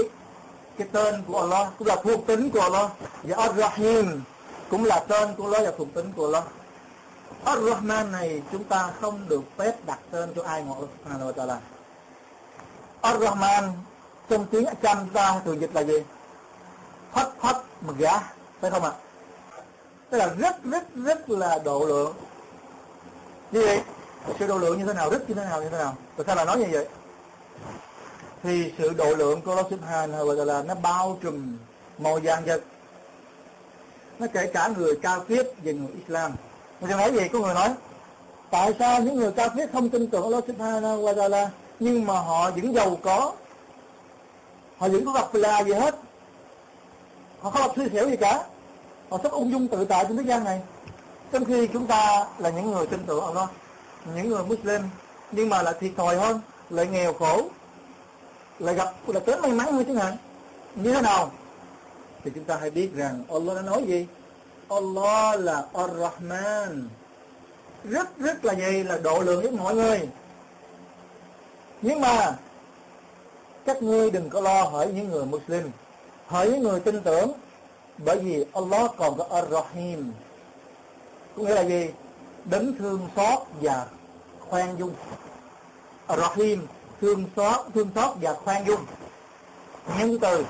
cái 0.78 0.88
tên 0.92 1.24
của 1.28 1.40
Allah 1.40 1.68
cũng 1.80 1.88
là 1.88 1.96
thuộc 2.04 2.28
tính 2.28 2.50
của 2.50 2.62
Allah 2.62 2.92
và 3.24 3.38
Ar-Rahim 3.38 4.20
cũng 4.70 4.86
là 4.86 5.06
tên 5.08 5.36
của 5.38 5.44
Allah 5.44 5.66
và 5.66 5.72
thuộc 5.78 5.88
tính 5.94 6.12
của 6.16 6.26
Allah 6.26 6.44
Ar-Rahman 7.46 8.12
này 8.12 8.42
chúng 8.52 8.64
ta 8.64 8.90
không 9.02 9.30
được 9.30 9.42
phép 9.58 9.74
đặt 9.86 10.00
tên 10.12 10.34
cho 10.36 10.44
ai 10.44 10.64
ngoài 10.64 10.80
Allah 10.80 10.90
Subhanahu 11.04 11.32
wa 11.32 11.34
ta'ala 11.34 11.58
Ar-Rahman 13.02 13.72
trong 14.30 14.46
tiếng 14.52 14.66
Chăm 14.82 15.10
ta 15.14 15.42
thường 15.46 15.62
dịch 15.62 15.70
là 15.74 15.84
gì? 15.84 16.04
Hất 17.12 17.30
hất 17.40 17.56
mực 17.82 17.98
gã 17.98 18.12
phải 18.62 18.72
không 18.72 18.84
ạ? 18.84 18.92
Tức 20.10 20.18
là 20.18 20.28
rất 20.38 20.64
rất 20.64 20.96
rất 20.96 21.30
là 21.30 21.60
độ 21.60 21.86
lượng 21.86 22.14
Như 23.52 23.62
vậy, 23.62 23.82
Sự 24.40 24.48
độ 24.48 24.58
lượng 24.58 24.78
như 24.80 24.86
thế 24.86 24.94
nào? 24.94 25.10
Rất 25.10 25.30
như 25.30 25.36
thế 25.36 25.46
nào? 25.46 25.62
Như 25.62 25.70
thế 25.70 25.78
nào? 25.78 25.96
Tại 26.18 26.24
sao 26.28 26.36
là 26.36 26.46
nói 26.46 26.58
như 26.60 26.68
vậy? 26.72 26.88
Thì 28.44 28.74
sự 28.78 28.94
độ 28.94 29.16
lượng 29.16 29.42
của 29.42 29.52
Allah 29.52 29.68
Subhanahu 29.70 30.26
wa 30.26 30.36
ta'ala 30.36 30.66
nó 30.66 30.76
bao 30.76 31.18
trùm 31.22 31.58
mọi 31.98 32.22
dạng 32.26 32.46
vật 32.46 32.62
nó 34.20 34.28
kể 34.34 34.52
cả 34.54 34.70
người 34.78 34.96
cao 35.02 35.20
kiết 35.20 35.48
và 35.64 35.72
người 35.72 35.88
Islam. 35.98 36.32
Mình 36.82 36.90
sẽ 36.90 36.98
nói 36.98 37.12
gì? 37.14 37.28
Có 37.34 37.40
người 37.40 37.54
nói, 37.54 37.74
tại 38.52 38.74
sao 38.80 39.02
những 39.02 39.16
người 39.16 39.32
cao 39.32 39.50
kiết 39.56 39.70
không 39.74 39.90
tin 39.90 40.08
tưởng 40.08 40.24
Allah 40.24 40.44
Subhanahu 40.48 41.04
wa 41.04 41.16
ta'ala 41.16 41.48
nhưng 41.80 42.06
mà 42.06 42.20
họ 42.20 42.52
vẫn 42.52 42.74
giàu 42.74 42.98
có? 43.04 43.34
Họ 44.78 44.88
vẫn 44.88 45.06
có 45.06 45.12
gặp 45.12 45.36
là 45.36 45.64
gì 45.64 45.74
hết? 45.74 45.96
Họ 47.42 47.50
không 47.50 47.62
gặp 47.62 47.74
suy 47.76 47.90
xẻo 47.94 48.10
gì 48.10 48.16
cả. 48.16 48.44
Họ 49.10 49.18
rất 49.24 49.32
ung 49.32 49.52
dung 49.52 49.68
tự 49.68 49.86
tại 49.86 50.06
trên 50.08 50.18
thế 50.18 50.24
gian 50.24 50.44
này. 50.44 50.62
Trong 51.32 51.46
khi 51.46 51.68
chúng 51.68 51.88
ta 51.88 52.26
là 52.38 52.50
những 52.50 52.72
người 52.72 52.88
tin 52.88 53.00
tưởng 53.06 53.26
Allah 53.26 53.50
những 54.16 54.30
người 54.30 54.44
Muslim, 54.44 54.82
nhưng 55.32 55.50
mà 55.50 55.62
lại 55.62 55.74
thiệt 55.80 55.92
thòi 55.98 56.16
hơn, 56.16 56.40
lại 56.70 56.88
nghèo 56.88 57.14
khổ 57.14 57.42
là 58.60 58.72
gặp 58.72 58.94
là 59.08 59.20
tới 59.20 59.42
may 59.42 59.52
mắn 59.52 59.68
thôi 59.72 59.86
chứ 59.88 59.96
hạn 59.96 60.18
như 60.76 60.94
thế 60.94 61.02
nào? 61.02 61.32
Thì 62.24 62.32
chúng 62.36 62.44
ta 62.44 62.58
hãy 62.62 62.70
biết 62.70 62.90
rằng 62.96 63.24
Allah 63.34 63.56
đã 63.56 63.62
nói 63.62 63.84
gì? 63.88 64.08
Allah 64.70 65.40
là 65.40 65.66
Ar-Rahman. 65.74 66.88
Rất 67.84 68.18
rất 68.18 68.46
là 68.46 68.54
gì 68.54 68.84
là 68.84 68.98
độ 68.98 69.20
lượng 69.20 69.42
với 69.42 69.52
mọi 69.52 69.76
người. 69.76 70.10
Nhưng 71.82 72.02
mà, 72.02 72.36
các 73.66 73.84
ngươi 73.84 74.12
đừng 74.12 74.30
có 74.30 74.42
lo 74.42 74.64
hỏi 74.64 74.92
những 74.96 75.12
người 75.12 75.26
Muslim 75.26 75.72
hỏi 76.28 76.50
những 76.50 76.64
người 76.64 76.80
tin 76.80 77.02
tưởng, 77.02 77.32
bởi 77.98 78.20
vì 78.20 78.46
Allah 78.54 78.92
còn 78.98 79.18
có 79.18 79.26
Ar-Rahim. 79.30 80.12
Có 81.36 81.44
nghĩa 81.44 81.56
là 81.56 81.62
gì? 81.62 81.90
Đấng 82.46 82.78
thương 82.78 83.08
xót 83.16 83.40
và 83.62 83.86
khoan 84.40 84.80
dung. 84.80 84.94
Ar-Rahim 86.08 86.58
thương 87.04 87.24
xót 87.36 87.66
thương 87.74 87.90
xót 87.96 88.12
và 88.22 88.34
khoan 88.34 88.68
dung. 88.68 88.86
Nhân 89.98 90.20
từ 90.20 90.46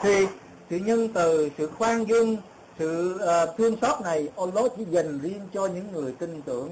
thì 0.00 0.26
sự 0.70 0.76
nhân 0.76 1.08
từ 1.14 1.50
sự 1.58 1.70
khoan 1.78 2.08
dung 2.08 2.36
sự 2.78 3.20
uh, 3.24 3.56
thương 3.58 3.76
xót 3.82 4.00
này 4.00 4.28
Allah 4.36 4.72
chỉ 4.76 4.84
dành 4.90 5.18
riêng 5.22 5.48
cho 5.54 5.66
những 5.66 5.92
người 5.92 6.14
tin 6.18 6.42
tưởng. 6.42 6.70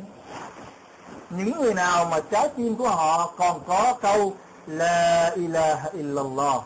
Những 1.31 1.61
người 1.61 1.75
nào 1.75 2.05
mà 2.05 2.21
trái 2.31 2.49
tim 2.57 2.75
của 2.75 2.89
họ 2.89 3.35
còn 3.37 3.61
có 3.67 3.99
câu 4.03 4.35
La 4.67 5.31
ilaha 5.35 5.91
illallah 5.93 6.63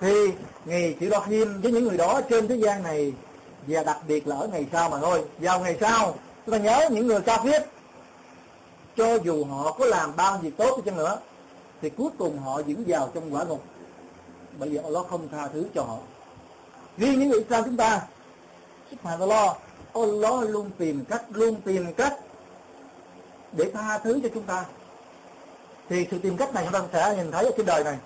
thì 0.00 0.32
ngày 0.64 0.96
chữ 1.00 1.10
Rahim 1.10 1.60
với 1.62 1.72
những 1.72 1.84
người 1.84 1.96
đó 1.96 2.20
trên 2.30 2.48
thế 2.48 2.54
gian 2.54 2.82
này 2.82 3.12
và 3.66 3.82
đặc 3.82 3.98
biệt 4.08 4.28
là 4.28 4.36
ở 4.36 4.48
ngày 4.48 4.66
sau 4.72 4.90
mà 4.90 4.98
thôi. 5.00 5.24
Vào 5.38 5.60
ngày 5.60 5.76
sau 5.80 6.14
chúng 6.46 6.52
ta 6.52 6.58
nhớ 6.58 6.88
những 6.90 7.06
người 7.06 7.20
ca 7.20 7.40
viết 7.44 7.62
cho 8.96 9.18
dù 9.24 9.44
họ 9.44 9.72
có 9.72 9.86
làm 9.86 10.16
bao 10.16 10.38
nhiêu 10.42 10.50
tốt 10.56 10.76
đi 10.76 10.82
chăng 10.86 10.96
nữa, 10.96 11.18
thì 11.82 11.90
cuối 11.90 12.10
cùng 12.18 12.38
họ 12.38 12.54
vẫn 12.54 12.84
vào 12.86 13.10
trong 13.14 13.34
quả 13.34 13.44
ngục. 13.44 13.62
Bởi 14.58 14.68
vì 14.68 14.76
Allah 14.76 15.06
không 15.10 15.28
tha 15.28 15.48
thứ 15.48 15.64
cho 15.74 15.82
họ. 15.82 15.96
Riêng 16.98 17.20
những 17.20 17.28
người 17.28 17.38
Islam 17.38 17.64
chúng 17.64 17.76
ta, 17.76 18.02
Subhanallah, 18.90 19.56
Allah 19.94 20.48
luôn 20.48 20.70
tìm 20.78 21.04
cách, 21.04 21.22
luôn 21.32 21.60
tìm 21.64 21.94
cách 21.94 22.14
để 23.52 23.70
tha 23.74 23.98
thứ 23.98 24.20
cho 24.22 24.28
chúng 24.34 24.42
ta. 24.42 24.64
Thì 25.88 26.06
sự 26.10 26.18
tìm 26.18 26.36
cách 26.36 26.54
này 26.54 26.64
chúng 26.64 26.72
ta 26.72 26.82
sẽ 26.92 27.16
nhìn 27.16 27.30
thấy 27.30 27.44
ở 27.44 27.50
trên 27.56 27.66
đời 27.66 27.84
này. 27.84 27.98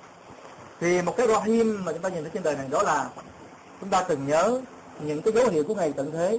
Thì 0.81 1.03
một 1.03 1.17
cái 1.17 1.27
rahim 1.27 1.85
mà 1.85 1.93
chúng 1.93 2.03
ta 2.03 2.09
nhìn 2.09 2.23
thấy 2.23 2.31
trên 2.35 2.43
đời 2.43 2.57
này 2.57 2.67
đó 2.71 2.83
là 2.83 3.11
chúng 3.81 3.91
ta 3.91 4.03
từng 4.03 4.27
nhớ 4.27 4.61
những 5.01 5.23
cái 5.23 5.33
dấu 5.33 5.49
hiệu 5.49 5.65
của 5.69 5.75
ngày 5.75 5.93
tận 5.97 6.13
thế 6.13 6.39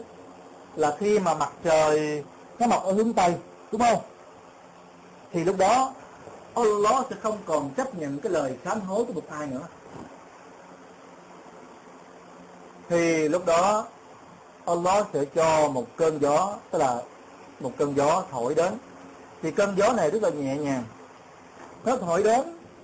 là 0.76 0.96
khi 1.00 1.20
mà 1.20 1.34
mặt 1.34 1.52
trời 1.64 2.24
nó 2.60 2.68
mọc 2.68 2.84
ở 2.84 2.92
hướng 2.92 3.14
tây, 3.14 3.36
đúng 3.72 3.82
không? 3.82 4.02
Thì 5.34 5.44
lúc 5.44 5.58
đó, 5.58 5.94
Allah 6.56 7.06
sẽ 7.10 7.16
không 7.22 7.38
còn 7.46 7.70
chấp 7.70 7.96
nhận 7.96 8.20
cái 8.20 8.32
lời 8.32 8.58
sám 8.66 8.82
hối 8.82 9.06
của 9.06 9.14
một 9.14 9.30
ai 9.30 9.48
nữa. 9.48 9.68
Thì 12.90 13.28
lúc 13.28 13.46
đó, 13.46 13.86
Allah 14.66 15.06
sẽ 15.14 15.26
cho 15.36 15.70
một 15.70 15.86
cơn 15.98 16.22
gió, 16.22 16.56
tức 16.72 16.80
là 16.80 17.02
một 17.60 17.72
cơn 17.78 17.96
gió 17.96 18.24
thổi 18.32 18.56
đến. 18.56 18.74
Thì 19.42 19.52
cơn 19.52 19.78
gió 19.78 19.94
này 19.94 20.12
rất 20.12 20.24
là 20.24 20.30
nhẹ 20.30 20.58
nhàng. 20.58 20.84
Nó 21.86 21.98
thổi 21.98 22.24
đến 22.24 22.42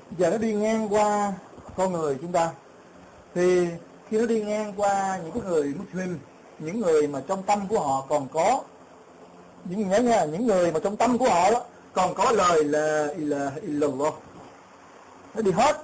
và 0.09 0.29
nó 0.29 0.37
đi 0.37 0.53
ngang 0.53 0.93
qua 0.93 1.33
con 1.75 1.93
người 1.93 2.17
chúng 2.21 2.31
ta. 2.31 2.49
Thì 3.35 3.67
khi 4.09 4.17
nó 4.17 4.25
đi 4.25 4.41
ngang 4.41 4.73
qua 4.77 5.19
những 5.23 5.31
cái 5.31 5.41
người 5.43 5.73
Muslim, 5.79 6.19
những 6.59 6.79
người 6.79 7.07
mà 7.07 7.21
trong 7.27 7.43
tâm 7.43 7.67
của 7.67 7.79
họ 7.79 8.05
còn 8.09 8.27
có, 8.33 8.61
những, 9.63 9.89
nhớ 9.89 9.99
nha, 9.99 10.25
những 10.25 10.47
người 10.47 10.71
mà 10.71 10.79
trong 10.79 10.97
tâm 10.97 11.17
của 11.17 11.29
họ 11.29 11.51
đó 11.51 11.63
còn 11.97 12.13
có 12.13 12.31
lời 12.31 12.63
là 12.63 13.07
ilaha 13.17 13.55
illallah. 13.61 14.13
Nó 15.33 15.41
đi 15.41 15.51
hết. 15.51 15.77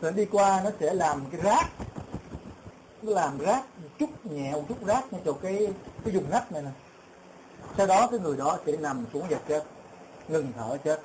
Nó 0.00 0.10
đi 0.10 0.24
qua 0.24 0.60
nó 0.64 0.70
sẽ 0.80 0.94
làm 0.94 1.24
cái 1.32 1.40
rác. 1.40 1.70
Nó 3.02 3.12
làm 3.12 3.38
rác, 3.38 3.62
một 3.82 3.88
chút 3.98 4.26
nhẹ, 4.26 4.52
một 4.52 4.62
chút 4.68 4.86
rác 4.86 5.12
ngay 5.12 5.20
chỗ 5.24 5.32
cái 5.32 5.68
cái 6.04 6.14
vùng 6.14 6.30
nách 6.30 6.52
này 6.52 6.62
nè. 6.62 6.70
Sau 7.76 7.86
đó 7.86 8.08
cái 8.10 8.20
người 8.20 8.36
đó 8.36 8.58
sẽ 8.66 8.72
nằm 8.76 9.04
xuống 9.12 9.26
và 9.30 9.38
chết. 9.48 9.64
Ngừng 10.28 10.52
thở 10.56 10.76
chết. 10.84 11.00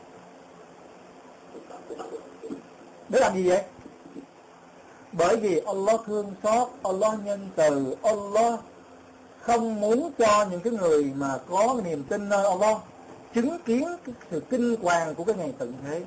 Để 3.10 3.20
làm 3.20 3.36
gì 3.36 3.50
vậy? 3.50 3.64
Bởi 5.12 5.38
vì 5.38 5.60
Allah 5.60 6.02
thương 6.06 6.34
xót, 6.44 6.68
Allah 6.84 7.26
nhân 7.26 7.50
từ, 7.56 7.96
Allah 8.04 8.60
không 9.42 9.82
muốn 9.82 10.12
cho 10.18 10.46
những 10.52 10.62
cái 10.62 10.74
người 10.74 11.04
mà 11.16 11.40
có 11.50 11.82
niềm 11.84 12.04
tin 12.04 12.30
nơi 12.30 12.46
Allah 12.46 12.78
chứng 13.34 13.60
kiến 13.66 13.84
cái 14.06 14.16
sự 14.32 14.42
kinh 14.50 14.76
hoàng 14.82 15.16
của 15.16 15.24
cái 15.24 15.36
ngày 15.36 15.54
tận 15.58 15.74
thế. 15.86 16.02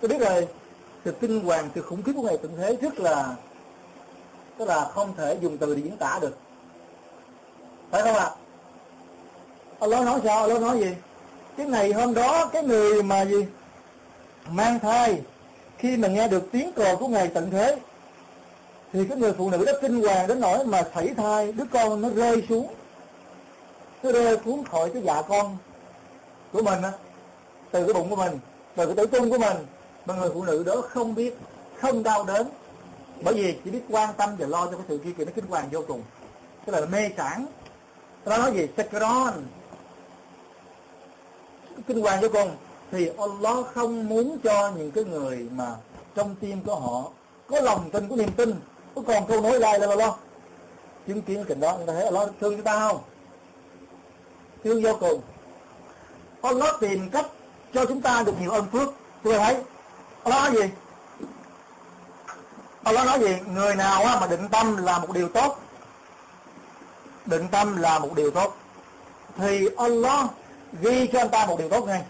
Tôi 0.00 0.08
biết 0.08 0.18
rồi, 0.20 0.48
sự 1.04 1.12
kinh 1.20 1.44
hoàng, 1.44 1.68
sự 1.74 1.82
khủng 1.82 2.02
khiếp 2.02 2.12
của 2.16 2.22
ngày 2.22 2.38
tận 2.42 2.52
thế 2.56 2.76
rất 2.80 2.98
là 2.98 3.34
tức 4.58 4.64
là 4.64 4.84
không 4.84 5.12
thể 5.16 5.38
dùng 5.40 5.58
từ 5.58 5.74
để 5.74 5.82
diễn 5.82 5.96
tả 5.96 6.18
được. 6.22 6.36
Phải 7.90 8.02
không 8.02 8.14
ạ? 8.14 8.30
Allah 9.80 10.04
nói 10.04 10.20
sao? 10.24 10.40
Allah 10.40 10.62
nói 10.62 10.78
gì? 10.78 10.94
Cái 11.56 11.66
ngày 11.66 11.92
hôm 11.92 12.14
đó, 12.14 12.50
cái 12.52 12.62
người 12.62 13.02
mà 13.02 13.24
gì? 13.24 13.46
Mang 14.50 14.78
thai, 14.78 15.20
khi 15.78 15.96
mà 15.96 16.08
nghe 16.08 16.28
được 16.28 16.48
tiếng 16.52 16.72
còi 16.72 16.96
của 16.96 17.08
ngày 17.08 17.28
tận 17.34 17.50
thế, 17.50 17.78
thì 18.92 19.04
cái 19.08 19.18
người 19.18 19.32
phụ 19.32 19.50
nữ 19.50 19.64
đó 19.64 19.72
kinh 19.82 20.02
hoàng 20.02 20.26
đến 20.26 20.40
nỗi 20.40 20.64
mà 20.64 20.82
sảy 20.94 21.08
thai, 21.16 21.52
đứa 21.52 21.64
con 21.72 22.02
nó 22.02 22.08
rơi 22.08 22.46
xuống, 22.48 22.74
nó 24.02 24.12
rơi 24.12 24.38
xuống 24.44 24.64
khỏi 24.64 24.90
cái 24.94 25.02
dạ 25.02 25.22
con 25.22 25.56
của 26.56 26.62
mình 26.62 26.82
á, 26.82 26.92
từ 27.70 27.84
cái 27.84 27.94
bụng 27.94 28.10
của 28.10 28.16
mình, 28.16 28.38
từ 28.76 28.86
cái 28.86 28.94
tử 28.94 29.06
cung 29.06 29.30
của 29.30 29.38
mình. 29.38 29.56
Mà 30.06 30.14
người 30.14 30.30
phụ 30.34 30.44
nữ 30.44 30.62
đó 30.62 30.74
không 30.88 31.14
biết, 31.14 31.38
không 31.80 32.02
đau 32.02 32.24
đớn, 32.24 32.48
bởi 33.22 33.34
vì 33.34 33.56
chỉ 33.64 33.70
biết 33.70 33.82
quan 33.90 34.14
tâm 34.16 34.30
và 34.38 34.46
lo 34.46 34.66
cho 34.66 34.72
cái 34.72 34.86
sự 34.88 34.98
kia 34.98 35.10
kìa, 35.18 35.24
nó 35.24 35.32
kinh 35.34 35.46
hoàng 35.46 35.68
vô 35.72 35.80
cùng. 35.88 36.02
Tức 36.64 36.72
là 36.72 36.86
mê 36.86 37.10
sản 37.16 37.46
nó 38.24 38.38
nói 38.38 38.52
gì? 38.52 38.68
Sekron 38.76 39.32
kinh 41.86 42.00
hoàng 42.00 42.20
vô 42.20 42.28
cùng. 42.32 42.50
Thì 42.90 43.10
Allah 43.18 43.66
không 43.74 44.08
muốn 44.08 44.38
cho 44.44 44.70
những 44.76 44.90
cái 44.90 45.04
người 45.04 45.48
mà 45.52 45.74
trong 46.14 46.34
tim 46.40 46.60
của 46.62 46.74
họ 46.74 47.10
có 47.46 47.60
lòng 47.60 47.90
tin, 47.90 48.08
có 48.08 48.16
niềm 48.16 48.30
tin. 48.36 48.54
Có 48.94 49.02
còn 49.06 49.26
câu 49.26 49.40
nói 49.40 49.60
lại 49.60 49.78
là 49.78 49.88
Allah. 49.88 50.14
Chứng 51.06 51.22
kiến 51.22 51.36
cái 51.36 51.44
cảnh 51.44 51.60
đó, 51.60 51.76
người 51.76 51.86
ta 51.86 51.92
thấy 51.92 52.04
Allah 52.04 52.28
thương 52.40 52.56
chúng 52.56 52.64
ta 52.64 52.78
không? 52.78 52.98
Thương 54.64 54.82
vô 54.82 54.96
cùng. 55.00 55.20
Allah 56.46 56.80
tìm 56.80 57.10
cách 57.10 57.26
cho 57.74 57.84
chúng 57.84 58.00
ta 58.00 58.22
được 58.22 58.40
nhiều 58.40 58.50
ơn 58.50 58.66
phước. 58.72 58.88
Tôi 59.22 59.38
thấy 59.38 59.56
Allah 60.24 60.52
nói 60.52 60.62
gì? 60.62 60.70
Allah 62.84 63.06
nói 63.06 63.20
gì? 63.20 63.36
Người 63.54 63.74
nào 63.74 64.04
mà 64.20 64.26
định 64.26 64.48
tâm 64.48 64.76
là 64.76 64.98
một 64.98 65.12
điều 65.12 65.28
tốt 65.28 65.58
định 67.26 67.48
tâm 67.50 67.76
là 67.76 67.98
một 67.98 68.14
điều 68.14 68.30
tốt 68.30 68.56
thì 69.36 69.68
Allah 69.76 70.26
ghi 70.80 71.06
cho 71.06 71.18
anh 71.18 71.28
ta 71.28 71.46
một 71.46 71.58
điều 71.58 71.68
tốt 71.68 71.86
ngay. 71.86 72.02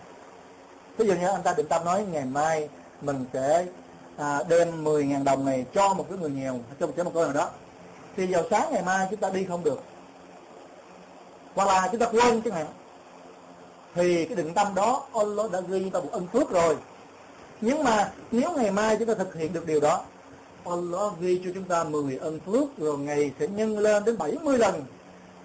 Ví 0.96 1.06
dụ 1.06 1.14
như 1.14 1.26
anh 1.26 1.42
ta 1.42 1.54
định 1.56 1.68
tâm 1.68 1.84
nói 1.84 2.04
ngày 2.04 2.24
mai 2.24 2.68
mình 3.00 3.24
sẽ 3.32 3.64
à, 4.16 4.42
đem 4.48 4.84
10.000 4.84 5.24
đồng 5.24 5.44
này 5.44 5.64
cho 5.74 5.94
một 5.94 6.06
cái 6.08 6.18
người 6.18 6.30
nghèo 6.30 6.58
cho 6.80 6.86
một 6.86 6.92
cái 6.96 7.04
một 7.04 7.14
người 7.14 7.24
nào 7.24 7.32
đó. 7.32 7.50
Thì 8.16 8.26
vào 8.26 8.42
sáng 8.50 8.72
ngày 8.72 8.82
mai 8.82 9.06
chúng 9.10 9.20
ta 9.20 9.30
đi 9.30 9.44
không 9.44 9.64
được. 9.64 9.82
Hoặc 11.54 11.68
là 11.68 11.88
chúng 11.92 12.00
ta 12.00 12.06
quên 12.06 12.42
chẳng 12.42 12.54
hạn 12.54 12.66
thì 13.96 14.24
cái 14.24 14.36
định 14.36 14.54
tâm 14.54 14.74
đó, 14.74 15.06
Allah 15.14 15.50
đã 15.50 15.60
ghi 15.60 15.82
cho 15.84 16.00
ta 16.00 16.04
một 16.04 16.12
ân 16.12 16.26
phước 16.32 16.50
rồi. 16.50 16.76
Nhưng 17.60 17.84
mà 17.84 18.12
nếu 18.30 18.52
ngày 18.52 18.70
mai 18.70 18.96
chúng 18.96 19.08
ta 19.08 19.14
thực 19.14 19.34
hiện 19.34 19.52
được 19.52 19.66
điều 19.66 19.80
đó, 19.80 20.04
Allah 20.64 21.12
ghi 21.20 21.40
cho 21.44 21.50
chúng 21.54 21.64
ta 21.64 21.84
10 21.84 22.16
ân 22.16 22.40
phước 22.40 22.78
rồi 22.78 22.98
ngày 22.98 23.32
sẽ 23.40 23.46
nhân 23.48 23.78
lên 23.78 24.04
đến 24.04 24.18
70 24.18 24.58
lần 24.58 24.84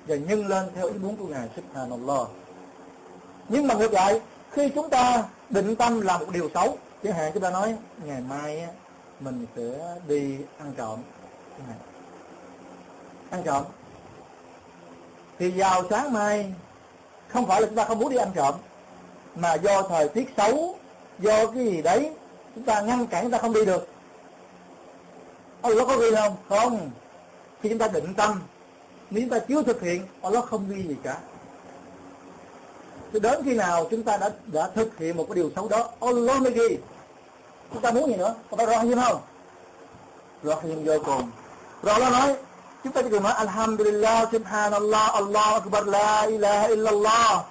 và 0.08 0.16
nhân 0.16 0.47
lên 0.47 0.66
theo 0.76 0.88
ý 0.88 0.93
muốn 0.93 1.18
của 1.18 1.28
Ngài, 1.28 1.49
Subhanallah. 1.56 2.28
Nhưng 3.49 3.68
mà 3.68 3.74
ngược 3.74 3.93
lại, 3.93 4.22
khi 4.52 4.70
chúng 4.70 4.89
ta 4.89 5.24
định 5.49 5.76
tâm 5.76 6.02
làm 6.02 6.20
một 6.20 6.28
điều 6.34 6.49
xấu, 6.54 6.78
chẳng 7.04 7.14
hạn 7.14 7.32
chúng 7.34 7.43
ta 7.43 7.49
nói, 7.49 7.76
ngày 8.06 8.22
mai 8.22 8.68
mình 9.20 9.45
sẽ 9.56 9.95
đi 10.08 10.38
ăn 10.58 10.74
trộm. 10.78 10.99
Ăn 13.30 13.43
trộm. 13.43 13.64
Thì 15.39 15.49
vào 15.49 15.84
sáng 15.89 16.14
mai 16.14 16.54
không 17.34 17.47
phải 17.47 17.61
là 17.61 17.67
chúng 17.67 17.75
ta 17.75 17.86
không 17.86 17.99
muốn 17.99 18.09
đi 18.09 18.17
ăn 18.17 18.32
trộm, 18.36 18.55
mà 19.36 19.53
do 19.53 19.82
thời 19.82 20.09
tiết 20.09 20.34
xấu, 20.38 20.75
do 21.19 21.45
cái 21.45 21.65
gì 21.65 21.82
đấy, 21.82 22.11
chúng 22.55 22.63
ta 22.63 22.82
ngăn 22.82 23.07
cản, 23.07 23.23
chúng 23.23 23.32
ta 23.32 23.38
không 23.38 23.53
đi 23.53 23.65
được. 23.65 23.88
Allah 25.61 25.88
có 25.88 25.97
ghi 25.97 26.15
không? 26.15 26.36
Không. 26.49 26.91
Khi 27.61 27.69
chúng 27.69 27.77
ta 27.77 27.88
định 27.88 28.13
tâm, 28.13 28.41
nếu 29.09 29.21
chúng 29.21 29.29
ta 29.29 29.39
chưa 29.47 29.63
thực 29.63 29.82
hiện, 29.82 30.07
Allah 30.21 30.45
không 30.45 30.69
ghi 30.69 30.84
gì 30.88 30.95
cả. 31.03 31.17
Thì 33.13 33.19
đến 33.19 33.41
khi 33.45 33.53
nào 33.53 33.88
chúng 33.91 34.03
ta 34.03 34.17
đã 34.17 34.29
đã 34.45 34.69
thực 34.75 34.97
hiện 34.97 35.17
một 35.17 35.25
cái 35.29 35.36
điều 35.36 35.51
xấu 35.55 35.67
đó, 35.67 35.89
Allah 35.99 36.41
mới 36.41 36.51
ghi. 36.51 36.77
Chúng 37.73 37.82
ta 37.82 37.91
muốn 37.91 38.09
gì 38.09 38.15
nữa? 38.15 38.36
Chúng 38.49 38.59
ta 38.59 38.65
rõ 38.65 38.82
như 38.82 38.95
không? 38.95 39.21
Rõ 40.43 40.61
như 40.63 40.82
vô 40.86 41.03
cùng. 41.05 41.32
Rồi 41.84 41.93
Allah 41.93 42.11
nói 42.13 42.36
chúng 42.84 42.93
ta 42.93 43.01
chỉ 43.01 43.09
cần 43.11 43.23
nói 43.23 43.34
Alhamdulillah 43.34 44.29
Subhanallah 44.32 45.13
Allah 45.13 45.53
Akbar 45.53 45.88
La 45.88 46.21
ilaha 46.21 46.67
illallah. 46.67 47.45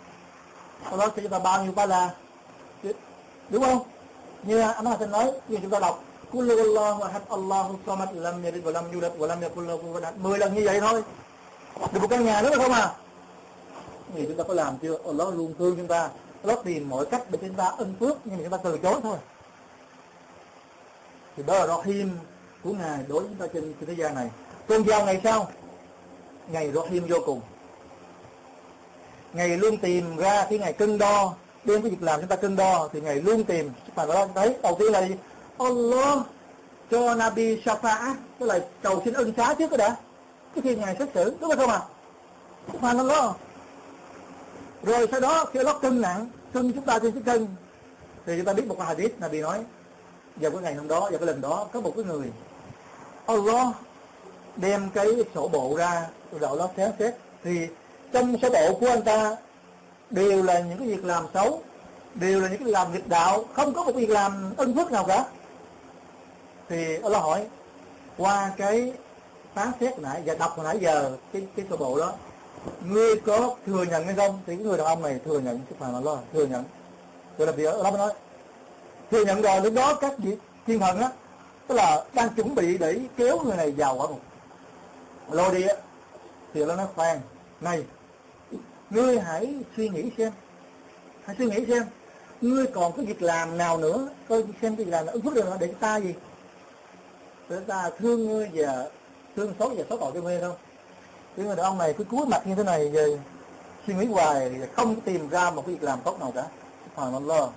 Allah 0.90 1.12
sẽ 1.16 1.22
cho 1.22 1.28
ta 1.28 1.38
bao 1.38 1.64
nhiêu 1.64 1.72
ba 1.72 1.86
là 1.86 2.10
đúng 3.48 3.62
không? 3.62 3.82
Như 4.42 4.58
anh 4.60 4.86
Hassan 4.86 5.10
nói 5.10 5.32
như 5.48 5.58
chúng 5.62 5.70
ta 5.70 5.78
đọc 5.78 6.04
kullu 6.32 6.56
Allahu 6.56 7.02
ahad 7.02 7.22
Allahu 7.28 7.78
samad 7.86 8.08
lam 8.12 8.42
yalid 8.42 8.64
wa 8.64 8.72
lam 8.72 8.92
yulad 8.92 9.12
wa 9.18 9.26
lam 9.26 9.40
yakul 9.40 9.66
lahu 9.66 9.78
kufuwan 9.78 10.02
ahad. 10.02 10.14
10 10.16 10.38
lần 10.38 10.54
như 10.54 10.62
vậy 10.64 10.80
thôi. 10.80 11.02
Được 11.92 12.00
một 12.00 12.06
căn 12.10 12.24
nhà 12.24 12.42
đúng 12.42 12.52
không 12.52 12.72
à? 12.72 12.90
Thì 14.14 14.26
chúng 14.26 14.36
ta 14.36 14.44
có 14.48 14.54
làm 14.54 14.78
chưa? 14.82 14.96
Allah 15.06 15.34
luôn 15.34 15.54
thương 15.58 15.76
chúng 15.76 15.86
ta. 15.86 16.08
Allah 16.44 16.64
tìm 16.64 16.88
mọi 16.88 17.06
cách 17.06 17.22
để 17.30 17.38
chúng 17.40 17.54
ta 17.54 17.64
ân 17.64 17.94
phước 18.00 18.16
nhưng 18.24 18.36
mà 18.36 18.42
chúng 18.42 18.52
ta 18.52 18.58
từ 18.64 18.78
chối 18.78 19.00
thôi. 19.02 19.16
Thì 21.36 21.42
đó 21.46 21.58
là 21.58 21.66
Rahim 21.66 22.18
của 22.64 22.72
Ngài 22.72 22.98
đối 23.08 23.20
với 23.20 23.28
chúng 23.28 23.38
ta 23.38 23.46
trên, 23.54 23.74
trên 23.80 23.88
thế 23.88 23.94
gian 24.02 24.14
này 24.14 24.30
còn 24.70 24.82
vào 24.82 25.04
ngày 25.04 25.20
sau. 25.24 25.48
Ngày 26.52 26.72
Rahim 26.72 27.06
vô 27.08 27.16
cùng. 27.26 27.40
Ngày 29.32 29.48
luôn 29.48 29.76
tìm 29.76 30.16
ra 30.16 30.46
khi 30.50 30.58
Ngày 30.58 30.72
cân 30.72 30.98
đo. 30.98 31.34
Đem 31.64 31.82
cái 31.82 31.90
việc 31.90 32.02
làm 32.02 32.20
chúng 32.20 32.28
ta 32.28 32.36
cân 32.36 32.56
đo 32.56 32.88
thì 32.92 33.00
ngày 33.00 33.14
luôn 33.16 33.44
tìm. 33.44 33.70
Mà 33.96 34.06
đó 34.06 34.26
thấy? 34.34 34.54
Đầu 34.62 34.76
tiên 34.78 34.92
là 34.92 35.08
gì? 35.08 35.14
Allah, 35.58 36.18
cho 36.90 37.14
Nabi 37.14 37.56
Shafa 37.56 38.14
tức 38.38 38.46
là 38.46 38.60
cầu 38.82 39.02
xin 39.04 39.14
ân 39.14 39.32
xá 39.36 39.54
trước 39.54 39.70
đó 39.70 39.76
đã. 39.76 39.96
Cái 40.54 40.62
khi 40.62 40.76
ngày 40.76 40.96
xét 40.98 41.08
xử, 41.14 41.36
đúng 41.40 41.56
không 41.56 41.70
ạ? 41.70 41.80
mà 42.80 42.92
nó 42.92 43.08
đó 43.08 43.34
rồi 44.82 45.06
sau 45.10 45.20
đó, 45.20 45.44
khi 45.44 45.58
Allah 45.58 45.76
cân 45.82 46.00
nặng 46.00 46.26
cân 46.52 46.72
chúng 46.72 46.84
ta 46.84 46.98
trên 46.98 47.12
cái 47.12 47.22
cân 47.22 47.46
thì 48.26 48.36
chúng 48.36 48.44
ta 48.44 48.52
biết 48.52 48.66
một 48.66 48.74
cái 48.78 48.86
hadith 48.86 49.20
Nabi 49.20 49.40
nói, 49.40 49.58
vào 50.36 50.50
cái 50.50 50.60
ngày 50.62 50.74
hôm 50.74 50.88
đó, 50.88 51.00
vào 51.00 51.18
cái 51.18 51.26
lần 51.26 51.40
đó, 51.40 51.66
có 51.72 51.80
một 51.80 51.92
cái 51.96 52.04
người, 52.04 52.32
Allah 53.26 53.66
đem 54.60 54.90
cái 54.94 55.06
sổ 55.34 55.48
bộ 55.48 55.74
ra 55.76 56.06
rồi 56.30 56.40
nó 56.40 56.48
Allah 56.48 56.70
xét 56.76 56.94
xét 56.98 57.14
thì 57.44 57.66
trong 58.12 58.36
sổ 58.42 58.50
bộ 58.50 58.78
của 58.80 58.88
anh 58.88 59.02
ta 59.02 59.36
đều 60.10 60.42
là 60.42 60.60
những 60.60 60.78
cái 60.78 60.88
việc 60.88 61.04
làm 61.04 61.24
xấu, 61.34 61.62
đều 62.14 62.40
là 62.40 62.48
những 62.48 62.58
cái 62.58 62.66
việc 62.66 62.72
làm 62.72 62.92
nghịch 62.92 63.08
đạo, 63.08 63.44
không 63.52 63.74
có 63.74 63.84
một 63.84 63.92
việc 63.94 64.10
làm 64.10 64.52
ân 64.56 64.74
phước 64.74 64.92
nào 64.92 65.04
cả. 65.04 65.24
Thì 66.68 66.96
Allah 67.02 67.22
hỏi, 67.22 67.46
qua 68.18 68.52
cái 68.56 68.92
phán 69.54 69.70
xét 69.80 69.98
nãy 69.98 70.22
và 70.26 70.34
đọc 70.34 70.52
hồi 70.56 70.64
nãy 70.64 70.78
giờ 70.80 71.16
cái 71.32 71.42
cái 71.56 71.66
sơ 71.70 71.76
bộ 71.76 71.98
đó, 71.98 72.12
ngươi 72.84 73.16
có 73.16 73.54
thừa 73.66 73.84
nhận 73.90 74.04
hay 74.04 74.14
không? 74.14 74.38
Thì 74.46 74.56
cái 74.56 74.64
người 74.64 74.78
đàn 74.78 74.86
ông 74.86 75.02
này 75.02 75.20
thừa 75.24 75.38
nhận 75.38 75.58
cái 75.58 75.78
phần 75.78 76.04
lo, 76.04 76.18
thừa 76.32 76.46
nhận. 76.46 76.64
Rồi 77.38 77.46
là 77.46 77.52
việc 77.52 77.74
Allah 77.74 77.94
nói, 77.94 78.12
thừa 79.10 79.24
nhận 79.24 79.42
rồi, 79.42 79.60
lúc 79.60 79.74
đó 79.74 79.94
các 79.94 80.12
vị 80.18 80.36
thiên 80.66 80.80
thần 80.80 80.98
á, 80.98 81.10
tức 81.66 81.74
là 81.74 82.04
đang 82.14 82.28
chuẩn 82.28 82.54
bị 82.54 82.78
để 82.78 83.00
kéo 83.16 83.38
người 83.44 83.56
này 83.56 83.70
vào 83.70 83.96
quả 83.96 84.06
ngục 84.08 84.20
lôi 85.32 85.54
đi 85.54 85.62
á 85.62 85.74
thì 86.54 86.64
nó 86.64 86.76
nói 86.76 86.86
khoan. 86.94 87.20
Này, 87.60 87.84
ngươi 88.90 89.18
hãy 89.18 89.54
suy 89.76 89.88
nghĩ 89.88 90.10
xem. 90.18 90.32
Hãy 91.24 91.36
suy 91.38 91.46
nghĩ 91.46 91.66
xem, 91.66 91.82
ngươi 92.40 92.66
còn 92.66 92.92
có 92.92 93.02
việc 93.02 93.22
làm 93.22 93.58
nào 93.58 93.78
nữa? 93.78 94.08
Coi 94.28 94.42
xem 94.62 94.76
cái 94.76 94.84
việc 94.84 94.90
làm 94.92 95.06
nào 95.06 95.12
ứng 95.12 95.22
phước 95.22 95.34
được 95.34 95.44
nữa 95.44 95.56
để 95.60 95.74
ta 95.80 95.96
gì? 95.96 96.14
Để 97.48 97.60
ta 97.66 97.90
thương 97.98 98.26
ngươi 98.26 98.50
và 98.52 98.88
thương 99.36 99.54
xấu 99.58 99.68
và 99.68 99.84
xấu 99.88 99.98
tội 99.98 100.10
cho 100.14 100.20
ngươi 100.20 100.40
không 100.40 100.56
cái 101.36 101.46
người 101.46 101.56
đàn 101.56 101.66
ông 101.66 101.78
này 101.78 101.92
cứ 101.92 102.04
cúi 102.04 102.26
mặt 102.26 102.46
như 102.46 102.54
thế 102.54 102.64
này 102.64 102.90
rồi 102.90 103.20
suy 103.86 103.94
nghĩ 103.94 104.06
hoài 104.06 104.52
không 104.76 105.00
tìm 105.00 105.28
ra 105.28 105.50
một 105.50 105.62
cái 105.66 105.74
việc 105.74 105.82
làm 105.82 106.00
tốt 106.04 106.20
nào 106.20 106.32
cả. 106.34 106.44
Hoàn 106.94 107.12
toàn 107.12 107.26
lo. 107.26 107.48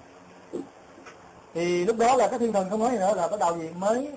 Thì 1.53 1.85
lúc 1.85 1.97
đó 1.97 2.15
là 2.15 2.27
các 2.27 2.39
thiên 2.39 2.53
thần 2.53 2.69
không 2.69 2.79
nói 2.79 2.91
gì 2.91 2.97
nữa, 2.97 3.13
là 3.15 3.27
bắt 3.27 3.39
đầu 3.39 3.57
gì? 3.57 3.69
Mới 3.77 4.09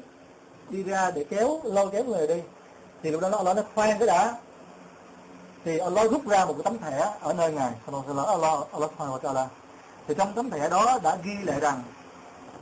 đi 0.69 0.83
ra 0.83 1.11
để 1.11 1.25
kéo, 1.25 1.61
lôi 1.65 1.91
kéo 1.93 2.05
người 2.05 2.27
đi 2.27 2.41
thì 3.03 3.11
lúc 3.11 3.21
đó 3.21 3.29
nó 3.29 3.55
nó 3.55 3.63
khoan 3.75 3.99
cái 3.99 4.07
đã. 4.07 4.35
Thì 5.65 5.79
Allah 5.79 6.11
rút 6.11 6.29
ra 6.29 6.45
một 6.45 6.53
cái 6.53 6.63
tấm 6.65 6.79
thẻ 6.79 7.13
ở 7.21 7.33
nơi 7.33 7.53
ngài. 7.53 7.73
Allah. 7.87 8.27
Allah 8.27 8.67
Allah 8.73 8.91
subhanahu 8.91 9.19
wa 9.19 9.21
ta'ala. 9.21 9.47
Thì 10.09 10.15
trong 10.19 10.33
tấm 10.33 10.51
thẻ 10.51 10.69
đó 10.69 10.99
đã 11.03 11.17
ghi 11.25 11.35
lại 11.45 11.61
rằng, 11.61 11.83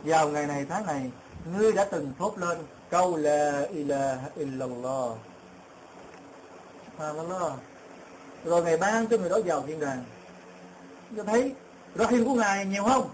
vào 0.05 0.29
ngày 0.29 0.47
này, 0.47 0.67
tháng 0.69 0.87
này, 0.87 1.11
ngươi 1.57 1.73
đã 1.73 1.85
từng 1.85 2.13
thốt 2.19 2.39
lên 2.39 2.59
câu 2.91 3.17
la 3.17 3.63
ilaha 3.73 4.29
illallah. 4.37 5.11
Subhanallah. 6.99 7.53
Rồi 8.45 8.63
ngày 8.63 8.77
ban 8.77 9.07
cho 9.07 9.17
người 9.17 9.31
đó 9.31 9.39
vào 9.45 9.63
thiên 9.67 9.81
đàng. 9.81 10.05
Cho 11.17 11.25
thấy 11.25 11.53
rahim 11.95 12.25
của 12.25 12.35
ngài 12.35 12.67
nhiều 12.67 12.85
không? 12.85 13.09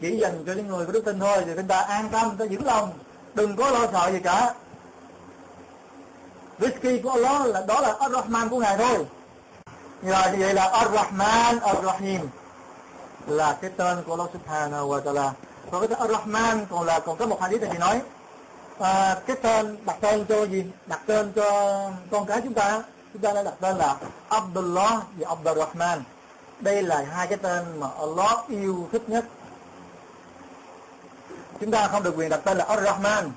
Chỉ 0.00 0.18
dành 0.20 0.44
cho 0.46 0.52
những 0.52 0.66
người 0.66 0.86
có 0.86 0.92
đức 0.92 1.04
tin 1.04 1.20
thôi. 1.20 1.42
Thì 1.46 1.52
chúng 1.56 1.66
ta 1.66 1.80
an 1.80 2.08
tâm 2.12 2.36
ta 2.36 2.44
giữ 2.44 2.58
lòng. 2.64 2.90
Đừng 3.34 3.56
có 3.56 3.70
lo 3.70 3.86
sợ 3.92 4.10
gì 4.12 4.20
cả. 4.24 4.54
Rizki 6.62 7.02
của 7.02 7.10
Allah 7.10 7.46
là 7.46 7.60
đó 7.68 7.80
là 7.80 7.92
Ar-Rahman 8.00 8.48
của 8.48 8.58
Ngài 8.58 8.76
thôi. 8.76 9.06
Rồi 10.02 10.36
vậy 10.38 10.54
là 10.54 10.68
Ar-Rahman 10.70 11.60
Ar-Rahim 11.60 12.20
là 13.26 13.58
cái 13.62 13.70
tên 13.76 14.02
của 14.06 14.12
Allah 14.12 14.28
Subhanahu 14.32 14.88
wa 14.88 15.02
Ta'ala. 15.02 15.30
Còn 15.70 15.80
cái 15.80 15.88
tên 15.88 15.98
Ar-Rahman 15.98 16.64
còn 16.70 16.86
là 16.86 17.00
còn 17.00 17.16
có 17.16 17.26
một 17.26 17.40
hadith 17.40 17.62
thì 17.72 17.78
nói 17.78 18.00
à, 18.78 19.16
cái 19.26 19.36
tên 19.42 19.76
đặt 19.86 19.96
tên 20.00 20.24
cho 20.28 20.46
gì? 20.46 20.64
Đặt 20.86 21.00
tên 21.06 21.32
cho 21.32 21.80
con 22.10 22.26
cái 22.26 22.40
chúng 22.44 22.54
ta. 22.54 22.82
Chúng 23.12 23.22
ta 23.22 23.32
đã 23.32 23.42
đặt 23.42 23.54
tên 23.60 23.76
là 23.76 23.96
Abdullah 24.28 25.02
và 25.18 25.28
Abdul 25.28 25.58
Rahman 25.58 26.02
đây 26.60 26.82
là 26.82 27.04
hai 27.12 27.26
cái 27.26 27.38
tên 27.42 27.80
mà 27.80 27.86
Allah 27.98 28.48
yêu 28.48 28.88
thích 28.92 29.08
nhất. 29.08 29.24
Chúng 31.60 31.70
ta 31.70 31.88
không 31.88 32.02
được 32.02 32.14
quyền 32.16 32.28
đặt 32.28 32.40
tên 32.44 32.58
là 32.58 32.64
Ar-Rahman. 32.64 33.30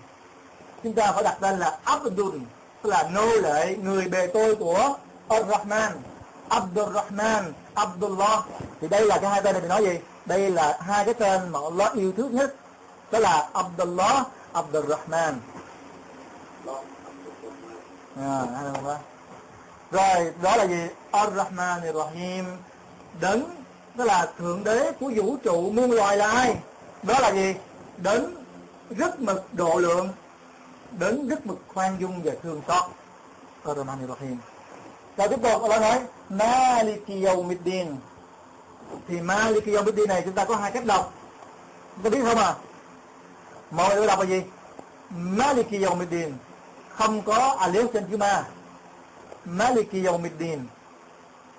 Chúng 0.83 0.93
ta 0.93 1.11
phải 1.11 1.23
đặt 1.23 1.37
tên 1.41 1.59
là 1.59 1.79
Abdul 1.83 2.37
là 2.85 3.09
nô 3.13 3.25
lệ 3.25 3.75
người 3.83 4.07
bề 4.07 4.27
tôi 4.27 4.55
của 4.55 4.97
Ar-Rahman 5.29 5.91
Abdul-Rahman 6.49 7.43
Abdullah. 7.73 8.43
Thì 8.81 8.87
đây 8.87 9.05
là 9.05 9.17
cái 9.17 9.29
hai 9.29 9.41
tên 9.41 9.53
này 9.53 9.61
mình 9.61 9.69
nói 9.69 9.83
gì? 9.83 9.99
Đây 10.25 10.49
là 10.49 10.79
hai 10.81 11.05
cái 11.05 11.13
tên 11.13 11.49
mà 11.49 11.59
Allah 11.63 11.93
yêu 11.93 12.13
thương 12.17 12.35
nhất. 12.35 12.55
Đó 13.11 13.19
là 13.19 13.49
Abdullah 13.53 14.27
Abdul-Rahman 14.53 15.33
à, 18.21 18.43
rồi 19.91 20.33
đó 20.41 20.55
là 20.55 20.67
gì? 20.67 20.87
Ar-Rahman 21.11 21.81
Ar-Rahim 21.81 22.43
đấng 23.21 23.43
đó 23.95 24.05
là 24.05 24.27
thượng 24.39 24.63
đế 24.63 24.91
của 24.99 25.11
vũ 25.15 25.37
trụ 25.43 25.71
muôn 25.71 25.91
loài 25.91 26.17
là 26.17 26.31
ai? 26.31 26.55
Đó 27.03 27.19
là 27.19 27.29
gì? 27.29 27.53
Đấng 27.97 28.33
rất 28.89 29.19
mực 29.19 29.53
độ 29.53 29.79
lượng 29.79 30.09
đến 30.99 31.27
rất 31.27 31.45
mực 31.45 31.59
khoan 31.73 31.97
dung 31.99 32.23
và 32.23 32.31
thương 32.43 32.61
xót. 32.67 32.83
Ar-Rahman 33.63 34.07
Ar-Rahim 34.07 34.37
rồi 35.17 35.27
tiếp 35.27 35.39
tục 35.43 35.61
Allah 35.61 35.81
nói, 35.81 35.99
Maliki 36.29 37.23
Yawmiddin. 37.23 37.95
Thì 39.07 39.21
Maliki 39.21 39.67
Yawmiddin 39.67 40.07
này 40.07 40.21
chúng 40.25 40.33
ta 40.33 40.45
có 40.45 40.55
hai 40.55 40.71
cách 40.71 40.85
đọc. 40.85 41.13
Chúng 41.95 42.03
ta 42.03 42.09
biết 42.09 42.23
không 42.23 42.37
à 42.37 42.55
Mọi 43.71 43.95
người 43.95 44.07
đọc 44.07 44.19
là 44.19 44.25
gì? 44.25 44.41
Maliki 45.09 45.71
Yawmiddin. 45.71 46.31
Không 46.89 47.21
có 47.21 47.57
alif 47.59 47.87
trên 47.93 48.05
chữ 48.11 48.17
ma. 48.17 48.43
Maliki 49.45 49.93
Yawmiddin. 49.93 50.59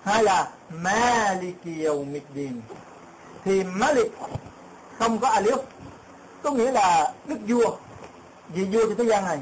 Hay 0.03 0.22
là 0.22 0.49
Maliki 0.70 1.64
Yawmiddin. 1.64 2.61
Thì 3.45 3.64
Malik 3.64 4.12
không 4.99 5.18
có 5.18 5.28
alif, 5.28 5.59
có 6.43 6.51
nghĩa 6.51 6.72
là 6.72 7.12
đức 7.26 7.37
vua 7.49 7.76
vị 8.55 8.64
vua 8.64 8.86
trên 8.88 8.97
thế 8.97 9.05
gian 9.05 9.24
này. 9.24 9.38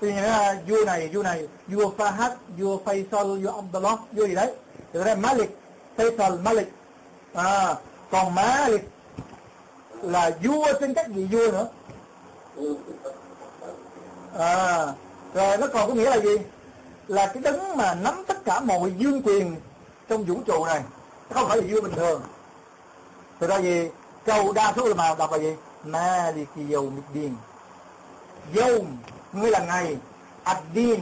Thì 0.00 0.12
nghĩa 0.12 0.22
là 0.22 0.56
vua 0.68 0.84
này 0.84 1.10
vua 1.12 1.22
này 1.22 1.48
vua 1.66 1.92
Fahad 1.96 2.30
vua 2.58 2.78
Faisal 2.84 3.42
vua 3.42 3.52
Abdullah 3.52 3.98
vua 4.12 4.26
gì 4.26 4.34
đấy. 4.34 4.52
Thì 4.92 5.00
đây 5.04 5.16
Malik 5.16 5.58
Faisal 5.96 6.42
Malik. 6.42 6.68
À, 7.34 7.74
còn 8.10 8.34
Malik 8.34 8.88
là 10.02 10.30
vua 10.44 10.66
trên 10.80 10.94
các 10.94 11.06
vị 11.08 11.26
vua 11.30 11.52
nữa. 11.52 11.68
À, 14.38 14.86
rồi 15.34 15.58
nó 15.58 15.66
còn 15.66 15.88
có 15.88 15.94
nghĩa 15.94 16.10
là 16.10 16.20
gì? 16.20 16.36
Là 17.08 17.26
cái 17.26 17.42
đấng 17.42 17.76
mà 17.76 17.94
nắm 17.94 18.24
tất 18.26 18.44
cả 18.44 18.60
mọi 18.60 18.92
dương 18.98 19.22
quyền 19.22 19.56
trong 20.08 20.24
vũ 20.24 20.40
trụ 20.46 20.64
này 20.64 20.82
không 21.30 21.48
phải 21.48 21.56
là 21.56 21.64
vua 21.70 21.80
bình 21.80 21.94
thường. 21.94 22.22
Từ 23.38 23.46
ra 23.46 23.58
gì? 23.58 23.88
Câu 24.24 24.52
đa 24.52 24.72
số 24.76 24.86
là 24.86 24.94
màu 24.94 25.16
đọc 25.16 25.32
là 25.32 25.38
gì? 25.38 25.54
Maliki 25.84 26.56
Yawmiddin. 26.56 27.32
Yom 28.56 28.86
nghĩa 29.32 29.50
là 29.50 29.58
ngày. 29.58 29.96
Ad-din. 30.44 31.00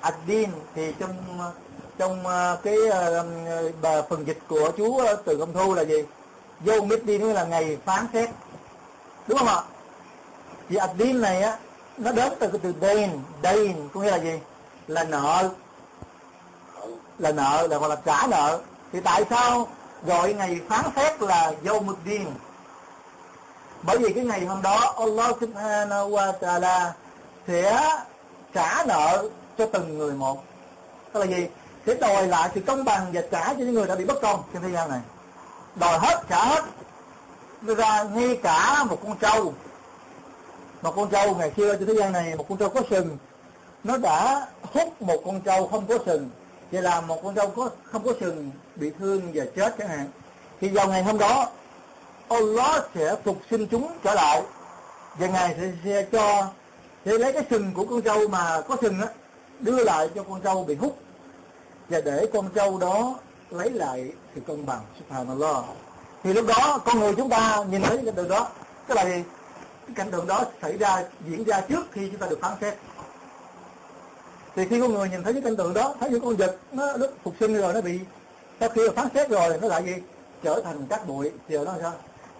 Ad-din 0.00 0.48
thì 0.74 0.92
trong 0.98 1.14
trong 1.98 2.26
ờ, 2.26 2.58
cái 2.62 2.76
ờ, 2.90 3.24
bà 3.82 4.02
phần 4.02 4.26
dịch 4.26 4.38
của 4.48 4.70
chú 4.76 4.98
ờ, 4.98 5.16
từ 5.24 5.36
công 5.36 5.52
thu 5.52 5.74
là 5.74 5.82
gì? 5.82 6.04
Yom 6.66 6.88
Ad-din 6.88 7.18
nghĩa 7.18 7.32
là 7.32 7.44
ngày 7.44 7.78
phán 7.84 8.06
xét. 8.12 8.30
Đúng 9.26 9.38
không 9.38 9.48
ạ? 9.48 9.62
Thì 10.68 10.76
Ad-din 10.76 11.20
này 11.20 11.42
á, 11.42 11.58
nó 11.98 12.12
đến 12.12 12.32
từ 12.40 12.48
cái 12.48 12.60
từ 12.62 12.74
dain. 12.80 13.10
Dain 13.42 13.88
có 13.94 14.00
nghĩa 14.00 14.10
là 14.10 14.18
gì? 14.18 14.40
Là 14.86 15.04
nợ. 15.04 15.48
Là 17.18 17.32
nợ, 17.32 17.66
là 17.70 17.78
gọi 17.78 17.88
là 17.88 17.96
trả 17.96 18.26
nợ. 18.26 18.60
Thì 18.92 19.00
tại 19.00 19.24
sao 19.30 19.68
gọi 20.06 20.34
ngày 20.34 20.60
phán 20.68 20.84
xét 20.96 21.22
là 21.22 21.52
Yawmuddin 21.64 22.26
bởi 23.86 23.98
vì 23.98 24.12
cái 24.12 24.24
ngày 24.24 24.44
hôm 24.44 24.62
đó, 24.62 24.94
Allah 24.98 25.36
subhanahu 25.40 26.10
wa 26.10 26.32
ta'ala 26.40 26.90
sẽ 27.48 27.90
trả 28.54 28.84
nợ 28.86 29.28
cho 29.58 29.66
từng 29.66 29.98
người 29.98 30.12
một. 30.12 30.44
Tức 31.12 31.20
là 31.20 31.26
gì? 31.26 31.46
Sẽ 31.86 31.94
đòi 31.94 32.26
lại 32.26 32.50
sự 32.54 32.60
công 32.66 32.84
bằng 32.84 33.06
và 33.12 33.22
trả 33.30 33.44
cho 33.44 33.58
những 33.58 33.74
người 33.74 33.86
đã 33.86 33.94
bị 33.94 34.04
bất 34.04 34.20
công 34.22 34.42
trên 34.52 34.62
thế 34.62 34.68
gian 34.70 34.90
này. 34.90 35.00
Đòi 35.74 35.98
hết, 35.98 36.22
trả 36.28 36.44
hết. 36.44 36.64
Ra 37.62 38.02
ngay 38.02 38.38
cả 38.42 38.84
một 38.84 38.98
con 39.02 39.16
trâu. 39.18 39.54
Một 40.82 40.92
con 40.96 41.10
trâu 41.10 41.34
ngày 41.34 41.52
xưa 41.56 41.76
trên 41.76 41.86
thế 41.86 41.94
gian 41.94 42.12
này, 42.12 42.36
một 42.36 42.46
con 42.48 42.58
trâu 42.58 42.68
có 42.68 42.80
sừng. 42.90 43.18
Nó 43.84 43.96
đã 43.96 44.46
hút 44.72 45.02
một 45.02 45.22
con 45.24 45.40
trâu 45.40 45.68
không 45.68 45.86
có 45.86 45.98
sừng. 46.06 46.30
Vậy 46.72 46.82
là 46.82 47.00
một 47.00 47.20
con 47.24 47.34
trâu 47.34 47.48
có, 47.48 47.70
không 47.84 48.04
có 48.04 48.12
sừng, 48.20 48.50
bị 48.76 48.90
thương 48.98 49.20
và 49.34 49.44
chết 49.56 49.74
chẳng 49.78 49.88
hạn. 49.88 50.08
Thì 50.60 50.68
vào 50.68 50.88
ngày 50.88 51.02
hôm 51.02 51.18
đó 51.18 51.48
Allah 52.28 52.84
sẽ 52.94 53.16
phục 53.24 53.36
sinh 53.50 53.66
chúng 53.66 53.92
trở 54.04 54.14
lại. 54.14 54.42
Và 55.18 55.26
ngài 55.26 55.54
sẽ, 55.60 55.72
sẽ 55.84 56.06
cho 56.12 56.46
sẽ 57.04 57.18
lấy 57.18 57.32
cái 57.32 57.42
sừng 57.50 57.72
của 57.74 57.84
con 57.84 58.02
trâu 58.02 58.28
mà 58.28 58.60
có 58.68 58.76
sừng 58.82 59.00
á 59.00 59.08
đưa 59.60 59.84
lại 59.84 60.08
cho 60.14 60.22
con 60.22 60.40
trâu 60.40 60.64
bị 60.64 60.74
hút. 60.74 60.98
Và 61.88 62.00
để 62.00 62.26
con 62.32 62.48
trâu 62.54 62.78
đó 62.78 63.14
lấy 63.50 63.70
lại 63.70 64.12
sự 64.34 64.40
công 64.46 64.66
bằng 64.66 64.80
subhanallah. 64.98 65.64
Thì 66.22 66.32
lúc 66.32 66.46
đó 66.46 66.80
con 66.84 67.00
người 67.00 67.14
chúng 67.16 67.28
ta 67.28 67.64
nhìn 67.70 67.82
thấy 67.82 68.00
cái 68.04 68.12
đường 68.16 68.28
đó. 68.28 68.48
Tức 68.86 68.94
là 68.94 69.04
gì? 69.04 69.22
Cái 69.86 69.94
cảnh 69.94 70.10
tượng 70.10 70.26
đó 70.26 70.44
xảy 70.62 70.78
ra 70.78 71.04
diễn 71.28 71.44
ra 71.44 71.60
trước 71.60 71.86
khi 71.92 72.08
chúng 72.10 72.20
ta 72.20 72.26
được 72.26 72.38
phán 72.40 72.52
xét. 72.60 72.74
Thì 74.56 74.66
khi 74.70 74.80
con 74.80 74.94
người 74.94 75.08
nhìn 75.08 75.22
thấy 75.22 75.32
cái 75.32 75.42
cảnh 75.42 75.56
tượng 75.56 75.74
đó 75.74 75.94
thấy 76.00 76.10
những 76.10 76.24
con 76.24 76.36
vật 76.36 76.56
nó, 76.72 76.96
nó 76.96 77.06
phục 77.24 77.34
sinh 77.40 77.56
rồi 77.56 77.74
nó 77.74 77.80
bị 77.80 78.00
sau 78.60 78.68
khi 78.68 78.82
phán 78.96 79.08
xét 79.14 79.30
rồi 79.30 79.58
nó 79.62 79.68
lại 79.68 79.84
gì? 79.84 79.94
Trở 80.42 80.60
thành 80.64 80.86
các 80.90 81.06
bụi. 81.06 81.30
Thì 81.48 81.58
nó 81.58 81.72
sao? 81.82 81.92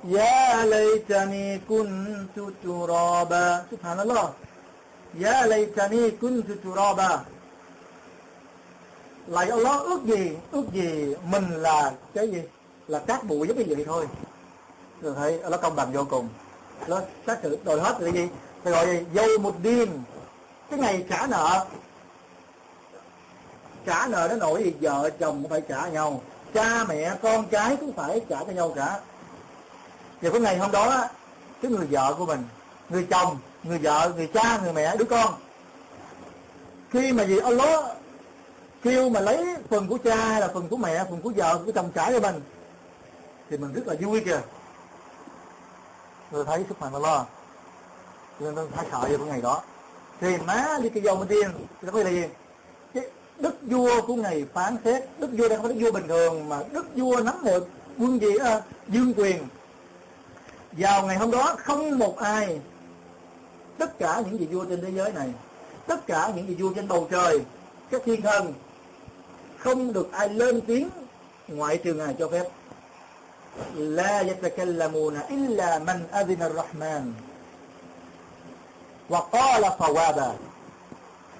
Ya 0.04 0.68
laytani 0.68 1.64
kuntu 1.64 2.52
turaba 2.60 3.64
Subhanallah 3.72 4.36
Ya 5.16 5.48
laytani 5.48 6.12
kuntu 6.20 6.60
turaba 6.60 7.24
Lại 9.26 9.48
Allah 9.48 9.80
ước 9.80 10.04
gì? 10.04 10.36
Ước 10.52 10.72
gì 10.72 11.14
mình 11.24 11.50
là 11.50 11.92
cái 12.14 12.28
gì? 12.28 12.42
Là 12.88 12.98
cát 12.98 13.24
bụi 13.24 13.48
giống 13.48 13.58
như 13.58 13.64
vậy 13.68 13.84
thôi. 13.84 14.06
Rồi 15.02 15.14
thấy 15.16 15.40
nó 15.50 15.56
công 15.56 15.76
bằng 15.76 15.92
vô 15.92 16.06
cùng. 16.10 16.28
Nó 16.88 17.00
xác 17.26 17.38
sự 17.42 17.58
đòi 17.64 17.80
hết 17.80 18.00
là 18.00 18.10
gì? 18.10 18.28
Phải 18.62 18.72
gọi 18.72 18.86
gì 18.86 19.04
Dâu 19.14 19.38
một 19.40 19.54
đêm 19.62 19.88
Cái 20.70 20.78
ngày 20.78 21.04
trả 21.10 21.26
nợ. 21.26 21.66
Trả 23.86 24.06
nợ 24.06 24.28
nó 24.30 24.36
nổi 24.36 24.62
gì? 24.64 24.72
Vợ 24.80 25.10
chồng 25.18 25.42
cũng 25.42 25.50
phải 25.50 25.60
trả 25.68 25.88
nhau. 25.88 26.20
Cha 26.54 26.84
mẹ, 26.88 27.16
con 27.22 27.46
cái 27.46 27.76
cũng 27.76 27.92
phải 27.92 28.20
trả 28.28 28.44
cho 28.44 28.52
nhau 28.52 28.72
cả. 28.76 29.00
Và 30.24 30.30
cái 30.30 30.40
ngày 30.40 30.58
hôm 30.58 30.72
đó 30.72 31.08
Cái 31.62 31.70
người 31.70 31.86
vợ 31.90 32.14
của 32.18 32.26
mình 32.26 32.42
Người 32.88 33.06
chồng, 33.10 33.38
người 33.62 33.78
vợ, 33.78 34.12
người 34.16 34.26
cha, 34.26 34.58
người 34.62 34.72
mẹ, 34.72 34.96
đứa 34.96 35.04
con 35.04 35.34
Khi 36.90 37.12
mà 37.12 37.24
gì 37.24 37.38
Allah 37.38 37.84
kêu 38.82 39.08
mà 39.08 39.20
lấy 39.20 39.46
phần 39.70 39.88
của 39.88 39.98
cha 40.04 40.16
hay 40.16 40.40
là 40.40 40.48
phần 40.54 40.68
của 40.68 40.76
mẹ 40.76 41.04
phần 41.10 41.20
của 41.22 41.32
vợ 41.36 41.60
của 41.66 41.72
chồng 41.72 41.90
trả 41.94 42.10
cho 42.10 42.20
mình 42.20 42.40
thì 43.50 43.56
mình 43.56 43.72
rất 43.72 43.86
là 43.86 43.94
vui 44.00 44.20
kìa. 44.20 44.40
Tôi 46.32 46.44
thấy 46.44 46.64
sức 46.68 46.80
mạnh 46.80 47.02
lo. 47.02 47.26
Cho 48.40 48.46
nên 48.46 48.54
tôi 48.54 48.68
phải 48.74 48.86
sợ 48.92 49.00
về 49.08 49.16
cái 49.18 49.26
ngày 49.26 49.40
đó. 49.40 49.62
Thì 50.20 50.36
má 50.46 50.78
đi 50.82 50.88
cái 50.88 51.02
dầu 51.02 51.16
bên 51.16 51.28
tiên 51.28 51.50
thì 51.82 51.88
nó 51.92 51.98
là 51.98 52.10
gì? 52.10 52.24
Cái 52.94 53.04
đức 53.38 53.54
vua 53.62 54.02
của 54.06 54.14
ngày 54.14 54.44
phán 54.54 54.76
xét 54.84 55.04
đức 55.18 55.30
vua 55.32 55.48
đang 55.48 55.62
có 55.62 55.68
đức 55.68 55.74
vua 55.80 55.92
bình 55.92 56.08
thường 56.08 56.48
mà 56.48 56.60
đức 56.72 56.86
vua 56.96 57.20
nắm 57.20 57.34
được 57.44 57.68
quân 57.98 58.20
gì 58.20 58.36
à, 58.36 58.60
dương 58.88 59.14
quyền 59.16 59.38
vào 60.73 61.05
ngày 61.05 61.17
hôm 61.17 61.31
đó 61.31 61.55
không 61.63 61.99
một 61.99 62.17
ai 62.17 62.59
tất 63.77 63.99
cả 63.99 64.21
những 64.25 64.37
vị 64.37 64.45
vua 64.45 64.65
trên 64.65 64.81
thế 64.81 64.91
giới 64.95 65.13
này 65.13 65.29
tất 65.87 66.07
cả 66.07 66.31
những 66.35 66.47
vị 66.47 66.55
vua 66.55 66.73
trên 66.73 66.87
bầu 66.87 67.07
trời 67.11 67.41
các 67.91 68.01
thiên 68.05 68.21
thần 68.21 68.53
không 69.57 69.93
được 69.93 70.11
ai 70.11 70.29
lên 70.29 70.61
tiếng 70.61 70.89
ngoại 71.47 71.77
trừ 71.77 71.93
ngài 71.93 72.15
cho 72.19 72.29
phép 72.29 72.43
لا 73.75 74.21
يتكلمون 74.21 75.15
إلا 75.29 75.79
من 75.79 75.99
أذن 76.13 76.41
الرحمن 76.49 77.03
وقال 79.09 79.63
صوابا 79.79 80.31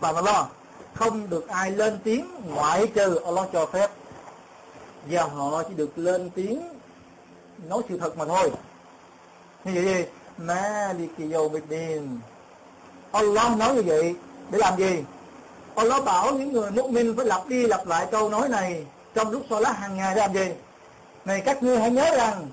Bằng 0.01 0.15
Allah 0.15 0.45
không 0.93 1.29
được 1.29 1.47
ai 1.47 1.71
lên 1.71 1.99
tiếng 2.03 2.25
ngoại 2.47 2.87
trừ 2.87 3.15
Allah 3.25 3.47
cho 3.53 3.65
phép 3.65 3.91
và 5.05 5.23
họ 5.23 5.63
chỉ 5.63 5.73
được 5.73 5.97
lên 5.97 6.29
tiếng 6.35 6.69
nói 7.67 7.81
sự 7.89 7.97
thật 7.97 8.17
mà 8.17 8.25
thôi 8.25 8.51
như 9.64 9.72
vậy 9.74 9.84
gì 9.84 10.04
Maliki 10.38 11.32
yawmiddin 11.32 12.18
Allah 13.12 13.56
nói 13.58 13.74
như 13.74 13.82
vậy, 13.82 14.14
để 14.50 14.58
làm 14.58 14.78
gì 14.78 15.02
Allah 15.74 16.04
bảo 16.04 16.32
những 16.32 16.52
người 16.52 16.70
mu'min 16.70 17.16
phải 17.16 17.26
lặp 17.26 17.46
đi 17.46 17.66
lặp 17.66 17.86
lại 17.86 18.06
câu 18.10 18.30
nói 18.30 18.48
này 18.48 18.86
trong 19.14 19.30
lúc 19.30 19.42
salat 19.50 19.76
hàng 19.76 19.96
ngày 19.96 20.14
để 20.14 20.20
làm 20.20 20.34
gì? 20.34 20.48
Này, 21.24 21.40
các 21.40 21.62
ngươi 21.62 21.78
hãy 21.78 21.90
nhớ 21.90 22.16
rằng, 22.16 22.46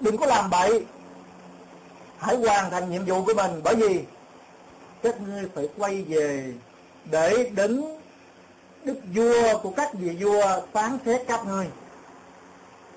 đừng 0.00 0.16
có 0.16 0.26
làm 0.26 0.50
bậy. 0.50 0.84
Hãy 2.18 2.36
hoàn 2.36 2.70
thành 2.70 2.90
nhiệm 2.90 3.04
vụ 3.04 3.24
của 3.24 3.34
mình, 3.34 3.60
bởi 3.64 3.74
vì 3.74 4.00
các 5.02 5.20
ngươi 5.20 5.44
phải 5.54 5.68
quay 5.78 6.02
về 6.02 6.52
để 7.10 7.50
đến 7.54 7.84
đức 8.84 8.96
vua 9.14 9.58
của 9.62 9.70
các 9.70 9.94
vị 9.94 10.16
vua 10.20 10.60
phán 10.72 10.98
xét 11.06 11.22
các 11.26 11.46
ngươi. 11.46 11.66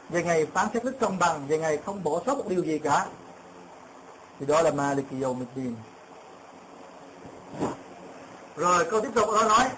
Về 0.10 0.24
ngày 0.24 0.46
phán 0.54 0.68
xét 0.74 0.84
đức 0.84 1.00
công 1.00 1.20
bằng, 1.20 1.48
về 1.48 1.58
ngày 1.58 1.78
không 1.86 2.04
bỏ 2.04 2.22
sót 2.26 2.38
một 2.38 2.48
điều 2.48 2.64
gì 2.64 2.80
cả. 2.80 3.06
Thì 4.40 4.46
đó 4.46 4.62
là 4.62 4.72
Maliki 4.72 5.24
rồi 8.56 8.86
câu 8.92 9.02
tiếp 9.02 9.10
tục 9.16 9.30
nó 9.34 9.44
nói 9.44 9.70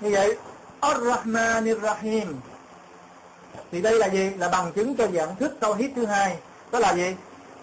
như 0.00 0.10
vậy. 0.12 0.36
Ar-Rahman 0.80 1.80
Rahim 1.80 2.36
thì 3.72 3.82
đây 3.82 3.98
là 3.98 4.08
gì? 4.08 4.30
Là 4.30 4.48
bằng 4.48 4.72
chứng 4.72 4.96
cho 4.96 5.06
dạng 5.06 5.36
thức 5.36 5.56
tauhid 5.60 5.90
thứ 5.96 6.06
hai. 6.06 6.36
Đó 6.72 6.78
là 6.78 6.94
gì? 6.94 7.14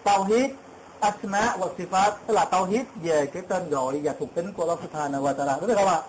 Tauhid 0.03 0.51
asma 0.99 1.57
wa 1.59 1.69
sifat. 1.77 2.11
Tức 2.27 2.33
là 2.33 2.45
tauhid 2.45 2.81
về 3.03 3.25
cái 3.25 3.43
tên 3.47 3.69
gọi 3.69 3.99
và 4.03 4.13
thuộc 4.19 4.35
tính 4.35 4.53
của 4.53 4.63
Allah 4.63 4.79
Subhanahu 4.83 5.25
wa 5.25 5.33
Taala. 5.33 5.57
Đúng 5.61 5.75
không 5.75 5.87
ạ? 5.87 6.01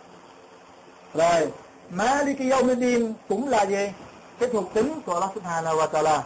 Rồi 1.14 1.52
Maliki 1.90 2.40
Yawmiddin 2.40 3.12
cũng 3.28 3.48
là 3.48 3.66
gì? 3.66 3.92
Cái 4.39 4.49
thuộc 4.53 4.74
tính 4.74 5.01
của 5.07 5.14
Allah 5.14 5.30
Subhanahu 5.35 5.76
wa 5.76 5.87
Taala. 5.87 6.24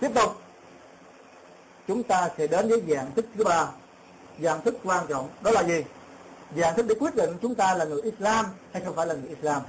Tiếp 0.00 0.10
tục, 0.14 0.40
chúng 1.88 2.02
ta 2.02 2.28
sẽ 2.38 2.46
đến 2.46 2.68
với 2.68 2.82
dạng 2.88 3.10
thức 3.16 3.26
thứ 3.36 3.44
ba. 3.44 3.66
Dạng 4.42 4.62
thức 4.62 4.74
quan 4.84 5.06
trọng, 5.08 5.28
đó 5.40 5.50
là 5.50 5.62
gì? 5.62 5.84
Dạng 6.56 6.76
thức 6.76 6.86
để 6.88 6.94
quyết 7.00 7.14
định 7.14 7.38
chúng 7.42 7.54
ta 7.54 7.74
là 7.74 7.84
người 7.84 8.02
Islam 8.02 8.46
hay 8.72 8.82
không 8.84 8.96
phải 8.96 9.06
là 9.06 9.14
người 9.14 9.28
Islam. 9.28 9.62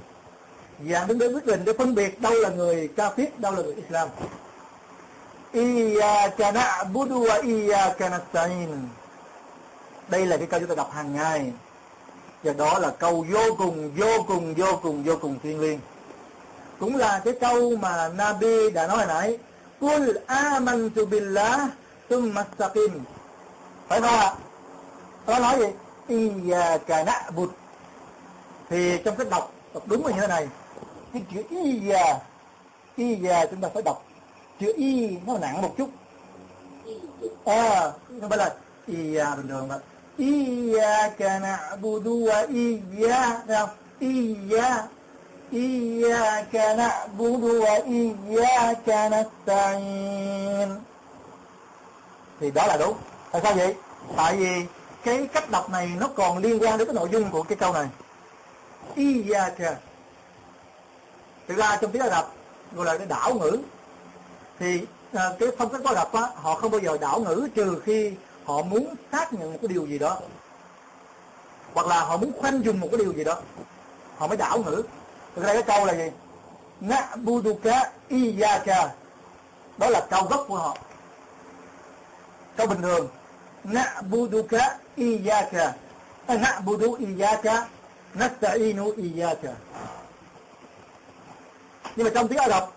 Dạng 0.89 1.07
thức 1.07 1.17
để 1.19 1.27
quyết 1.27 1.45
định, 1.45 1.65
để 1.65 1.73
phân 1.73 1.95
biệt 1.95 2.21
đâu 2.21 2.33
là 2.33 2.49
người 2.49 2.89
kafir, 2.97 3.27
đâu 3.37 3.51
là 3.51 3.61
người 3.61 3.75
Islam. 3.75 4.09
Iyyaka 5.53 6.51
na'budu 6.51 7.27
wa 7.27 7.41
iyyaka 7.41 8.09
nasta'in. 8.09 8.67
Đây 10.09 10.25
là 10.25 10.37
cái 10.37 10.47
câu 10.47 10.59
chúng 10.59 10.69
ta 10.69 10.75
đọc 10.75 10.91
hàng 10.91 11.15
ngày. 11.15 11.51
Và 12.43 12.53
đó 12.53 12.79
là 12.79 12.91
câu 12.99 13.25
vô 13.31 13.55
cùng 13.57 13.91
vô 13.95 14.23
cùng 14.27 14.53
vô 14.53 14.79
cùng 14.81 15.03
vô 15.03 15.17
cùng 15.21 15.39
thiêng 15.43 15.59
liêng 15.59 15.79
cũng 16.79 16.95
là 16.95 17.21
cái 17.25 17.33
câu 17.41 17.75
mà 17.75 18.09
Nabi 18.15 18.71
đã 18.71 18.87
nói 18.87 18.97
hồi 18.97 19.05
nãy. 19.07 19.37
Kul 19.79 20.17
amantu 20.25 21.05
billah 21.05 21.59
thumma 22.09 22.45
istaqim. 22.57 22.99
Phải 23.87 24.01
không 24.01 24.09
ạ? 24.09 24.33
Nó 25.27 25.39
nói 25.39 25.59
gì? 25.59 25.67
Iyyaka 26.07 27.03
na'bud. 27.03 27.47
Thì 28.69 28.97
trong 29.05 29.15
cái 29.15 29.27
đọc 29.29 29.51
đọc 29.73 29.83
đúng 29.85 30.05
là 30.05 30.13
như 30.13 30.21
thế 30.21 30.27
này. 30.27 30.47
Cái 31.13 31.23
chữ 31.33 31.43
Iyya 31.49 32.19
Iyya 32.95 33.45
chúng 33.45 33.61
ta 33.61 33.69
phải 33.73 33.83
đọc. 33.83 34.03
Chữ 34.59 34.73
Y 34.77 35.17
nó 35.25 35.37
nặng 35.37 35.61
một 35.61 35.73
chút. 35.77 35.89
Ờ, 37.45 37.53
à 37.53 37.91
không 38.21 38.29
phải 38.29 38.37
là 38.37 38.53
Iyya 38.87 39.35
bình 39.35 39.47
thường 39.47 39.67
mà. 39.67 39.75
Iyyaka 40.19 41.39
na'budu 41.39 42.27
wa 42.27 42.47
iyya, 42.51 43.41
thấy 43.47 43.57
không? 43.57 43.69
Iyya 43.99 44.87
إياك 45.53 46.55
نعبد 46.55 47.43
وإياك 47.63 48.87
نستعين. 49.13 50.69
Thì 52.39 52.51
đó 52.51 52.65
là 52.67 52.77
đúng. 52.77 52.97
Tại 53.31 53.41
sao 53.43 53.53
vậy? 53.53 53.75
Tại 54.15 54.35
vì 54.35 54.65
cái 55.03 55.27
cách 55.33 55.51
đọc 55.51 55.69
này 55.69 55.89
nó 55.99 56.07
còn 56.15 56.37
liên 56.37 56.59
quan 56.61 56.77
đến 56.77 56.87
cái 56.87 56.93
nội 56.93 57.09
dung 57.11 57.31
của 57.31 57.43
cái 57.43 57.55
câu 57.55 57.73
này. 57.73 57.87
Iyaka 58.95 59.75
thực 61.47 61.57
ra 61.57 61.77
trong 61.81 61.91
tiếng 61.91 62.01
Ả 62.01 62.09
Rập 62.09 62.31
gọi 62.75 62.85
là 62.85 62.97
cái 62.97 63.07
đảo 63.07 63.33
ngữ 63.33 63.57
thì 64.59 64.85
à, 65.13 65.29
cái 65.39 65.49
phong 65.57 65.69
cách 65.69 65.81
Ả 65.85 65.93
Rập 65.93 66.13
á, 66.13 66.21
họ 66.35 66.55
không 66.55 66.71
bao 66.71 66.81
giờ 66.81 66.97
đảo 67.01 67.19
ngữ 67.19 67.47
trừ 67.55 67.81
khi 67.85 68.13
họ 68.45 68.61
muốn 68.61 68.95
xác 69.11 69.33
nhận 69.33 69.51
một 69.53 69.59
cái 69.61 69.67
điều 69.67 69.85
gì 69.85 69.99
đó. 69.99 70.19
Hoặc 71.73 71.87
là 71.87 71.99
họ 71.99 72.17
muốn 72.17 72.31
khoanh 72.39 72.65
dùng 72.65 72.79
một 72.79 72.87
cái 72.91 72.97
điều 72.97 73.13
gì 73.13 73.23
đó. 73.23 73.35
Họ 74.17 74.27
mới 74.27 74.37
đảo 74.37 74.59
ngữ 74.59 74.83
thực 75.39 75.47
ra 75.47 75.53
cái 75.53 75.63
câu 75.63 75.85
là 75.85 75.93
gì? 75.93 76.11
Na'buduka 76.81 77.89
iyaka 78.07 78.89
đó 79.77 79.89
là 79.89 80.07
câu 80.09 80.23
gốc 80.23 80.45
của 80.47 80.57
họ. 80.57 80.77
Câu 82.57 82.67
bình 82.67 82.81
thường. 82.81 83.07
Na'buduka 83.63 84.77
iyyaka. 84.95 85.73
Na'budu 86.27 86.95
iyyaka, 86.95 87.67
nasta'inu 88.15 88.91
iyyaka. 88.91 89.51
Nhưng 91.95 92.05
mà 92.05 92.11
trong 92.15 92.27
tiếng 92.27 92.37
Ả 92.37 92.49
Rập, 92.49 92.71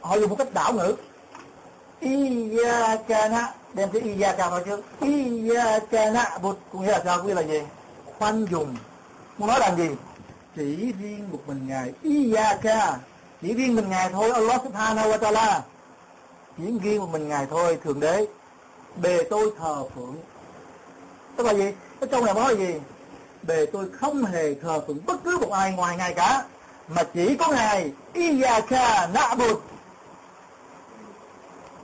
họ 0.00 0.14
dùng 0.16 0.30
một 0.30 0.36
cách 0.38 0.54
đảo 0.54 0.72
ngữ. 0.72 0.94
Iyaka 2.00 3.52
đem 3.74 3.90
cái 3.90 4.02
Iyaka 4.02 4.48
vào 4.48 4.60
trước 4.64 4.80
Iyaka 5.00 6.10
na 6.10 6.38
cũng 6.42 6.82
nghĩa 6.82 6.92
là 6.92 7.02
sao? 7.04 7.18
Cũng 7.22 7.34
là 7.34 7.42
gì? 7.42 7.60
khoan 8.18 8.46
dùng. 8.50 8.76
Muốn 9.38 9.48
nói 9.48 9.60
là 9.60 9.74
gì? 9.74 9.88
Chỉ 10.56 10.92
riêng 10.92 11.28
một 11.32 11.40
mình 11.46 11.68
Ngài. 11.68 11.92
Iyaka 12.02 12.98
Chỉ 13.42 13.54
riêng 13.54 13.76
mình 13.76 13.88
Ngài 13.88 14.10
thôi 14.10 14.30
Allah 14.30 14.60
subhanahu 14.64 15.10
wa 15.10 15.18
ta'ala. 15.18 15.60
Chỉ 16.58 16.78
riêng 16.82 16.98
một 16.98 17.08
mình 17.12 17.28
Ngài 17.28 17.46
thôi 17.46 17.78
Thượng 17.84 18.00
đế. 18.00 18.26
Bề 19.02 19.22
tôi 19.30 19.52
thờ 19.58 19.84
phượng. 19.94 20.16
Tức 21.36 21.46
là 21.46 21.54
gì? 21.54 21.72
Cái 22.00 22.08
trong 22.12 22.24
này 22.24 22.34
nói 22.34 22.54
là 22.54 22.58
gì? 22.58 22.74
Bề 23.42 23.66
tôi 23.66 23.90
không 23.90 24.24
hề 24.24 24.54
thờ 24.54 24.80
phượng 24.86 24.98
bất 25.06 25.24
cứ 25.24 25.38
một 25.38 25.50
ai 25.50 25.72
ngoài 25.72 25.96
Ngài 25.96 26.14
cả 26.14 26.44
Mà 26.88 27.02
chỉ 27.14 27.36
có 27.36 27.48
Ngài. 27.48 27.92
Iyaka 28.12 29.08
na'bud. 29.14 29.56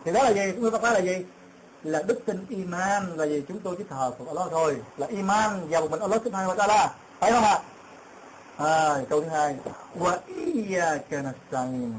Thì 0.05 0.13
đó 0.13 0.23
là 0.23 0.31
gì? 0.33 0.53
Chúng 0.57 0.71
ta 0.71 0.79
nói 0.79 0.93
là 0.93 1.01
gì? 1.01 1.25
Là 1.83 2.03
đức 2.03 2.21
tin 2.27 2.47
iman 2.49 3.17
là 3.17 3.27
gì? 3.27 3.43
Chúng 3.49 3.61
tôi 3.61 3.75
chỉ 3.79 3.85
thờ 3.91 4.13
phượng 4.19 4.29
Allah 4.29 4.47
thôi. 4.51 4.77
Là 4.97 5.07
iman 5.07 5.67
và 5.69 5.81
một 5.81 5.91
mình 5.91 6.01
Allah 6.01 6.23
subhanahu 6.25 6.55
wa 6.55 6.57
ta'ala. 6.57 6.89
Phải 7.21 7.33
không 7.33 7.45
ạ? 7.45 7.53
à, 7.53 7.63
câu 9.09 9.21
thứ 9.21 9.29
hai. 9.29 9.57
Wa 9.99 10.19
iyyaka 10.27 11.23
nasta'in 11.23 11.93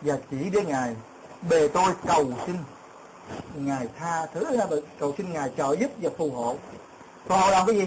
và 0.00 0.16
chỉ 0.30 0.50
đến 0.50 0.68
ngài 0.68 0.96
bề 1.48 1.68
tôi 1.68 1.92
cầu 2.06 2.32
xin. 2.46 2.56
Ngài 3.54 3.88
tha 3.98 4.26
thứ 4.34 4.56
à, 4.56 4.66
cầu 4.98 5.14
xin 5.18 5.32
ngài 5.32 5.50
trợ 5.56 5.76
giúp 5.80 5.90
và 6.02 6.10
phù 6.18 6.30
hộ. 6.30 6.56
Phù 7.26 7.34
hộ 7.34 7.50
làm 7.50 7.66
cái 7.66 7.76
gì? 7.76 7.86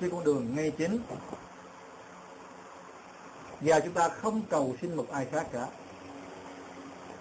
Trên 0.00 0.10
con 0.10 0.24
đường 0.24 0.56
ngay 0.56 0.70
chính. 0.70 0.98
Và 3.60 3.80
chúng 3.80 3.92
ta 3.92 4.08
không 4.08 4.42
cầu 4.50 4.74
xin 4.82 4.96
một 4.96 5.06
ai 5.12 5.26
khác 5.32 5.46
cả. 5.52 5.66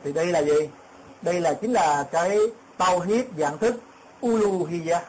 Thì 0.03 0.13
đây 0.13 0.25
là 0.25 0.39
gì? 0.43 0.69
Đây 1.21 1.41
là 1.41 1.53
chính 1.53 1.73
là 1.73 2.07
cái 2.11 2.37
tao 2.77 2.99
hiếp 2.99 3.25
dạng 3.37 3.57
thức, 3.57 3.75
uluhiyya. 4.21 5.01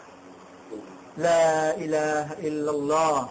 La 1.16 1.72
ilaha 1.72 2.34
illallah 2.42 3.24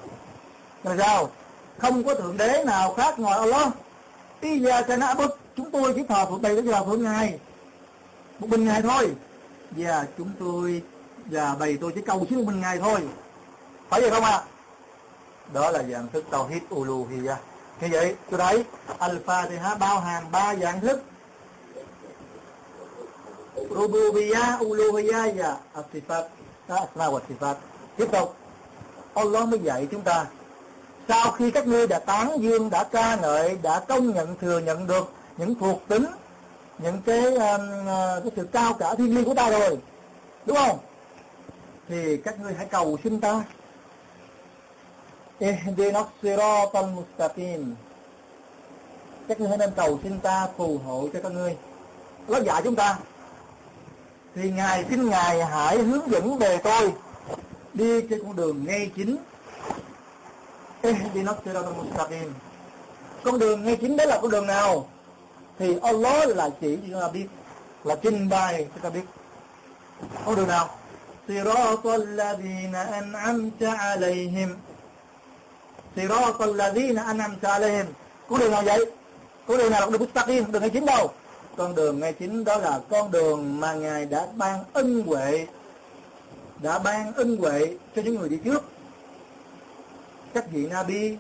là 0.83 0.95
sao? 0.97 1.29
Không 1.77 2.03
có 2.03 2.15
thượng 2.15 2.37
đế 2.37 2.63
nào 2.65 2.93
khác 2.93 3.19
ngoài 3.19 3.39
Allah. 3.39 3.67
Iyaka 4.41 4.97
na'bud 4.97 5.29
chúng 5.57 5.71
tôi 5.71 5.93
chỉ 5.95 6.03
thờ 6.09 6.25
phượng 6.25 6.41
đây 6.41 6.61
đó 6.61 6.71
là 6.71 6.83
phượng 6.83 7.03
ngài. 7.03 7.39
Một 8.39 8.49
mình 8.49 8.65
ngài 8.65 8.81
thôi. 8.81 9.11
Và 9.71 10.05
chúng 10.17 10.29
tôi 10.39 10.81
và 11.25 11.55
bày 11.59 11.77
tôi 11.81 11.91
chỉ 11.95 12.01
cầu 12.01 12.25
xin 12.29 12.39
một 12.39 12.45
mình 12.45 12.61
ngài 12.61 12.79
thôi. 12.79 12.99
Phải 13.89 14.01
vậy 14.01 14.09
không 14.09 14.23
ạ? 14.23 14.31
À? 14.31 14.43
đó 15.53 15.71
là 15.71 15.83
dạng 15.83 16.07
thức 16.07 16.23
tàu 16.31 16.47
hiếp 16.47 16.61
uluhiyya 16.69 17.37
như 17.81 17.87
vậy 17.91 18.15
tôi 18.29 18.39
thấy 18.39 18.65
thì 19.49 19.57
há 19.57 19.75
bao 19.75 19.99
hàm 19.99 20.23
ba 20.31 20.55
dạng 20.55 20.81
thức. 20.81 21.03
Rububiyah, 23.69 24.59
uluhiyah 24.59 25.35
và 25.35 25.57
asifat, 25.73 26.23
asma 26.67 27.05
wa 27.05 27.19
sifat. 27.29 27.55
Tiếp 27.97 28.07
tục, 28.11 28.35
Allah 29.13 29.47
mới 29.47 29.59
dạy 29.59 29.87
chúng 29.91 30.01
ta 30.01 30.25
sau 31.07 31.31
khi 31.31 31.51
các 31.51 31.67
ngươi 31.67 31.87
đã 31.87 31.99
tán 31.99 32.31
dương, 32.39 32.69
đã 32.69 32.83
ca 32.83 33.15
ngợi, 33.15 33.57
đã 33.61 33.79
công 33.79 34.13
nhận 34.13 34.35
thừa 34.41 34.59
nhận 34.59 34.87
được 34.87 35.11
những 35.37 35.55
thuộc 35.55 35.81
tính, 35.87 36.05
những 36.77 37.01
cái 37.05 37.25
um, 37.25 37.85
ờ, 37.87 38.21
cái 38.23 38.31
sự 38.35 38.47
cao 38.51 38.73
cả 38.73 38.95
thiên 38.95 39.15
liêng 39.15 39.25
của 39.25 39.33
ta 39.33 39.49
rồi, 39.49 39.77
đúng 40.45 40.57
không? 40.57 40.77
Thì 41.89 42.17
các 42.17 42.39
ngươi 42.39 42.53
hãy 42.53 42.65
cầu 42.65 42.97
xin 43.03 43.21
ta. 43.21 43.43
Mustaqim. 46.95 47.73
Các 49.27 49.39
ngươi 49.39 49.49
hãy 49.49 49.57
nên 49.57 49.71
cầu 49.75 49.99
xin 50.03 50.19
ta 50.19 50.47
phù 50.57 50.77
hộ 50.85 51.07
cho 51.13 51.19
các 51.23 51.31
ngươi. 51.31 51.57
Nó 52.27 52.39
dạy 52.39 52.61
chúng 52.63 52.75
ta 52.75 52.97
thì 54.35 54.51
ngài 54.51 54.85
xin 54.89 55.09
ngài 55.09 55.45
hãy 55.45 55.77
hướng 55.77 56.11
dẫn 56.11 56.37
về 56.37 56.57
tôi 56.63 56.93
đi 57.73 58.01
trên 58.01 58.23
con 58.23 58.35
đường 58.35 58.65
ngay 58.65 58.91
chính 58.95 59.17
con 63.24 63.38
đường 63.38 63.64
ngay 63.64 63.76
chính 63.80 63.96
đó 63.96 64.04
là 64.04 64.18
con 64.22 64.30
đường 64.30 64.46
nào 64.46 64.88
thì 65.58 65.76
Allah 65.82 66.28
là 66.36 66.50
chỉ 66.60 66.76
cho 66.76 66.82
chúng 66.90 67.00
ta 67.00 67.08
biết 67.08 67.26
là 67.84 67.94
trình 68.02 68.28
bày 68.28 68.66
cho 68.74 68.80
ta 68.82 68.90
biết 68.90 69.04
con 70.24 70.36
đường 70.36 70.48
nào 70.48 70.68
صراط 71.28 71.86
الذين 71.86 72.74
أنعمت 72.74 73.62
عليهم 73.62 74.50
صراط 75.96 76.38
الذين 76.42 76.98
أنعمت 76.98 77.44
عليهم 77.44 77.86
con 78.28 78.40
đường 78.40 78.50
nào 78.50 78.62
vậy 78.62 78.84
con 79.46 79.58
đường 79.58 79.70
nào 79.70 79.80
là 79.80 79.86
con 79.86 79.92
đường 79.92 80.02
mustaqim 80.02 80.52
đường 80.52 80.62
ngay 80.62 80.70
chính 80.70 80.86
đâu 80.86 81.10
con 81.56 81.74
đường 81.74 82.00
ngay 82.00 82.12
chính 82.12 82.44
đó 82.44 82.56
là 82.56 82.80
con 82.90 83.10
đường 83.10 83.60
mà 83.60 83.74
ngài 83.74 84.06
đã 84.06 84.26
ban 84.36 84.64
ân 84.72 85.02
huệ 85.06 85.46
đã 86.62 86.78
ban 86.78 87.12
ân 87.14 87.36
huệ 87.36 87.76
cho 87.96 88.02
những 88.02 88.14
người 88.14 88.28
đi 88.28 88.38
trước 88.44 88.64
các 90.33 90.51
vị 90.51 90.67
nabi 90.67 91.17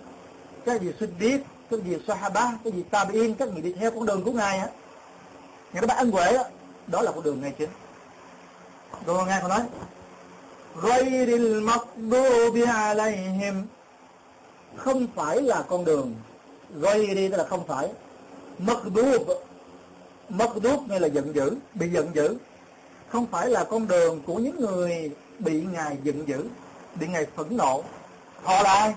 các 0.65 0.81
vị 0.81 0.91
siddiq 0.99 1.39
các 1.71 1.79
vị 1.83 1.97
sahaba 2.07 2.57
các 2.63 2.73
vị 2.73 2.83
tabiin 2.91 3.35
các 3.35 3.49
vị 3.55 3.61
đi 3.61 3.73
theo 3.79 3.91
con 3.91 4.05
đường 4.05 4.23
của 4.23 4.31
ngài 4.31 4.57
á. 4.57 4.67
Ngài 5.73 5.81
đã 5.81 5.87
bắt 5.87 5.97
ăn 5.97 6.11
quệ 6.11 6.33
đó, 6.33 6.43
đó 6.87 7.01
là 7.01 7.11
con 7.11 7.23
đường 7.23 7.41
ngay 7.41 7.53
chính. 7.57 7.69
Rồi 9.05 9.25
ngài 9.25 9.41
còn 9.41 9.49
nói 9.49 9.61
ghayril 10.83 11.61
maghdubi 11.61 12.61
alayhim. 12.61 13.67
Không 14.75 15.07
phải 15.15 15.41
là 15.41 15.61
con 15.61 15.85
đường 15.85 16.15
ghayri 16.81 17.29
tức 17.29 17.37
là 17.37 17.43
không 17.43 17.67
phải. 17.67 17.89
Maghdub 18.57 19.29
mất 20.29 20.55
nghĩa 20.89 20.99
là 20.99 21.07
giận 21.07 21.35
dữ 21.35 21.55
bị 21.73 21.89
giận 21.89 22.15
dữ. 22.15 22.37
Không 23.09 23.25
phải 23.25 23.49
là 23.49 23.63
con 23.63 23.87
đường 23.87 24.21
của 24.25 24.35
những 24.35 24.59
người 24.59 25.11
bị 25.39 25.61
ngài 25.73 25.97
giận 26.03 26.27
dữ 26.27 26.45
bị 26.95 27.07
ngài 27.07 27.25
phẫn 27.35 27.57
nộ. 27.57 27.83
Họ 28.43 28.63
là 28.63 28.73
ai? 28.73 28.93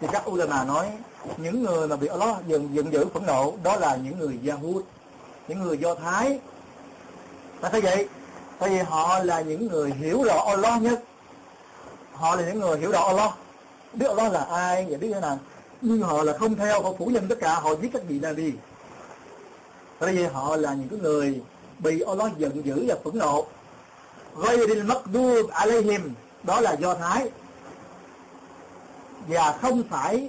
Thì 0.00 0.06
các 0.12 0.30
ulama 0.30 0.64
nói, 0.64 0.90
những 1.36 1.62
người 1.62 1.88
mà 1.88 1.96
bị 1.96 2.06
Allah 2.06 2.36
giận 2.46 2.74
giận 2.74 2.92
dữ 2.92 3.04
phẫn 3.14 3.26
nộ, 3.26 3.54
đó 3.62 3.76
là 3.76 3.96
những 3.96 4.18
người 4.18 4.38
Yahud, 4.48 4.82
những 5.48 5.62
người 5.62 5.78
Do 5.78 5.94
Thái. 5.94 6.40
Tại 7.60 7.70
sao 7.72 7.80
vậy? 7.80 8.08
Tại 8.58 8.70
vì 8.70 8.78
họ 8.78 9.18
là 9.18 9.40
những 9.40 9.68
người 9.68 9.90
hiểu 9.90 10.22
rõ 10.22 10.44
Allah 10.46 10.82
nhất. 10.82 11.02
Họ 12.12 12.36
là 12.36 12.42
những 12.42 12.60
người 12.60 12.78
hiểu 12.78 12.90
rõ 12.90 13.00
Allah. 13.00 13.30
Biết 13.92 14.06
Allah 14.06 14.32
là 14.32 14.40
ai, 14.40 14.86
và 14.90 14.98
biết 14.98 15.10
thế 15.14 15.20
nào. 15.20 15.38
Nhưng 15.80 16.02
họ 16.02 16.22
là 16.22 16.38
không 16.38 16.54
theo, 16.54 16.82
họ 16.82 16.92
phủ 16.98 17.06
nhận 17.06 17.28
tất 17.28 17.36
cả, 17.40 17.54
họ 17.54 17.74
giết 17.82 17.90
các 17.92 18.02
vị 18.08 18.20
đi 18.36 18.52
tại 19.98 20.12
vì 20.12 20.24
họ 20.24 20.56
là 20.56 20.74
những 20.74 20.88
cái 20.88 20.98
người 20.98 21.40
bị 21.78 22.00
Allah 22.00 22.38
giận 22.38 22.66
dữ 22.66 22.84
và 22.88 22.94
phẫn 23.04 23.18
nộ. 23.18 23.46
Ghayril 24.36 24.82
Makdub 24.82 25.50
Alayhim, 25.50 26.14
đó 26.42 26.60
là 26.60 26.72
Do 26.72 26.94
Thái 26.94 27.30
và 29.28 29.58
không 29.62 29.82
phải 29.90 30.28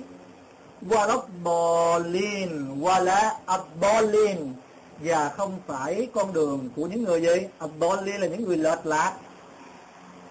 Warabolin 0.89 2.79
Wala 2.81 3.31
Abolin 3.45 4.53
và 4.99 5.29
không 5.29 5.59
phải 5.67 6.07
con 6.13 6.33
đường 6.33 6.69
của 6.75 6.87
những 6.87 7.03
người 7.03 7.21
gì? 7.21 7.47
Abolin 7.59 8.21
là 8.21 8.27
những 8.27 8.45
người 8.45 8.57
lệch 8.57 8.85
lạc. 8.85 9.13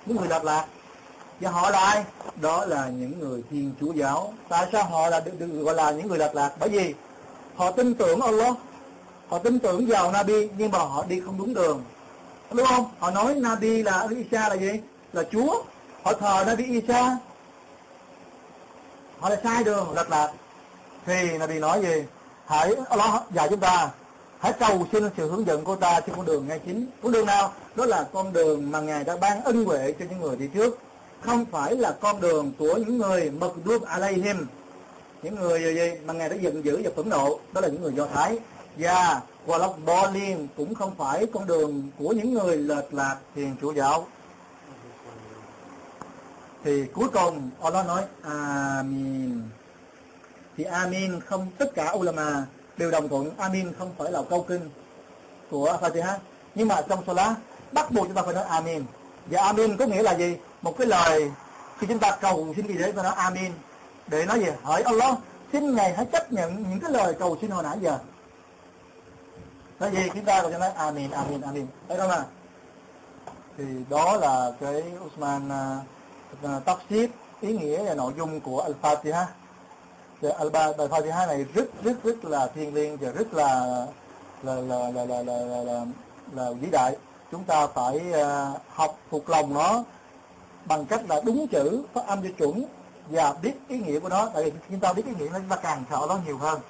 Những 0.06 0.16
người 0.16 0.28
lệch 0.28 0.44
lạc. 0.44 0.66
Và 1.40 1.50
họ 1.50 1.70
là 1.70 1.78
ai? 1.78 2.04
Đó 2.40 2.64
là 2.64 2.88
những 2.88 3.18
người 3.18 3.42
thiên 3.50 3.72
chúa 3.80 3.92
giáo. 3.92 4.34
Tại 4.48 4.66
sao 4.72 4.84
họ 4.84 5.08
là 5.08 5.20
được, 5.20 5.32
được 5.38 5.46
gọi 5.46 5.74
là 5.74 5.90
những 5.90 6.08
người 6.08 6.18
lệch 6.18 6.34
lạc? 6.34 6.52
Bởi 6.60 6.68
vì 6.68 6.94
họ 7.56 7.70
tin 7.70 7.94
tưởng 7.94 8.20
Allah. 8.20 8.54
Họ 9.28 9.38
tin 9.38 9.58
tưởng 9.58 9.86
vào 9.86 10.12
Nabi 10.12 10.48
nhưng 10.58 10.70
mà 10.70 10.78
họ 10.78 11.04
đi 11.08 11.20
không 11.20 11.38
đúng 11.38 11.54
đường. 11.54 11.84
Đúng 12.52 12.66
không? 12.66 12.84
Họ 12.98 13.10
nói 13.10 13.34
Nabi 13.34 13.82
là 13.82 14.06
Isa 14.16 14.48
là 14.48 14.54
gì? 14.54 14.70
Là 15.12 15.22
Chúa. 15.32 15.62
Họ 16.02 16.12
thờ 16.12 16.44
Nabi 16.46 16.64
Isa 16.64 17.18
họ 19.20 19.28
là 19.28 19.36
sai 19.44 19.64
đường 19.64 19.92
lệch 19.96 20.10
lạc. 20.10 20.32
Thì 21.06 21.38
Nabi 21.38 21.58
nói 21.58 21.80
gì? 21.82 22.04
Hãy, 22.46 22.74
Allah, 22.90 23.22
dạy 23.34 23.48
chúng 23.50 23.60
ta, 23.60 23.90
hãy 24.38 24.52
cầu 24.52 24.86
xin 24.92 25.10
sự 25.16 25.30
hướng 25.30 25.46
dẫn 25.46 25.64
của 25.64 25.76
ta 25.76 26.00
trên 26.00 26.16
con 26.16 26.26
đường 26.26 26.48
ngay 26.48 26.60
chính. 26.66 26.86
Con 27.02 27.12
đường 27.12 27.26
nào? 27.26 27.52
Đó 27.74 27.84
là 27.84 28.06
con 28.12 28.32
đường 28.32 28.70
mà 28.70 28.80
ngài 28.80 29.04
đã 29.04 29.16
ban 29.16 29.44
ân 29.44 29.64
huệ 29.64 29.94
cho 29.98 30.04
những 30.10 30.20
người 30.20 30.36
đi 30.36 30.48
trước. 30.54 30.78
Không 31.20 31.44
phải 31.44 31.76
là 31.76 31.96
con 32.00 32.20
đường 32.20 32.52
của 32.58 32.74
những 32.76 32.98
người 32.98 33.30
mật 33.30 33.52
đuốc 33.64 33.82
alayhim. 33.82 34.46
Những 35.22 35.34
người 35.34 35.74
gì 35.74 35.90
mà 36.06 36.14
ngài 36.14 36.28
đã 36.28 36.36
giận 36.36 36.64
dữ 36.64 36.80
và 36.84 36.90
phẫn 36.96 37.08
nộ, 37.08 37.38
đó 37.52 37.60
là 37.60 37.68
những 37.68 37.82
người 37.82 37.92
do 37.92 38.06
thái. 38.14 38.38
Và 38.76 39.20
và 39.46 39.58
lọc 39.58 39.78
cũng 40.56 40.74
không 40.74 40.94
phải 40.98 41.26
con 41.32 41.46
đường 41.46 41.90
của 41.98 42.08
những 42.08 42.34
người 42.34 42.56
lệch 42.56 42.94
lạc 42.94 43.16
thiền 43.34 43.56
chủ 43.60 43.72
giáo 43.72 44.06
thì 46.64 46.86
cuối 46.94 47.08
cùng 47.08 47.50
Allah 47.62 47.86
nói 47.86 48.02
Amin. 48.22 49.42
Thì 50.56 50.64
Amin 50.64 51.20
không 51.20 51.46
tất 51.58 51.74
cả 51.74 51.92
ulama 51.92 52.46
đều 52.76 52.90
đồng 52.90 53.08
thuận 53.08 53.30
Amin 53.36 53.72
không 53.78 53.92
phải 53.98 54.12
là 54.12 54.22
câu 54.30 54.44
kinh 54.48 54.70
của 55.50 55.78
Fatiha. 55.80 56.18
Nhưng 56.54 56.68
mà 56.68 56.82
trong 56.88 57.04
Salah 57.06 57.36
bắt 57.72 57.90
buộc 57.90 58.06
chúng 58.06 58.14
ta 58.14 58.22
phải 58.22 58.34
nói 58.34 58.44
Amin. 58.44 58.84
Và 59.26 59.42
Amin 59.42 59.76
có 59.76 59.86
nghĩa 59.86 60.02
là 60.02 60.14
gì? 60.14 60.36
Một 60.62 60.78
cái 60.78 60.86
lời 60.86 61.30
khi 61.78 61.86
chúng 61.86 61.98
ta 61.98 62.16
cầu 62.20 62.52
xin 62.56 62.66
gì 62.66 62.74
đấy 62.74 62.92
ta 62.92 63.02
nói 63.02 63.14
Amin. 63.16 63.52
Để 64.06 64.26
nói 64.26 64.40
gì? 64.40 64.50
Hỏi 64.62 64.82
Allah 64.82 65.18
xin 65.52 65.74
ngài 65.74 65.94
hãy 65.94 66.06
chấp 66.12 66.32
nhận 66.32 66.64
những 66.70 66.80
cái 66.80 66.90
lời 66.90 67.14
cầu 67.18 67.38
xin 67.40 67.50
hồi 67.50 67.62
nãy 67.62 67.76
giờ. 67.80 67.98
Nói 69.80 69.90
gì? 69.90 70.08
Chúng 70.14 70.24
ta 70.24 70.42
còn 70.42 70.52
nói 70.52 70.70
amin 70.70 71.10
amin 71.10 71.40
amin. 71.40 71.66
Thấy 71.88 71.98
không 71.98 72.10
à 72.10 72.24
thì 73.58 73.64
đó 73.90 74.16
là 74.16 74.52
cái 74.60 74.82
Usman 75.06 75.48
uh, 75.48 75.84
tafsir 76.42 77.08
ý 77.40 77.52
nghĩa 77.58 77.84
và 77.84 77.94
nội 77.94 78.12
dung 78.16 78.40
của 78.40 78.68
Al-Fatiha. 78.68 79.24
Thì 80.22 80.28
Al-Ba 80.28 80.76
bài 80.76 80.88
Fatiha 80.88 81.26
này 81.26 81.46
rất 81.54 81.64
rất 81.82 82.04
rất 82.04 82.24
là 82.24 82.46
thiêng 82.54 82.74
liêng 82.74 82.96
và 82.96 83.10
rất 83.10 83.34
là 83.34 83.86
là 84.42 84.54
là 84.54 84.90
là 84.90 85.04
là 85.04 85.22
là, 85.22 85.44
là, 85.44 85.62
là, 85.64 85.84
là 86.32 86.50
vĩ 86.60 86.68
đại. 86.70 86.96
Chúng 87.32 87.44
ta 87.44 87.66
phải 87.66 88.02
uh, 88.10 88.60
học 88.74 88.98
thuộc 89.10 89.30
lòng 89.30 89.54
nó 89.54 89.84
bằng 90.64 90.86
cách 90.86 91.00
là 91.08 91.20
đúng 91.24 91.48
chữ 91.48 91.82
phát 91.92 92.06
âm 92.06 92.22
cho 92.22 92.28
chuẩn 92.38 92.64
và 93.08 93.34
biết 93.42 93.52
ý 93.68 93.78
nghĩa 93.78 94.00
của 94.00 94.08
nó. 94.08 94.28
Tại 94.34 94.44
vì 94.44 94.52
chúng 94.70 94.80
ta 94.80 94.92
biết 94.92 95.06
ý 95.06 95.12
nghĩa 95.18 95.28
nó 95.32 95.38
chúng 95.38 95.48
ta 95.48 95.56
càng 95.56 95.84
sợ 95.90 96.06
nó 96.08 96.18
nhiều 96.26 96.38
hơn. 96.38 96.60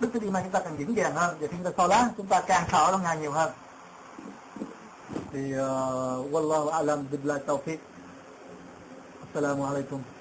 Đức 0.00 0.08
tin 0.12 0.22
iman 0.22 0.42
chúng 0.42 0.52
ta 0.52 0.60
càng 0.60 0.76
vững 0.76 0.94
vàng 0.96 1.14
hơn. 1.14 1.36
Và 1.40 1.46
khi 1.46 1.56
chúng 1.62 1.64
ta 1.64 1.70
so 1.76 1.86
lá 1.86 2.08
chúng 2.16 2.26
ta 2.26 2.40
càng 2.40 2.64
sợ 2.72 2.88
nó 2.92 2.98
ngày 2.98 3.16
nhiều 3.16 3.32
hơn. 3.32 3.52
Thì 5.32 5.54
uh, 5.54 5.60
wallahu 6.32 6.68
alam 6.68 7.06
billahi 7.10 7.40
tawfiq. 7.46 7.76
السلام 9.34 9.62
عليكم. 9.62 10.11